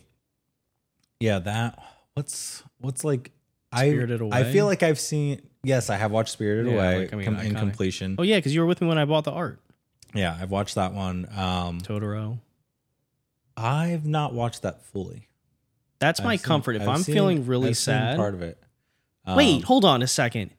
yeah 1.21 1.39
that 1.41 1.83
what's 2.15 2.63
what's 2.79 3.05
like 3.05 3.31
Spirited 3.75 4.23
I 4.33 4.41
I 4.41 4.45
feel 4.53 4.67
like 4.67 4.83
I've 4.85 5.01
seen. 5.01 5.41
Yes, 5.65 5.91
I 5.91 5.97
have 5.97 6.13
watched 6.13 6.31
Spirited 6.31 6.67
Yeah, 6.67 6.73
Away 6.79 6.99
like, 6.99 7.13
I 7.13 7.17
mean, 7.17 7.25
com- 7.25 7.39
in 7.41 7.55
completion. 7.57 8.15
Oh 8.19 8.23
yeah, 8.23 8.37
because 8.37 8.55
you 8.55 8.61
were 8.61 8.67
with 8.67 8.81
me 8.81 8.87
when 8.87 8.99
I 8.99 9.05
bought 9.05 9.25
the 9.25 9.33
art. 9.33 9.61
Yeah, 10.15 10.37
I've 10.41 10.51
watched 10.51 10.77
that 10.77 10.93
one. 10.93 11.29
Um, 11.37 11.81
Totoro. 11.81 12.39
I've 13.57 14.07
not 14.07 14.33
watched 14.35 14.63
that 14.63 14.83
fully. 14.85 15.29
That's 15.99 16.21
my 16.23 16.33
I've 16.35 16.41
seen- 16.41 16.47
comfort. 16.47 16.77
If 16.77 16.83
I've 16.83 16.89
I'm 16.89 17.03
seen- 17.03 17.15
feeling 17.15 17.47
really 17.47 17.71
I've 17.71 17.77
seen 17.77 17.95
sad. 17.95 18.17
part 18.17 18.35
of 18.35 18.43
it. 18.43 18.59
Um, 19.27 19.37
Wait, 19.37 19.65
hold 19.65 19.85
on 19.85 20.03
a 20.03 20.07
second. 20.07 20.51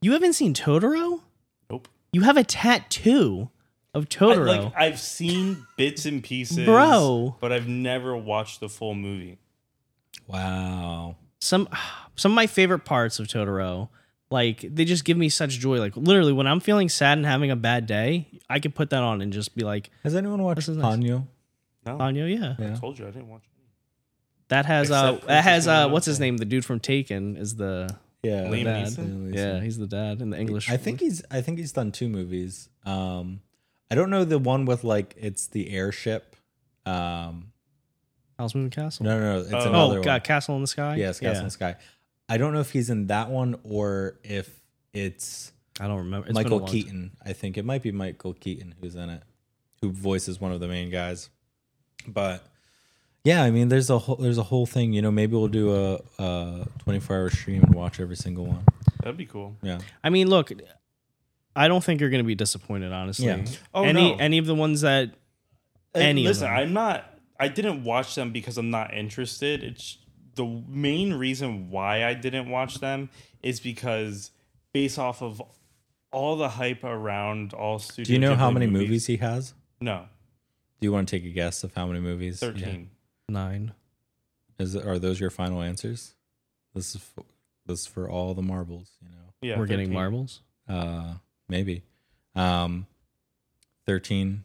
You 0.00 0.12
haven't 0.12 0.32
seen 0.32 0.52
Totoro? 0.52 1.20
Nope. 1.70 1.88
You 2.12 2.22
have 2.22 2.36
a 2.36 2.42
tattoo 2.44 3.50
of 3.94 4.04
I, 4.04 4.06
Totoro, 4.06 4.46
like 4.46 4.72
I've 4.76 4.98
seen 4.98 5.66
bits 5.76 6.06
and 6.06 6.22
pieces, 6.24 6.64
bro. 6.64 7.36
but 7.40 7.52
I've 7.52 7.68
never 7.68 8.16
watched 8.16 8.60
the 8.60 8.68
full 8.68 8.94
movie. 8.94 9.38
Wow. 10.26 11.16
Some 11.40 11.68
some 12.16 12.32
of 12.32 12.36
my 12.36 12.46
favorite 12.46 12.84
parts 12.84 13.18
of 13.20 13.28
Totoro, 13.28 13.88
like 14.32 14.60
they 14.62 14.84
just 14.84 15.04
give 15.04 15.16
me 15.16 15.28
such 15.28 15.58
joy. 15.58 15.78
Like 15.78 15.96
literally, 15.96 16.32
when 16.32 16.46
I'm 16.46 16.60
feeling 16.60 16.88
sad 16.88 17.18
and 17.18 17.26
having 17.26 17.50
a 17.50 17.56
bad 17.56 17.86
day, 17.86 18.26
I 18.50 18.58
can 18.58 18.72
put 18.72 18.90
that 18.90 19.02
on 19.02 19.20
and 19.20 19.32
just 19.32 19.54
be 19.54 19.62
like, 19.62 19.90
Has 20.02 20.14
anyone 20.16 20.42
watched 20.42 20.56
This 20.56 20.68
is 20.68 20.76
nice. 20.78 20.98
No, 20.98 21.26
Anyo, 21.86 22.32
yeah. 22.32 22.54
Yeah. 22.58 22.72
I 22.74 22.78
told 22.78 22.98
you 22.98 23.06
I 23.06 23.10
didn't 23.10 23.28
watch. 23.28 23.42
That 24.48 24.66
has 24.66 24.90
uh 24.90 25.18
that 25.26 25.44
has 25.44 25.66
uh 25.68 25.88
what's 25.88 26.06
his 26.06 26.18
name? 26.20 26.36
The 26.36 26.44
dude 26.44 26.64
from 26.64 26.80
Taken 26.80 27.36
is 27.36 27.56
the 27.56 27.96
Yeah. 28.22 28.44
Liam 28.44 28.64
dad. 28.64 28.86
Neeson? 28.88 29.34
Yeah, 29.34 29.60
he's 29.60 29.78
the 29.78 29.86
dad 29.86 30.20
in 30.20 30.30
the 30.30 30.38
English. 30.38 30.70
I 30.70 30.76
think 30.76 31.00
he's 31.00 31.22
I 31.30 31.40
think 31.40 31.58
he's 31.58 31.72
done 31.72 31.92
two 31.92 32.08
movies. 32.08 32.68
Um 32.84 33.40
I 33.90 33.94
don't 33.94 34.10
know 34.10 34.24
the 34.24 34.38
one 34.38 34.64
with 34.64 34.84
like 34.84 35.14
it's 35.18 35.46
the 35.46 35.70
airship. 35.70 36.36
Um 36.86 37.52
Howl's 38.38 38.54
Moving 38.54 38.70
Castle. 38.70 39.04
no 39.06 39.18
no 39.18 39.34
no 39.34 39.40
it's 39.40 39.52
Oh. 39.52 39.58
another 39.68 39.76
oh, 39.76 39.88
one. 39.88 40.02
God, 40.02 40.24
Castle 40.24 40.56
in 40.56 40.62
the 40.62 40.66
Sky. 40.66 40.96
Yes, 40.96 41.20
Castle 41.20 41.40
in 41.40 41.44
the 41.44 41.50
Sky. 41.50 41.76
I 42.28 42.36
don't 42.38 42.52
know 42.52 42.60
if 42.60 42.70
he's 42.72 42.88
in 42.90 43.08
that 43.08 43.30
one 43.30 43.56
or 43.64 44.18
if 44.24 44.48
it's 44.94 45.52
I 45.80 45.86
don't 45.86 45.98
remember. 45.98 46.28
It's 46.28 46.36
been 46.38 46.46
a 46.46 46.50
Michael. 46.50 46.66
Keaton. 46.68 47.12
I 47.24 47.32
think 47.32 47.56
it 47.58 47.64
might 47.64 47.82
be 47.82 47.92
Michael 47.92 48.34
Keaton 48.34 48.74
who's 48.80 48.94
in 48.94 49.10
it, 49.10 49.22
who 49.80 49.90
voices 49.90 50.40
one 50.40 50.52
of 50.52 50.60
the 50.60 50.68
main 50.68 50.90
guys. 50.90 51.28
But 52.06 52.44
yeah, 53.24 53.42
I 53.42 53.50
mean, 53.50 53.68
there's 53.68 53.90
a 53.90 53.98
whole 53.98 54.16
there's 54.16 54.38
a 54.38 54.42
whole 54.42 54.66
thing. 54.66 54.92
You 54.92 55.02
know, 55.02 55.10
maybe 55.10 55.34
we'll 55.36 55.48
do 55.48 55.74
a, 55.74 56.00
a 56.22 56.66
24 56.80 57.16
hour 57.16 57.30
stream 57.30 57.62
and 57.62 57.74
watch 57.74 58.00
every 58.00 58.16
single 58.16 58.46
one. 58.46 58.64
That'd 59.00 59.16
be 59.16 59.26
cool. 59.26 59.56
Yeah, 59.62 59.78
I 60.02 60.10
mean, 60.10 60.28
look, 60.28 60.52
I 61.56 61.68
don't 61.68 61.82
think 61.82 62.00
you're 62.00 62.10
going 62.10 62.22
to 62.22 62.26
be 62.26 62.34
disappointed. 62.34 62.92
Honestly, 62.92 63.26
Yeah. 63.26 63.44
Oh 63.74 63.84
any 63.84 64.10
no. 64.12 64.16
any 64.18 64.38
of 64.38 64.46
the 64.46 64.54
ones 64.54 64.80
that 64.82 65.14
And 65.94 66.02
any 66.02 66.22
of 66.24 66.30
listen, 66.30 66.48
them. 66.48 66.56
I'm 66.56 66.72
not. 66.72 67.08
I 67.38 67.48
didn't 67.48 67.82
watch 67.84 68.14
them 68.14 68.30
because 68.32 68.58
I'm 68.58 68.70
not 68.70 68.94
interested. 68.94 69.62
It's 69.64 69.98
the 70.34 70.44
main 70.68 71.14
reason 71.14 71.70
why 71.70 72.04
I 72.04 72.14
didn't 72.14 72.48
watch 72.50 72.76
them 72.80 73.10
is 73.42 73.60
because 73.60 74.30
based 74.72 74.98
off 74.98 75.22
of 75.22 75.42
all 76.10 76.36
the 76.36 76.48
hype 76.48 76.84
around 76.84 77.52
all 77.54 77.78
studio. 77.78 78.04
Do 78.04 78.12
you 78.12 78.18
know 78.18 78.34
how 78.34 78.50
many 78.50 78.66
movies, 78.66 79.06
he 79.06 79.16
has? 79.18 79.54
No, 79.80 80.06
Do 80.80 80.86
you 80.86 80.92
want 80.92 81.08
to 81.08 81.16
take 81.16 81.24
a 81.24 81.32
guess 81.32 81.64
of 81.64 81.74
how 81.74 81.86
many 81.86 82.00
movies? 82.00 82.40
he- 82.40 82.46
thirteen. 82.46 82.90
nine. 83.28 83.72
Is 84.58 84.76
are 84.76 84.98
those 84.98 85.18
your 85.18 85.30
final 85.30 85.60
answers? 85.62 86.14
This 86.74 86.94
is 86.94 87.00
for, 87.02 87.24
this 87.66 87.80
is 87.80 87.86
for 87.86 88.08
all 88.08 88.34
the 88.34 88.42
marbles. 88.42 88.90
You 89.02 89.08
know, 89.08 89.32
Yeah, 89.40 89.58
We're 89.58 89.66
getting 89.66 89.92
marbles. 89.92 90.40
uh, 90.68 91.14
maybe. 91.48 91.82
Um, 92.34 92.86
13, 93.86 94.44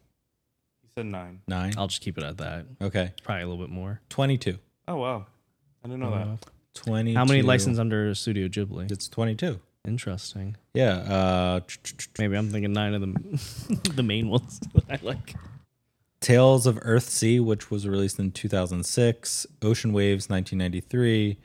He 0.81 0.88
said 0.95 1.05
nine. 1.05 1.41
9. 1.47 1.73
I'll 1.77 1.88
just 1.88 2.01
keep 2.01 2.17
it 2.17 2.23
at 2.23 2.38
that. 2.38 2.65
Okay, 2.81 3.13
Probably 3.23 3.43
a 3.43 3.47
little 3.47 3.63
bit 3.63 3.71
more. 3.71 4.01
22. 4.09 4.57
Oh 4.88 4.95
wow, 4.97 5.25
I 5.88 5.91
didn't 5.91 6.01
know 6.01 6.13
Uh, 6.13 6.25
that. 6.25 6.45
22. 6.73 7.17
How 7.17 7.25
many 7.25 7.41
licenses 7.41 7.79
under 7.79 8.13
Studio 8.13 8.47
Ghibli? 8.49 8.91
It's 8.91 9.07
22. 9.07 9.59
Interesting. 9.88 10.57
Yeah. 10.73 10.95
Uh, 10.97 11.59
Maybe 12.19 12.35
I'm 12.35 12.49
thinking 12.51 12.73
nine 12.73 12.93
of 12.93 13.01
the 13.01 13.91
the 13.95 14.03
main 14.03 14.27
ones 14.27 14.59
that 14.73 14.83
I 14.89 14.99
like. 15.01 15.33
Tales 16.19 16.67
of 16.67 16.75
Earthsea, 16.81 17.39
which 17.43 17.71
was 17.71 17.88
released 17.88 18.19
in 18.19 18.31
2006. 18.31 19.47
Ocean 19.61 19.93
Waves, 19.93 20.29
1993. 20.29 21.38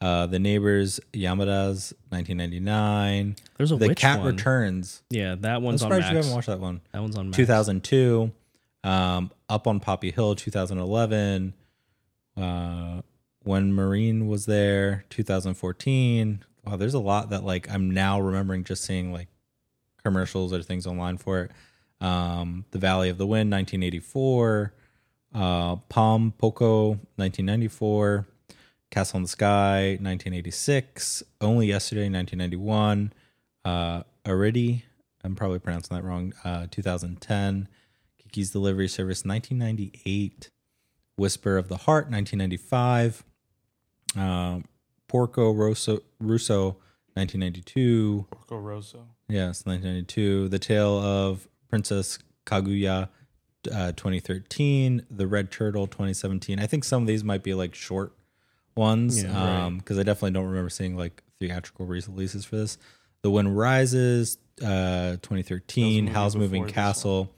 Uh, 0.00 0.26
the 0.26 0.38
Neighbors, 0.38 1.00
Yamada's, 1.12 1.92
1999. 2.10 3.34
There's 3.56 3.72
a 3.72 3.76
the 3.76 3.88
witch 3.88 3.98
Cat 3.98 4.20
one. 4.20 4.28
Returns. 4.28 5.02
Yeah, 5.10 5.34
that 5.40 5.56
I'm 5.56 5.62
one's 5.64 5.82
on 5.82 5.90
surprised 5.90 6.10
you 6.12 6.16
haven't 6.18 6.32
watched 6.32 6.46
that 6.46 6.60
one. 6.60 6.80
That 6.92 7.02
one's 7.02 7.16
on 7.16 7.26
Max. 7.30 7.36
2002. 7.36 8.30
Um, 8.84 9.32
Up 9.48 9.66
on 9.66 9.80
Poppy 9.80 10.12
Hill, 10.12 10.36
2011. 10.36 11.52
Uh, 12.36 13.02
when 13.48 13.72
Marnie 13.72 14.26
was 14.26 14.44
there, 14.44 15.06
2014. 15.08 16.44
Wow, 16.66 16.76
there's 16.76 16.92
a 16.92 16.98
lot 16.98 17.30
that 17.30 17.44
like 17.44 17.66
I'm 17.70 17.90
now 17.90 18.20
remembering 18.20 18.62
just 18.62 18.84
seeing 18.84 19.10
like 19.10 19.28
commercials 20.04 20.52
or 20.52 20.62
things 20.62 20.86
online 20.86 21.16
for 21.16 21.44
it. 21.44 21.50
Um, 22.02 22.66
the 22.72 22.78
Valley 22.78 23.08
of 23.08 23.16
the 23.16 23.26
Wind, 23.26 23.50
1984. 23.50 24.74
Uh, 25.34 25.76
Pom 25.88 26.34
Poko, 26.38 26.98
1994. 27.16 28.28
Castle 28.90 29.16
in 29.16 29.22
the 29.22 29.28
Sky, 29.30 29.96
1986. 29.98 31.22
Only 31.40 31.68
Yesterday, 31.68 32.10
1991. 32.10 33.14
Uh, 33.64 34.02
Aridi, 34.26 34.82
I'm 35.24 35.34
probably 35.34 35.58
pronouncing 35.58 35.96
that 35.96 36.04
wrong. 36.04 36.34
Uh, 36.44 36.66
2010. 36.70 37.66
Kiki's 38.18 38.50
Delivery 38.50 38.88
Service, 38.88 39.24
1998. 39.24 40.50
Whisper 41.16 41.56
of 41.56 41.68
the 41.68 41.78
Heart, 41.78 42.10
1995. 42.10 43.24
Um, 44.16 44.64
Porco 45.08 45.52
Rosso, 45.52 46.00
Russo, 46.20 46.76
1992. 47.14 48.26
Porco 48.30 48.56
Rosso. 48.56 49.06
Yes, 49.28 49.64
1992. 49.66 50.48
The 50.48 50.58
Tale 50.58 50.98
of 50.98 51.48
Princess 51.68 52.18
Kaguya, 52.46 53.08
uh, 53.72 53.92
2013. 53.92 55.04
The 55.10 55.26
Red 55.26 55.50
Turtle, 55.50 55.86
2017. 55.86 56.58
I 56.60 56.66
think 56.66 56.84
some 56.84 57.02
of 57.02 57.08
these 57.08 57.24
might 57.24 57.42
be 57.42 57.54
like 57.54 57.74
short 57.74 58.12
ones 58.74 59.22
Yeah, 59.22 59.70
because 59.76 59.96
right. 59.96 60.02
I 60.02 60.04
definitely 60.04 60.30
don't 60.32 60.46
remember 60.46 60.70
seeing 60.70 60.96
like 60.96 61.22
theatrical 61.40 61.86
releases 61.86 62.44
for 62.44 62.56
this. 62.56 62.78
The 63.22 63.30
Wind 63.30 63.56
Rises, 63.58 64.38
uh, 64.62 65.16
2013. 65.22 66.04
movie 66.04 66.14
Howl's 66.14 66.36
Moving 66.36 66.66
Castle, 66.66 67.32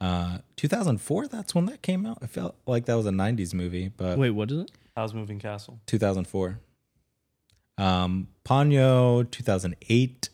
uh, 0.00 0.38
2004. 0.56 1.28
That's 1.28 1.54
when 1.54 1.66
that 1.66 1.82
came 1.82 2.06
out. 2.06 2.18
I 2.22 2.26
felt 2.26 2.56
like 2.66 2.86
that 2.86 2.94
was 2.94 3.06
a 3.06 3.10
90s 3.10 3.52
movie, 3.52 3.88
but 3.88 4.18
Wait, 4.18 4.30
what 4.30 4.50
is 4.50 4.62
it? 4.62 4.70
Howl's 4.96 5.14
Moving 5.14 5.38
Castle? 5.38 5.78
2004. 5.86 6.58
Um, 7.78 8.28
Ponyo, 8.44 9.30
2008. 9.30 10.30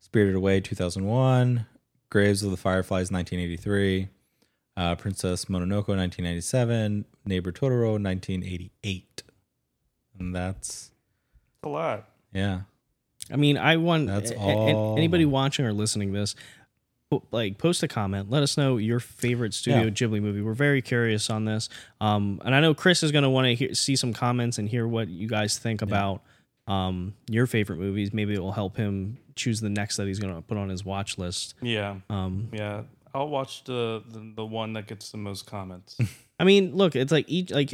Spirited 0.00 0.34
Away, 0.34 0.60
2001. 0.60 1.66
Graves 2.10 2.42
of 2.42 2.50
the 2.50 2.56
Fireflies, 2.56 3.10
1983. 3.12 4.08
Uh, 4.76 4.94
Princess 4.94 5.44
Mononoke, 5.46 5.88
1997. 5.88 7.04
Neighbor 7.26 7.52
Totoro, 7.52 8.02
1988. 8.02 9.22
And 10.18 10.34
that's, 10.34 10.90
A 11.62 11.68
lot. 11.68 12.08
yeah. 12.32 12.62
I 13.30 13.36
mean, 13.36 13.58
I 13.58 13.76
want 13.76 14.06
That's 14.06 14.30
a- 14.30 14.36
a- 14.36 14.74
all. 14.74 14.96
anybody 14.96 15.26
watching 15.26 15.66
or 15.66 15.74
listening 15.74 16.14
to 16.14 16.20
this, 16.20 16.34
po- 16.34 16.40
like 17.30 17.58
post 17.58 17.82
a 17.82 17.88
comment. 17.88 18.30
Let 18.30 18.42
us 18.42 18.56
know 18.56 18.76
your 18.76 19.00
favorite 19.00 19.54
Studio 19.54 19.84
Yeah. 19.84 19.90
Ghibli 19.90 20.20
movie. 20.20 20.42
We're 20.42 20.52
very 20.54 20.82
curious 20.82 21.30
on 21.30 21.44
this. 21.44 21.68
Um, 22.00 22.40
and 22.44 22.54
I 22.54 22.60
know 22.60 22.74
Chris 22.74 23.02
is 23.02 23.12
going 23.12 23.24
to 23.24 23.30
want 23.30 23.58
to 23.58 23.74
see 23.74 23.96
some 23.96 24.12
comments 24.12 24.58
and 24.58 24.68
hear 24.68 24.86
what 24.86 25.08
you 25.08 25.28
guys 25.28 25.58
think 25.58 25.82
about 25.82 26.22
um 26.66 27.14
your 27.30 27.46
favorite 27.46 27.78
movies. 27.78 28.12
Maybe 28.12 28.34
it 28.34 28.40
will 28.40 28.52
help 28.52 28.76
him 28.76 29.18
choose 29.36 29.60
the 29.60 29.70
next 29.70 29.96
that 29.96 30.06
he's 30.06 30.18
going 30.18 30.34
to 30.34 30.42
put 30.42 30.58
on 30.58 30.68
his 30.68 30.84
watch 30.84 31.16
list. 31.16 31.54
Yeah, 31.62 31.96
Um, 32.10 32.48
yeah. 32.52 32.82
I'll 33.14 33.28
watch 33.28 33.64
the 33.64 34.02
the, 34.06 34.32
the 34.36 34.44
one 34.44 34.74
that 34.74 34.86
gets 34.86 35.10
the 35.10 35.16
most 35.18 35.46
comments. 35.46 35.96
I 36.40 36.44
mean, 36.44 36.76
look, 36.76 36.94
it's 36.94 37.10
like 37.10 37.24
each 37.28 37.50
like 37.50 37.72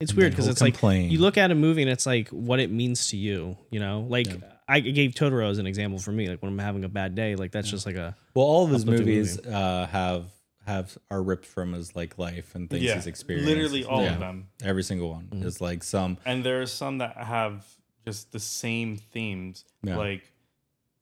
it's 0.00 0.12
weird 0.14 0.32
because 0.32 0.48
it's 0.48 0.60
like 0.60 0.74
complain. 0.74 1.10
you 1.10 1.18
look 1.18 1.38
at 1.38 1.50
a 1.50 1.54
movie 1.54 1.80
and 1.82 1.90
it's 1.90 2.04
like 2.06 2.28
what 2.28 2.60
it 2.60 2.70
means 2.70 3.08
to 3.08 3.16
you. 3.16 3.56
You 3.70 3.80
know, 3.80 4.00
like 4.08 4.26
Yeah. 4.26 4.36
I 4.70 4.80
gave 4.80 5.12
Totoro 5.12 5.50
as 5.50 5.58
an 5.58 5.66
example 5.66 5.98
for 5.98 6.12
me. 6.12 6.28
Like 6.28 6.40
when 6.42 6.52
I'm 6.52 6.58
having 6.58 6.84
a 6.84 6.88
bad 6.88 7.14
day, 7.14 7.34
like 7.36 7.50
that's 7.52 7.70
just 7.70 7.86
like 7.86 7.96
a 7.96 8.16
Well, 8.34 8.46
all 8.46 8.64
of 8.64 8.70
his 8.70 8.82
Uplifting 8.82 9.06
movies 9.06 9.38
uh, 9.46 9.86
have 9.90 10.26
have 10.66 10.96
are 11.10 11.22
ripped 11.22 11.46
from 11.46 11.72
his 11.72 11.96
like 11.96 12.18
life 12.18 12.54
and 12.54 12.70
things 12.70 12.82
yeah, 12.84 12.94
he's 12.94 13.06
experienced. 13.06 13.48
literally 13.48 13.84
all 13.84 14.02
Yeah. 14.04 14.12
of 14.14 14.20
them. 14.20 14.48
Every 14.62 14.82
single 14.82 15.10
one 15.10 15.28
Mhm. 15.32 15.44
is 15.44 15.60
like 15.60 15.82
some 15.82 16.18
And 16.24 16.44
there 16.44 16.60
are 16.62 16.66
some 16.66 16.98
that 16.98 17.16
have 17.16 17.66
just 18.06 18.30
the 18.32 18.38
same 18.40 18.96
themes. 18.96 19.64
Yeah. 19.82 19.96
Like, 19.96 20.32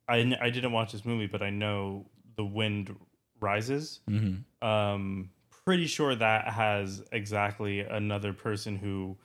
I 0.09 0.23
didn't 0.51 0.73
watch 0.73 0.93
this 0.93 1.05
movie, 1.05 1.27
but 1.27 1.43
I 1.43 1.51
know 1.51 2.07
the 2.37 2.45
Wind 2.45 2.97
Rises. 3.41 4.01
Mm-hmm. 4.09 4.67
Um, 4.67 5.31
pretty 5.65 5.87
sure 5.87 6.15
that 6.15 6.49
has 6.49 7.03
exactly 7.13 7.81
another 7.81 8.33
person 8.33 8.77
who 8.77 9.19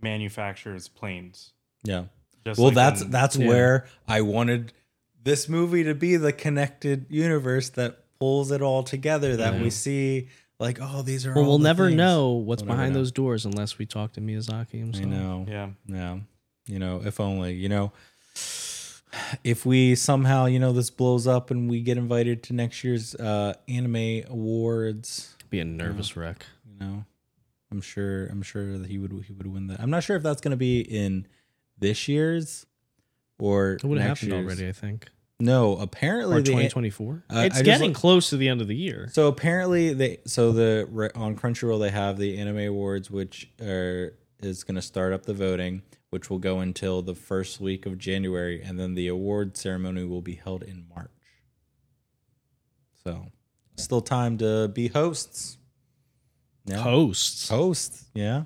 manufactures 0.00 0.88
planes. 0.88 1.52
Yeah. 1.84 2.04
Just 2.46 2.58
Well, 2.58 2.68
like 2.68 2.74
that's 2.76 3.02
in- 3.02 3.10
that's 3.10 3.36
Yeah. 3.36 3.48
where 3.48 3.86
I 4.08 4.20
wanted 4.22 4.72
this 5.22 5.48
movie 5.48 5.84
to 5.84 5.94
be 5.94 6.16
the 6.16 6.32
connected 6.32 7.06
universe 7.10 7.68
that 7.70 7.98
pulls 8.18 8.50
it 8.50 8.62
all 8.62 8.82
together. 8.82 9.36
That 9.36 9.54
Yeah. 9.54 9.62
we 9.62 9.70
see, 9.70 10.28
like, 10.58 10.78
oh, 10.80 11.02
these 11.02 11.26
are. 11.26 11.34
Well, 11.34 11.44
all 11.44 11.48
we'll 11.50 11.58
the 11.58 11.64
never 11.64 11.86
things. 11.88 11.98
know 11.98 12.30
what's 12.32 12.62
We'll 12.62 12.74
behind 12.74 12.94
know. 12.94 13.00
those 13.00 13.12
doors 13.12 13.44
unless 13.44 13.78
we 13.78 13.86
talk 13.86 14.12
to 14.14 14.20
Miyazaki 14.20 14.96
I 14.96 15.04
know. 15.04 15.46
yeah. 15.48 15.70
Yeah. 15.86 16.18
You 16.66 16.78
know, 16.78 17.02
if 17.04 17.20
only, 17.20 17.54
you 17.54 17.68
know, 17.68 17.92
if 19.44 19.66
we 19.66 19.94
somehow, 19.94 20.46
you 20.46 20.58
know, 20.58 20.72
this 20.72 20.90
blows 20.90 21.26
up 21.26 21.50
and 21.50 21.68
we 21.68 21.80
get 21.80 21.98
invited 21.98 22.42
to 22.44 22.52
next 22.52 22.84
year's 22.84 23.14
uh 23.16 23.54
anime 23.68 24.22
awards, 24.28 25.36
Be 25.50 25.60
a 25.60 25.64
nervous 25.64 26.16
wreck. 26.16 26.46
you 26.66 26.86
know, 26.86 27.04
I'm 27.72 27.80
sure 27.80 28.26
I'm 28.26 28.42
sure 28.42 28.78
that 28.78 28.88
he 28.88 28.98
would 28.98 29.12
he 29.26 29.32
would 29.32 29.46
win 29.46 29.66
that. 29.68 29.80
I'm 29.80 29.90
not 29.90 30.02
sure 30.04 30.16
if 30.16 30.22
that's 30.22 30.40
going 30.40 30.52
to 30.52 30.56
be 30.56 30.80
in 30.80 31.26
this 31.80 32.06
year's 32.08 32.66
or 33.38 33.72
It 33.72 33.84
would 33.84 33.98
have 33.98 34.08
next 34.08 34.20
happened 34.20 34.32
year's. 34.32 34.46
already, 34.58 34.68
I 34.68 34.72
think. 34.72 35.08
No, 35.42 35.76
apparently 35.78 36.36
Or 36.36 36.40
the 36.40 36.44
2024. 36.50 37.24
Uh, 37.30 37.34
I 37.34 37.44
it's 37.46 37.54
just 37.56 37.64
getting 37.64 37.88
look- 37.90 37.96
close 37.96 38.28
to 38.30 38.36
the 38.36 38.48
end 38.48 38.60
of 38.60 38.68
the 38.68 38.76
year. 38.76 39.08
So 39.12 39.26
apparently 39.26 39.94
they 39.94 40.18
so 40.26 40.52
the 40.52 40.86
re- 40.90 41.08
on 41.14 41.34
Crunchyroll 41.36 41.80
they 41.80 41.90
have 41.90 42.18
the 42.18 42.36
anime 42.38 42.58
awards 42.58 43.10
which 43.10 43.50
are 43.60 44.14
is 44.40 44.64
going 44.64 44.74
to 44.76 44.82
start 44.82 45.12
up 45.14 45.24
the 45.24 45.32
voting 45.34 45.82
which 46.10 46.28
will 46.28 46.38
go 46.38 46.60
until 46.60 47.00
the 47.02 47.14
first 47.14 47.60
week 47.60 47.86
of 47.86 47.96
January 47.96 48.60
and 48.62 48.78
then 48.78 48.94
the 48.94 49.06
award 49.08 49.56
ceremony 49.56 50.04
will 50.04 50.20
be 50.22 50.34
held 50.34 50.62
in 50.62 50.84
March. 50.94 51.10
So 53.04 53.26
still 53.76 54.02
time 54.02 54.36
to 54.38 54.68
be 54.68 54.88
hosts. 54.88 55.56
Yeah. 56.66 56.78
Hosts. 56.82 57.48
Hosts, 57.48 58.04
yeah. 58.14 58.44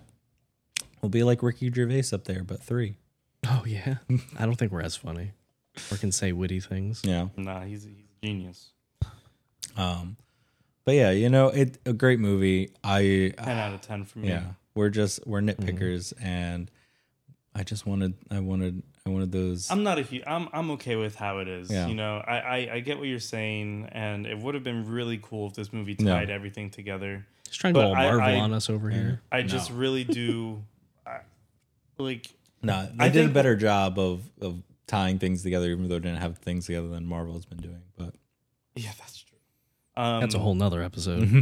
We'll 1.02 1.08
be 1.10 1.22
like 1.24 1.42
Ricky 1.42 1.70
Gervais 1.72 2.04
up 2.12 2.24
there 2.24 2.44
but 2.44 2.62
3. 2.62 2.96
Oh 3.46 3.64
yeah. 3.66 3.96
I 4.38 4.46
don't 4.46 4.56
think 4.56 4.72
we're 4.72 4.82
as 4.82 4.96
funny. 4.96 5.32
Or 5.90 5.96
can 5.96 6.12
say 6.12 6.32
witty 6.32 6.60
things. 6.60 7.02
Yeah. 7.04 7.28
Nah, 7.36 7.62
he's 7.62 7.84
he's 7.84 7.92
a 8.22 8.26
genius. 8.26 8.70
Um 9.76 10.16
but 10.84 10.94
yeah, 10.94 11.10
you 11.10 11.30
know, 11.30 11.48
it 11.48 11.78
a 11.86 11.92
great 11.92 12.20
movie. 12.20 12.70
I 12.84 13.32
Ten 13.38 13.58
out 13.58 13.72
of 13.74 13.80
ten 13.80 14.04
for 14.04 14.18
me. 14.20 14.28
yeah 14.28 14.42
we're 14.74 14.90
just 14.90 15.24
we're 15.24 15.40
nitpickers 15.40 16.12
and 16.20 16.68
i 17.54 17.62
just 17.62 17.86
wanted 17.86 18.12
i 18.32 18.40
wanted 18.40 18.82
i 19.06 19.10
wanted 19.10 19.30
those 19.30 19.70
I'm 19.70 19.84
not 19.84 20.00
a 20.00 20.02
huge. 20.02 20.24
I'm 20.26 20.48
I'm 20.52 20.72
okay 20.72 20.96
with 20.96 21.14
how 21.14 21.38
it 21.38 21.46
is. 21.46 21.70
Yeah. 21.70 21.86
You 21.86 21.94
know, 21.94 22.16
I, 22.26 22.38
I 22.40 22.56
I 22.74 22.80
get 22.80 22.98
what 22.98 23.06
you're 23.06 23.20
saying, 23.20 23.88
and 23.92 24.26
it 24.26 24.36
would 24.36 24.54
have 24.54 24.64
been 24.64 24.84
really 24.90 25.20
cool 25.22 25.46
if 25.46 25.54
this 25.54 25.72
movie 25.72 25.94
No. 26.00 26.12
tied 26.14 26.28
everything 26.30 26.70
together. 26.70 27.24
Just 27.46 27.60
trying 27.60 27.74
to 27.74 27.80
But 27.80 27.84
go 27.84 27.88
all 27.90 27.94
I- 27.96 28.10
Marvel 28.10 28.22
I- 28.36 28.40
on 28.40 28.52
us 28.52 28.68
over 28.68 28.90
here. 28.90 29.20
I 29.30 29.42
just 29.42 29.70
really 29.70 30.02
do, 30.04 30.64
I, 31.06 31.18
like. 31.98 32.28
No 32.64 32.88
they 32.96 33.04
I 33.04 33.08
did 33.08 33.20
a 33.20 33.22
think- 33.24 33.34
better 33.34 33.56
job 33.56 33.98
of 33.98 34.22
of 34.40 34.62
tying 34.86 35.18
things 35.18 35.42
together 35.42 35.70
even 35.70 35.88
though 35.88 35.94
they 35.94 36.08
didn't 36.08 36.20
have 36.20 36.38
things 36.38 36.66
together 36.66 36.88
than 36.88 37.06
marvel's 37.06 37.46
been 37.46 37.58
doing 37.58 37.82
but 37.96 38.14
Yeah, 38.76 38.90
that's 38.98 39.18
true. 39.22 39.38
Um, 39.96 40.20
That's 40.20 40.34
a 40.34 40.38
whole 40.40 40.54
nother 40.56 40.82
episode. 40.82 41.22
Mm-hmm. 41.22 41.40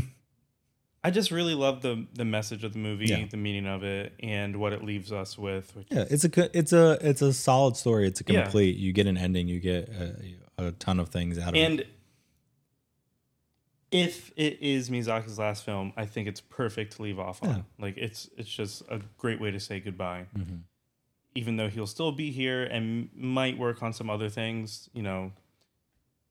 I 1.04 1.10
just 1.10 1.30
really 1.30 1.54
love 1.54 1.80
the 1.82 2.06
the 2.14 2.24
message 2.24 2.62
of 2.62 2.74
the 2.74 2.78
movie, 2.78 3.06
Yeah. 3.06 3.24
the 3.28 3.36
meaning 3.38 3.66
of 3.66 3.82
it, 3.82 4.12
and 4.20 4.56
what 4.58 4.72
it 4.72 4.84
leaves 4.84 5.10
us 5.10 5.36
with. 5.38 5.74
Which 5.74 5.88
yeah 5.90 6.04
it's 6.10 6.22
a 6.24 6.28
co- 6.28 6.50
it's 6.52 6.72
a 6.72 6.98
it's 7.00 7.22
a 7.22 7.32
solid 7.32 7.76
story 7.76 8.06
it's 8.06 8.20
a 8.20 8.24
Yeah. 8.28 8.42
complete 8.42 8.76
you 8.76 8.92
get 8.92 9.06
an 9.06 9.16
ending 9.16 9.48
you 9.48 9.58
get 9.58 9.88
a, 9.88 10.36
a 10.66 10.72
ton 10.72 11.00
of 11.00 11.08
things 11.08 11.38
out 11.38 11.48
of 11.48 11.54
it 11.56 11.60
and 11.64 11.84
if 13.90 14.32
it 14.36 14.58
is 14.62 14.88
Miyazaki's 14.88 15.38
last 15.38 15.64
film, 15.64 15.92
I 15.96 16.06
think 16.06 16.26
it's 16.28 16.40
perfect 16.40 16.96
to 16.96 17.02
leave 17.02 17.18
off 17.18 17.42
on. 17.42 17.48
Yeah. 17.50 17.62
Like 17.78 17.96
it's 17.98 18.28
it's 18.36 18.48
just 18.48 18.82
a 18.88 19.00
great 19.18 19.40
way 19.40 19.50
to 19.50 19.60
say 19.60 19.80
goodbye. 19.80 20.26
Mhm. 20.36 20.60
Even 21.34 21.56
though 21.56 21.68
he'll 21.68 21.86
still 21.86 22.12
be 22.12 22.30
here 22.30 22.64
and 22.64 23.08
might 23.14 23.56
work 23.58 23.82
on 23.82 23.92
some 23.92 24.10
other 24.10 24.28
things, 24.28 24.88
you 24.92 25.02
know. 25.02 25.32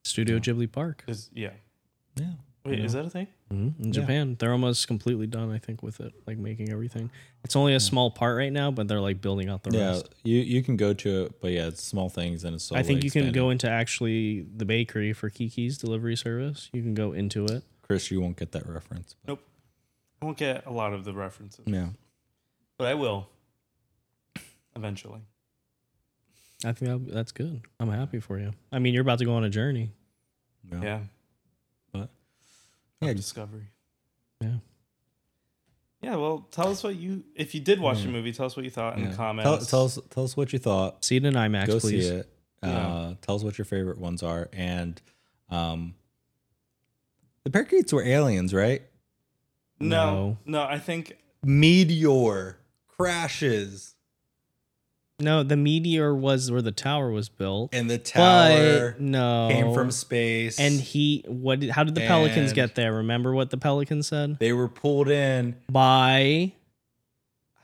Studio 0.03 0.39
Ghibli 0.39 0.71
Park. 0.71 1.03
'cause- 1.05 1.29
yeah. 1.33 1.51
yeah 2.17 2.33
Wait, 2.63 2.77
You 2.77 2.85
is 2.85 2.93
know. 2.93 3.01
that 3.01 3.07
a 3.07 3.09
thing? 3.09 3.27
Mhm. 3.51 3.79
In 3.79 3.85
Yeah. 3.85 3.91
Japan, 3.91 4.35
they're 4.37 4.51
almost 4.51 4.85
completely 4.87 5.25
done. 5.25 5.49
I 5.49 5.57
think 5.57 5.81
with 5.81 5.99
it, 5.99 6.13
like 6.27 6.37
making 6.37 6.69
everything. 6.71 7.09
It's 7.43 7.55
only 7.55 7.73
a 7.73 7.79
small 7.79 8.11
part 8.11 8.37
right 8.37 8.53
now, 8.53 8.69
but 8.69 8.87
they're 8.87 9.01
like 9.01 9.19
building 9.21 9.49
out 9.49 9.63
the 9.63 9.71
yeah 9.75 9.89
rest. 9.93 10.09
you 10.23 10.37
you 10.37 10.61
can 10.61 10.77
go 10.77 10.93
to 10.93 11.25
it 11.25 11.41
but 11.41 11.51
yeah 11.51 11.67
it's 11.67 11.83
small 11.83 12.07
things 12.09 12.43
and 12.43 12.53
it's 12.55 12.63
so 12.65 12.75
I 12.75 12.83
think 12.83 13.01
slowly 13.01 13.05
you 13.05 13.11
can 13.11 13.31
go 13.33 13.49
into 13.49 13.67
actually 13.67 14.41
the 14.41 14.65
bakery 14.65 15.11
for 15.13 15.31
Kiki's 15.31 15.79
delivery 15.79 16.15
service. 16.15 16.69
You 16.71 16.83
can 16.83 16.93
go 16.93 17.13
into 17.13 17.45
it. 17.45 17.63
chris 17.81 18.11
you 18.11 18.21
won't 18.21 18.37
get 18.37 18.51
that 18.51 18.67
reference 18.67 19.15
but, 19.25 19.31
Nope. 19.31 19.43
I 20.21 20.25
won't 20.25 20.37
get 20.37 20.63
a 20.67 20.71
lot 20.71 20.93
of 20.93 21.03
the 21.03 21.13
references, 21.13 21.65
yeah 21.67 21.89
but 22.77 22.87
I 22.87 22.93
will 22.93 23.27
eventually. 24.75 25.21
I 26.63 26.73
think 26.73 27.05
that, 27.07 27.13
that's 27.13 27.31
good. 27.31 27.61
I'm 27.79 27.89
happy 27.89 28.19
for 28.19 28.37
you. 28.39 28.53
I 28.71 28.79
mean, 28.79 28.93
you're 28.93 29.01
about 29.01 29.19
to 29.19 29.25
go 29.25 29.33
on 29.33 29.43
a 29.43 29.49
journey. 29.49 29.91
yeah, 30.71 30.81
Yeah. 30.81 30.99
But- 31.91 32.01
Of 33.01 33.07
Yeah. 33.07 33.13
discovery. 33.13 33.67
Yeah. 34.39 34.57
Yeah, 36.01 36.15
well, 36.15 36.47
tell 36.51 36.69
us 36.69 36.83
what 36.83 36.95
you 36.95 37.23
if 37.35 37.53
you 37.53 37.61
did 37.61 37.79
watch 37.79 37.99
Yeah. 37.99 38.05
the 38.07 38.11
movie, 38.11 38.31
tell 38.33 38.45
us 38.47 38.55
what 38.55 38.65
you 38.65 38.71
thought 38.71 38.97
in 38.97 39.03
Yeah. 39.03 39.09
the 39.11 39.15
comments. 39.15 39.47
tell, 39.47 39.65
tell 39.67 39.85
us 39.85 39.99
tell 40.09 40.23
us 40.23 40.35
what 40.37 40.51
you 40.53 40.59
thought 40.59 41.03
See 41.05 41.15
it 41.17 41.25
in 41.25 41.33
IMAX, 41.35 41.67
go 41.67 41.79
please. 41.79 42.07
see 42.07 42.13
it. 42.15 42.29
Uh, 42.63 42.67
Yeah. 42.67 43.13
Tell 43.21 43.35
us 43.35 43.43
what 43.43 43.57
your 43.57 43.65
favorite 43.65 43.97
ones 43.97 44.21
are. 44.23 44.49
And 44.53 45.01
um, 45.49 45.95
the 47.43 47.49
parakeets 47.49 47.91
were 47.91 48.03
aliens, 48.03 48.53
right? 48.53 48.83
No, 49.79 50.37
no, 50.45 50.61
I 50.63 50.77
think 50.79 51.17
Meteor 51.43 52.57
crashes, 52.87 53.95
No, 55.21 55.43
the 55.43 55.57
meteor 55.57 56.13
was 56.15 56.51
where 56.51 56.61
the 56.61 56.71
tower 56.71 57.11
was 57.11 57.29
built. 57.29 57.73
and 57.73 57.89
the 57.89 57.97
tower 57.97 58.95
no, 58.99 59.49
came 59.51 59.73
from 59.73 59.91
space. 59.91 60.59
And 60.59 60.79
he, 60.79 61.23
what? 61.27 61.59
Did, 61.59 61.69
how 61.71 61.83
did 61.83 61.95
the 61.95 62.01
pelicans 62.01 62.53
get 62.53 62.75
there? 62.75 62.93
Remember 62.93 63.33
what 63.33 63.49
the 63.49 63.57
pelican 63.57 64.03
said? 64.03 64.39
they 64.39 64.53
were 64.53 64.67
pulled 64.67 65.09
in. 65.09 65.55
By 65.69 66.53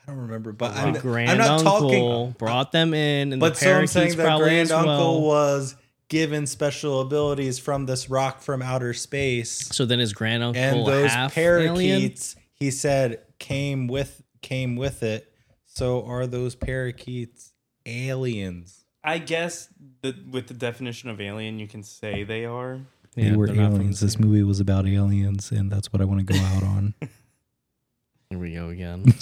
I 0.08 0.12
don't 0.12 0.22
remember, 0.22 0.54
but 0.54 0.72
I'm, 0.74 0.94
grand 0.94 1.30
I'm 1.30 1.38
not 1.38 1.62
talking. 1.62 2.32
brought 2.38 2.72
them 2.72 2.94
in, 2.94 3.34
and 3.34 3.40
But 3.42 3.56
the 3.56 3.60
so 3.60 3.74
I'm 3.74 3.88
saying 3.88 4.16
probably 4.16 4.50
grand 4.50 4.72
uncle 4.72 5.22
well. 5.22 5.22
was 5.22 5.76
given 6.08 6.48
special 6.48 7.02
abilities 7.02 7.60
from 7.60 7.86
this 7.86 8.10
rock 8.10 8.42
from 8.42 8.62
outer 8.62 8.94
space. 8.94 9.68
So 9.74 9.86
then 9.86 10.00
his 10.00 10.14
grand 10.14 10.44
uncle 10.44 10.62
and 10.62 10.88
those 10.88 11.12
half 11.12 11.38
alien? 11.38 11.76
parakeets 11.76 12.36
he 12.54 12.72
said 12.72 13.20
came 13.40 13.88
with 13.88 14.24
came 14.42 14.76
with 14.78 15.04
it 15.04 15.32
so 15.66 16.06
are 16.06 16.26
those 16.26 16.56
parakeets 16.56 17.47
aliens 17.88 18.84
I 19.04 19.20
guess 19.20 19.70
that 20.02 20.28
with 20.28 20.48
the 20.48 20.54
definition 20.54 21.10
of 21.10 21.22
alien, 21.22 21.60
you 21.60 21.68
can 21.68 21.82
say 21.82 22.24
they 22.24 22.44
are. 22.44 22.82
They're 23.16 23.38
not 23.38 23.72
from 23.78 23.88
the 23.92 23.96
same- 23.96 24.22
movie 24.28 24.44
was 24.44 24.60
about 24.60 24.86
aliens 24.86 25.50
and 25.52 25.72
that's 25.72 25.92
what 25.94 26.02
i 26.02 26.06
want 26.06 26.20
to 26.28 26.34
go 26.34 26.40
out 26.40 26.64
on 26.64 26.94
Here 28.30 28.38
we 28.40 28.54
go 28.54 28.70
again. 28.70 29.06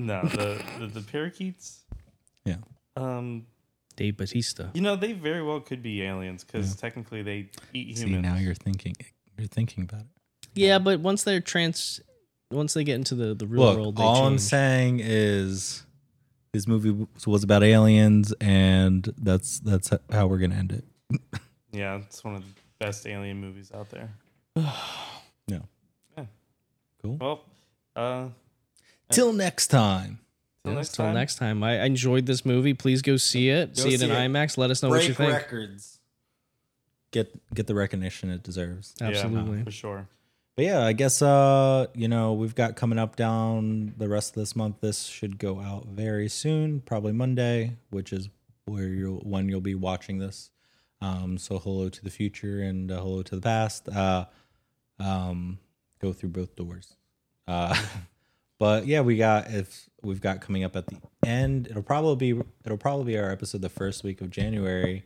No, 0.00 0.22
the 0.22 0.62
the, 0.78 0.86
the 0.86 1.00
parakeets. 1.00 1.80
Yeah. 2.44 2.58
Um, 2.96 3.46
Dave 3.96 4.16
Bautista. 4.16 4.70
you 4.74 4.80
know, 4.80 4.94
they 4.94 5.12
very 5.12 5.42
well 5.42 5.58
could 5.60 5.82
be 5.82 6.02
aliens 6.02 6.44
because 6.44 6.76
technically 6.76 7.22
they 7.22 7.50
eat 7.74 7.98
humans. 7.98 7.98
see 7.98 8.16
now 8.18 8.36
you're 8.36 8.54
thinking 8.54 8.94
you're 9.36 9.48
thinking 9.48 9.82
about 9.82 10.02
it 10.02 10.06
Yeah, 10.54 10.78
but 10.78 11.00
once 11.00 11.24
they're 11.24 11.40
trans, 11.40 12.00
once 12.52 12.74
they 12.74 12.84
get 12.84 12.94
into 12.94 13.16
the 13.16 13.34
the 13.34 13.46
real 13.46 13.62
look 13.64 13.76
world, 13.76 13.96
they 13.96 14.02
all 14.04 14.24
i'm 14.26 14.38
saying 14.38 15.00
is 15.02 15.84
this 16.52 16.66
movie 16.66 17.06
was 17.26 17.42
about 17.44 17.62
aliens 17.62 18.32
and 18.40 19.12
that's 19.18 19.60
that's 19.60 19.90
how 20.10 20.26
we're 20.26 20.38
gonna 20.38 20.54
end 20.54 20.72
it 20.72 20.84
Yeah, 21.72 21.96
it's 21.98 22.24
one 22.24 22.34
of 22.36 22.42
the 22.42 22.48
best 22.78 23.06
alien 23.06 23.40
movies 23.40 23.70
out 23.74 23.90
there. 23.90 24.10
no 24.56 25.62
Yeah. 26.16 26.24
cool 27.02 27.16
Well, 27.20 27.44
uh, 27.96 28.28
till 29.10 29.32
next 29.32 29.68
time 29.68 30.20
till 30.64 30.72
Yes, 30.72 30.76
next 30.76 30.94
till 30.96 31.04
time. 31.06 31.14
next 31.14 31.34
time. 31.36 31.62
I 31.62 31.80
I 31.80 31.84
enjoyed 31.84 32.26
this 32.26 32.44
movie. 32.44 32.74
Please 32.74 33.00
go 33.02 33.16
see 33.16 33.48
it. 33.50 33.76
Go 33.76 33.82
see 33.82 33.94
it 33.94 34.02
in 34.02 34.10
it. 34.10 34.14
IMAX. 34.14 34.58
Let 34.58 34.70
us 34.70 34.82
know 34.82 34.88
what 34.90 35.06
you 35.06 35.14
think. 35.14 35.32
records 35.32 35.98
get 37.10 37.32
get 37.54 37.66
the 37.66 37.74
recognition 37.74 38.30
it 38.30 38.42
deserves 38.42 38.94
Yeah, 39.00 39.08
Absolutely. 39.08 39.62
for 39.64 39.70
sure. 39.70 40.08
But 40.58 40.64
yeah, 40.64 40.84
I 40.84 40.92
guess 40.92 41.22
uh, 41.22 41.86
you 41.94 42.08
know, 42.08 42.32
we've 42.32 42.56
got 42.56 42.74
coming 42.74 42.98
up 42.98 43.14
down 43.14 43.94
the 43.96 44.08
rest 44.08 44.30
of 44.30 44.42
this 44.42 44.56
month. 44.56 44.80
This 44.80 45.04
should 45.04 45.38
go 45.38 45.60
out 45.60 45.86
very 45.86 46.28
soon, 46.28 46.80
probably 46.80 47.12
Monday, 47.12 47.76
which 47.90 48.12
is 48.12 48.28
where 48.64 48.88
you'll 48.88 49.20
when 49.20 49.48
you'll 49.48 49.60
be 49.60 49.76
watching 49.76 50.18
this. 50.18 50.50
Um, 51.00 51.38
so 51.38 51.60
hello 51.60 51.88
to 51.88 52.02
the 52.02 52.10
future 52.10 52.60
and 52.60 52.90
uh, 52.90 53.00
hello 53.00 53.22
to 53.22 53.36
the 53.36 53.40
past. 53.40 53.88
Uh, 53.88 54.24
um, 54.98 55.60
go 56.00 56.12
through 56.12 56.30
both 56.30 56.56
doors. 56.56 56.96
Uh, 57.46 57.80
but 58.58 58.84
yeah, 58.84 59.02
we 59.02 59.16
got 59.16 59.52
if 59.52 59.88
we've 60.02 60.20
got 60.20 60.40
coming 60.40 60.64
up 60.64 60.74
at 60.74 60.88
the 60.88 60.96
end. 61.24 61.68
It'll 61.68 61.84
probably 61.84 62.32
be 62.32 62.42
it'll 62.64 62.78
probably 62.78 63.12
be 63.12 63.16
our 63.16 63.30
episode 63.30 63.62
the 63.62 63.68
first 63.68 64.02
week 64.02 64.20
of 64.20 64.30
January. 64.30 65.04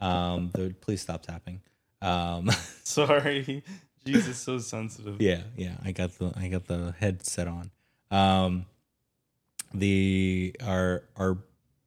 Um, 0.00 0.50
the 0.54 0.74
please 0.80 1.02
stop 1.02 1.20
tapping. 1.26 1.60
Um, 2.00 2.50
Sorry, 2.84 3.62
Jesus, 4.06 4.36
so 4.38 4.58
sensitive. 4.58 5.20
yeah, 5.20 5.42
yeah. 5.56 5.76
I 5.84 5.92
got 5.92 6.12
the 6.18 6.32
I 6.36 6.48
got 6.48 6.66
the 6.66 6.94
headset 6.98 7.48
on. 7.48 7.70
Um, 8.10 8.66
the 9.72 10.54
our 10.64 11.04
our 11.16 11.38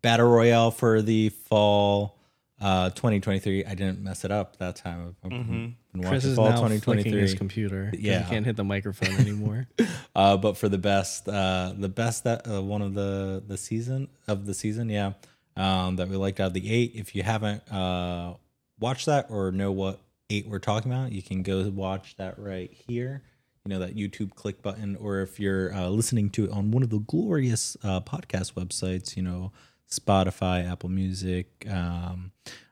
battle 0.01 0.27
royale 0.27 0.71
for 0.71 1.01
the 1.01 1.29
fall 1.29 2.17
uh 2.59 2.89
2023. 2.89 3.65
I 3.65 3.69
didn't 3.75 4.01
mess 4.01 4.25
it 4.25 4.31
up 4.31 4.57
that 4.57 4.75
time. 4.77 5.15
I've 5.23 5.29
been 5.29 5.43
Mhm. 5.45 5.73
been 6.01 6.09
Chris 6.09 6.25
is 6.25 6.35
fall 6.35 6.49
now 6.49 6.57
flicking 6.57 6.79
2023. 6.81 7.21
his 7.21 7.33
computer. 7.35 7.91
Yeah. 7.97 8.23
he 8.23 8.29
can't 8.29 8.45
hit 8.45 8.55
the 8.55 8.63
microphone 8.63 9.09
anymore. 9.19 9.67
uh, 10.15 10.37
but 10.37 10.57
for 10.57 10.67
the 10.69 10.77
best, 10.77 11.27
uh, 11.29 11.73
the 11.77 11.89
best 11.89 12.23
that 12.23 12.47
uh, 12.49 12.61
one 12.61 12.81
of 12.81 12.93
the 12.93 13.43
the 13.47 13.57
season 13.57 14.07
of 14.27 14.45
the 14.47 14.53
season, 14.53 14.89
yeah, 14.89 15.13
um, 15.55 15.95
that 15.97 16.09
we 16.09 16.15
liked 16.17 16.39
out 16.39 16.47
of 16.47 16.53
the 16.53 16.71
eight. 16.71 16.93
If 16.95 17.15
you 17.15 17.23
haven't 17.23 17.71
uh, 17.71 18.33
watched 18.79 19.05
that 19.05 19.27
or 19.29 19.51
know 19.51 19.71
what 19.71 19.99
eight 20.29 20.47
we're 20.47 20.59
talking 20.59 20.91
about, 20.91 21.11
you 21.11 21.21
can 21.21 21.43
go 21.43 21.69
watch 21.69 22.15
that 22.17 22.37
right 22.37 22.71
here. 22.71 23.23
You 23.65 23.73
know 23.73 23.79
that 23.79 23.97
YouTube 23.97 24.33
click 24.35 24.61
button, 24.61 24.95
or 24.95 25.19
if 25.19 25.39
you're 25.39 25.73
uh, 25.73 25.89
listening 25.89 26.29
to 26.31 26.45
it 26.45 26.51
on 26.51 26.71
one 26.71 26.83
of 26.83 26.89
the 26.89 26.99
glorious 26.99 27.75
uh, 27.83 27.99
podcast 27.99 28.53
websites, 28.53 29.17
you 29.17 29.23
know 29.23 29.51
Spotify, 29.91 30.69
Apple 30.69 30.89
Music, 30.89 31.65
um, 31.69 32.31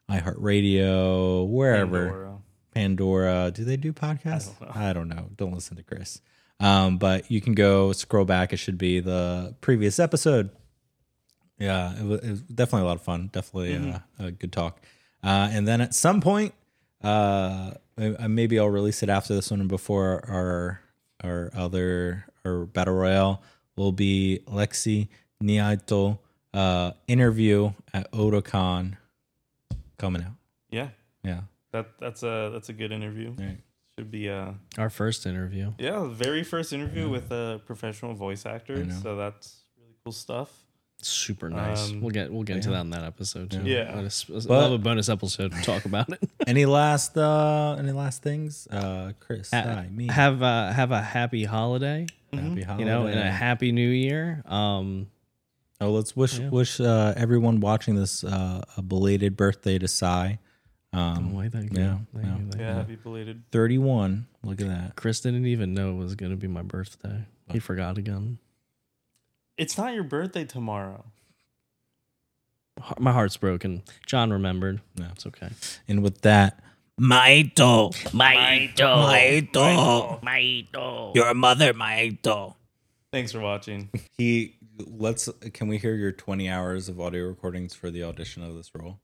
iHeartRadio, 0.10 1.48
wherever. 1.48 2.06
Pandora. 2.06 2.38
Pandora. 2.74 3.52
Do 3.54 3.64
they 3.64 3.78
do 3.78 3.94
podcasts? 3.94 4.52
I 4.62 4.94
don't 4.94 5.10
know. 5.10 5.16
I 5.16 5.18
don't 5.18 5.26
know. 5.26 5.30
Don't 5.36 5.54
listen 5.54 5.78
to 5.78 5.84
Chris. 5.84 6.22
Um, 6.60 6.98
but 6.98 7.30
you 7.30 7.42
can 7.42 7.54
go 7.54 7.92
scroll 7.92 8.26
back. 8.26 8.54
It 8.54 8.58
should 8.58 8.78
be 8.78 9.00
the 9.00 9.56
previous 9.62 10.00
episode. 10.00 10.50
Yeah, 11.58 11.98
it 11.98 12.04
was, 12.04 12.22
it 12.22 12.30
was 12.30 12.42
definitely 12.42 12.82
a 12.82 12.86
lot 12.86 12.98
of 12.98 13.02
fun. 13.02 13.30
Definitely 13.32 13.94
uh, 13.94 14.00
a 14.20 14.32
good 14.32 14.52
talk. 14.52 14.82
Uh, 15.24 15.50
and 15.52 15.68
then 15.68 15.82
at 15.82 15.94
some 15.94 16.22
point, 16.22 16.54
uh, 17.06 17.74
maybe 18.28 18.60
I'll 18.60 18.70
release 18.70 19.04
it 19.04 19.10
after 19.10 19.36
this 19.36 19.52
one 19.52 19.60
and 19.60 19.70
before 19.70 20.24
our 20.28 20.82
our 21.24 21.50
other 21.56 22.26
our 22.44 22.66
battle 22.66 22.94
royale 22.96 23.42
will 23.78 23.92
be 23.92 24.42
Lexi 24.48 25.08
Niaito 25.44 26.20
uh, 26.54 26.92
interview 27.08 27.72
at 27.94 28.12
Otakon 28.12 28.98
coming 29.98 30.24
out. 30.24 30.34
Yeah, 30.70 30.90
Yeah. 31.24 31.42
that 31.72 31.98
that's 32.00 32.24
a 32.24 32.50
that's 32.54 32.70
a 32.70 32.74
good 32.74 32.92
interview. 32.92 33.30
All 33.38 33.46
right. 33.46 33.58
Should 33.98 34.12
be 34.12 34.30
uh 34.30 34.52
Our 34.78 34.90
first 34.90 35.26
interview. 35.26 35.72
yeah, 35.80 36.06
very 36.08 36.44
first 36.44 36.74
interview 36.74 37.08
with 37.10 37.32
a 37.32 37.62
professional 37.66 38.14
voice 38.14 38.46
actor. 38.46 38.86
So 39.02 39.16
that's 39.16 39.64
really 39.80 39.96
cool 40.04 40.12
stuff. 40.12 40.65
Super 41.08 41.50
nice. 41.50 41.92
Um, 41.92 42.02
we'll 42.02 42.10
get 42.10 42.32
we'll 42.34 42.44
get 42.44 42.56
into 42.58 42.70
yeah. 42.70 42.78
that 42.78 42.82
in 42.82 42.90
that 42.90 43.04
episode 43.04 43.52
too. 43.52 43.62
Yeah. 43.64 43.94
We'll 43.96 44.42
we'll 44.48 44.62
have 44.62 44.72
a 44.72 44.78
bonus 44.80 45.08
episode 45.08 45.52
to 45.52 45.62
talk 45.62 45.86
about 45.86 46.10
it. 46.12 46.20
any 46.48 46.66
last 46.66 47.16
uh 47.18 47.76
any 47.78 47.92
last 47.92 48.24
things 48.24 48.68
uh 48.72 49.12
chris 49.20 49.52
Ha- 49.52 49.62
hi, 49.62 49.90
me 49.92 50.08
have 50.08 50.42
uh, 50.42 50.72
have 50.72 50.92
a 50.92 51.02
happy 51.02 51.44
holiday, 51.44 52.08
happy 52.34 52.62
holiday, 52.64 52.80
you 52.80 52.86
know, 52.86 53.06
and 53.06 53.20
a 53.20 53.32
happy 53.32 53.72
new 53.72 53.88
year. 53.90 54.42
Um, 54.48 55.08
oh 55.80 55.92
let's 55.92 56.16
wish 56.16 56.40
Yeah. 56.40 56.50
wish 56.50 56.80
uh 56.80 57.14
everyone 57.16 57.60
watching 57.60 57.96
this 57.96 58.24
uh 58.24 58.64
a 58.76 58.82
belated 58.82 59.38
birthday 59.38 59.78
to 59.78 59.88
Sai. 59.88 60.40
um 60.94 61.34
why 61.34 61.50
thank 61.50 61.74
you. 61.78 61.84
yeah, 61.84 61.98
Thank 62.14 62.26
yeah. 62.26 62.32
you, 62.38 62.46
thank 62.50 62.56
Yeah, 62.62 62.70
you. 62.72 62.76
happy 62.78 62.96
belated. 62.96 63.44
31 63.52 64.26
look 64.44 64.60
at 64.60 64.68
that 64.68 64.96
Chris 64.96 65.20
didn't 65.20 65.46
even 65.46 65.74
know 65.76 65.92
it 65.92 65.98
was 65.98 66.16
going 66.16 66.32
to 66.32 66.38
be 66.38 66.48
my 66.48 66.64
birthday. 66.64 67.26
He 67.52 67.60
forgot 67.60 68.00
again. 68.00 68.40
It's 69.58 69.78
not 69.78 69.94
your 69.94 70.04
birthday 70.04 70.46
tomorrow. 70.46 71.06
My 73.00 73.14
heart's 73.14 73.38
broken. 73.38 73.84
John 74.06 74.32
remembered. 74.32 74.82
No. 74.98 75.08
It's 75.14 75.26
okay. 75.26 75.50
and 75.88 76.04
with 76.04 76.22
that 76.22 76.60
Maito 77.00 77.92
Maito. 78.12 79.08
Maito 79.08 80.22
Maito. 80.22 81.16
your 81.16 81.34
mother 81.34 81.74
Maito 81.74 82.56
Thanks 83.12 83.32
for 83.32 83.40
watching. 83.40 83.90
he 84.18 84.58
let's 84.88 85.30
can 85.54 85.68
we 85.70 85.78
hear 85.78 85.96
your 85.96 86.12
20 86.12 86.50
hours 86.50 86.90
of 86.90 87.00
audio 87.00 87.26
recordings 87.26 87.74
for 87.74 87.90
the 87.90 88.04
audition 88.04 88.44
of 88.44 88.56
this 88.56 88.72
role 88.76 89.00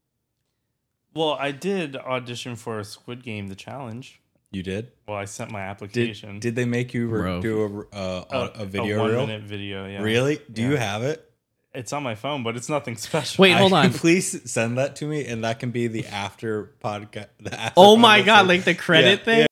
well, 1.14 1.34
I 1.34 1.52
did 1.52 1.95
audition 1.97 2.56
for 2.56 2.82
Squid 2.84 3.24
Game, 3.24 3.49
the 3.49 3.56
challenge. 3.56 4.20
You 4.52 4.64
did 4.64 4.91
Well, 5.08 5.18
I 5.18 5.26
sent 5.26 5.52
my 5.52 5.62
application. 5.62 6.39
did 6.39 6.56
they 6.56 6.66
make 6.66 6.93
you 6.93 7.08
re- 7.08 7.22
Bro. 7.22 7.41
do 7.41 7.88
a, 7.91 7.95
uh, 7.95 8.49
a, 8.58 8.62
a 8.62 8.66
video 8.66 8.99
one 8.99 9.12
reel 9.12 9.26
minute 9.28 9.43
video. 9.43 9.86
Yeah, 9.88 10.02
really 10.02 10.39
do 10.52 10.62
you 10.62 10.74
Yeah. 10.74 10.80
have 10.91 11.04
it 11.04 11.28
It's 11.74 11.93
on 11.93 12.04
my 12.04 12.16
phone, 12.16 12.43
but 12.43 12.56
it's 12.58 12.68
nothing 12.70 12.95
special. 13.08 13.41
Wait, 13.41 13.52
hold 13.54 13.74
I- 13.74 13.86
on. 13.86 13.93
Please 14.04 14.49
send 14.52 14.78
that 14.78 14.97
to 14.97 15.06
me, 15.06 15.26
and 15.26 15.43
that 15.45 15.60
can 15.60 15.72
be 15.72 15.88
the 15.88 16.06
after 16.08 16.76
podcast. 16.84 17.30
The 17.39 17.58
after 17.58 17.74
Oh 17.78 17.95
my 17.95 18.22
god, 18.22 18.47
like 18.47 18.64
the 18.66 18.76
credit 18.76 19.20
Yeah, 19.20 19.26
thing. 19.26 19.39
yeah. 19.39 19.45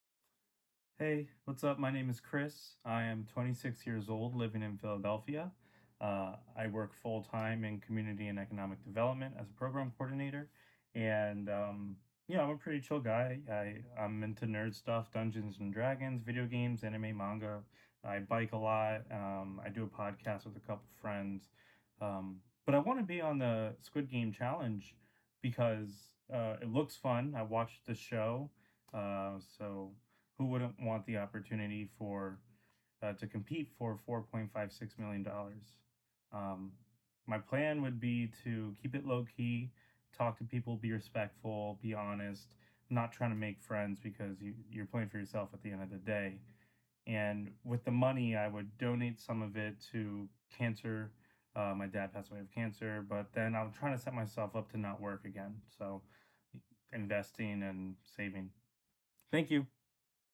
Hey, 1.00 1.28
what's 1.46 1.64
up? 1.64 1.80
My 1.80 1.92
name 1.92 2.10
is 2.10 2.20
Chris. 2.20 2.76
I 2.84 3.04
am 3.04 3.26
26 3.34 3.86
years 3.88 4.10
old, 4.10 4.36
living 4.36 4.62
in 4.62 4.78
Philadelphia. 4.78 5.52
Uh, 6.02 6.36
I 6.58 6.68
work 6.68 6.92
full 7.02 7.24
time 7.24 7.64
in 7.64 7.80
community 7.80 8.28
and 8.28 8.38
economic 8.38 8.84
development 8.84 9.36
as 9.40 9.50
a 9.50 9.54
program 9.54 9.94
coordinator. 9.98 10.50
And, 10.96 11.48
um, 11.50 11.96
know, 12.38 12.44
I'm 12.44 12.52
a 12.52 12.58
pretty 12.58 12.80
chill 12.80 13.00
guy. 13.00 13.40
I, 13.52 13.76
I'm 14.00 14.24
into 14.24 14.46
nerd 14.46 14.76
stuff 14.76 15.12
Dungeons 15.12 15.58
and 15.60 15.74
Dragons, 15.74 16.22
video 16.24 16.46
games, 16.46 16.84
anime, 16.84 17.18
manga. 17.18 17.60
I 18.06 18.20
bike 18.20 18.54
a 18.54 18.58
lot. 18.58 19.02
Um, 19.12 19.60
I 19.66 19.70
do 19.70 19.84
a 19.84 19.88
podcast 19.88 20.46
with 20.46 20.56
a 20.56 20.60
couple 20.60 20.86
friends. 21.02 21.50
Um, 22.02 22.38
but 22.66 22.76
I 22.76 22.80
want 22.80 23.00
to 23.00 23.06
be 23.06 23.20
on 23.20 23.40
the 23.40 23.74
Squid 23.82 24.10
Game 24.10 24.32
Challenge 24.32 24.96
because 25.42 26.12
uh, 26.34 26.56
it 26.62 26.72
looks 26.72 26.96
fun. 26.96 27.34
I 27.36 27.42
watched 27.42 27.86
the 27.88 27.96
show. 27.96 28.50
Uh, 28.94 29.34
so 29.58 29.92
who 30.38 30.46
wouldn't 30.46 30.76
want 30.82 31.06
the 31.06 31.18
opportunity 31.18 31.90
for 31.98 32.40
uh, 33.04 33.14
to 33.14 33.28
compete 33.28 33.70
for 33.78 34.00
4.56 34.08 34.98
million 34.98 35.24
dollars 35.24 35.74
um, 36.32 36.72
my 37.28 37.38
plan 37.38 37.82
would 37.82 38.00
be 38.00 38.32
to 38.44 38.76
keep 38.82 38.96
it 38.96 39.06
low 39.06 39.26
key 39.38 39.72
talk 40.18 40.38
to 40.38 40.44
people 40.44 40.76
be 40.76 40.92
respectful 40.92 41.80
be 41.82 41.94
honest. 41.94 42.48
Not 42.90 43.12
trying 43.12 43.30
to 43.30 43.36
make 43.36 43.62
friends 43.62 44.00
because 44.02 44.42
you, 44.42 44.54
you're 44.72 44.86
playing 44.86 45.10
for 45.10 45.20
yourself 45.20 45.50
at 45.54 45.62
the 45.62 45.72
end 45.72 45.84
of 45.84 45.92
the 45.92 45.98
day. 45.98 46.40
And 47.08 47.52
with 47.64 47.84
the 47.86 47.92
money 47.92 48.36
i 48.36 48.48
would 48.48 48.78
donate 48.78 49.20
some 49.20 49.42
of 49.42 49.56
it 49.58 49.76
to 49.92 50.28
cancer. 50.58 51.12
Uh, 51.56 51.74
my 51.76 51.88
dad 51.88 52.14
passed 52.14 52.32
away 52.32 52.40
of 52.40 52.52
cancer 52.54 53.06
but 53.08 53.28
then 53.34 53.56
i'm 53.56 53.72
trying 53.72 53.96
to 53.96 54.02
set 54.02 54.14
myself 54.14 54.56
up 54.56 54.72
to 54.72 54.78
not 54.78 55.02
work 55.02 55.26
again. 55.26 55.56
So 55.78 56.02
investing 56.94 57.64
and 57.64 57.96
saving. 58.16 58.50
Thank 59.32 59.52
you 59.52 59.68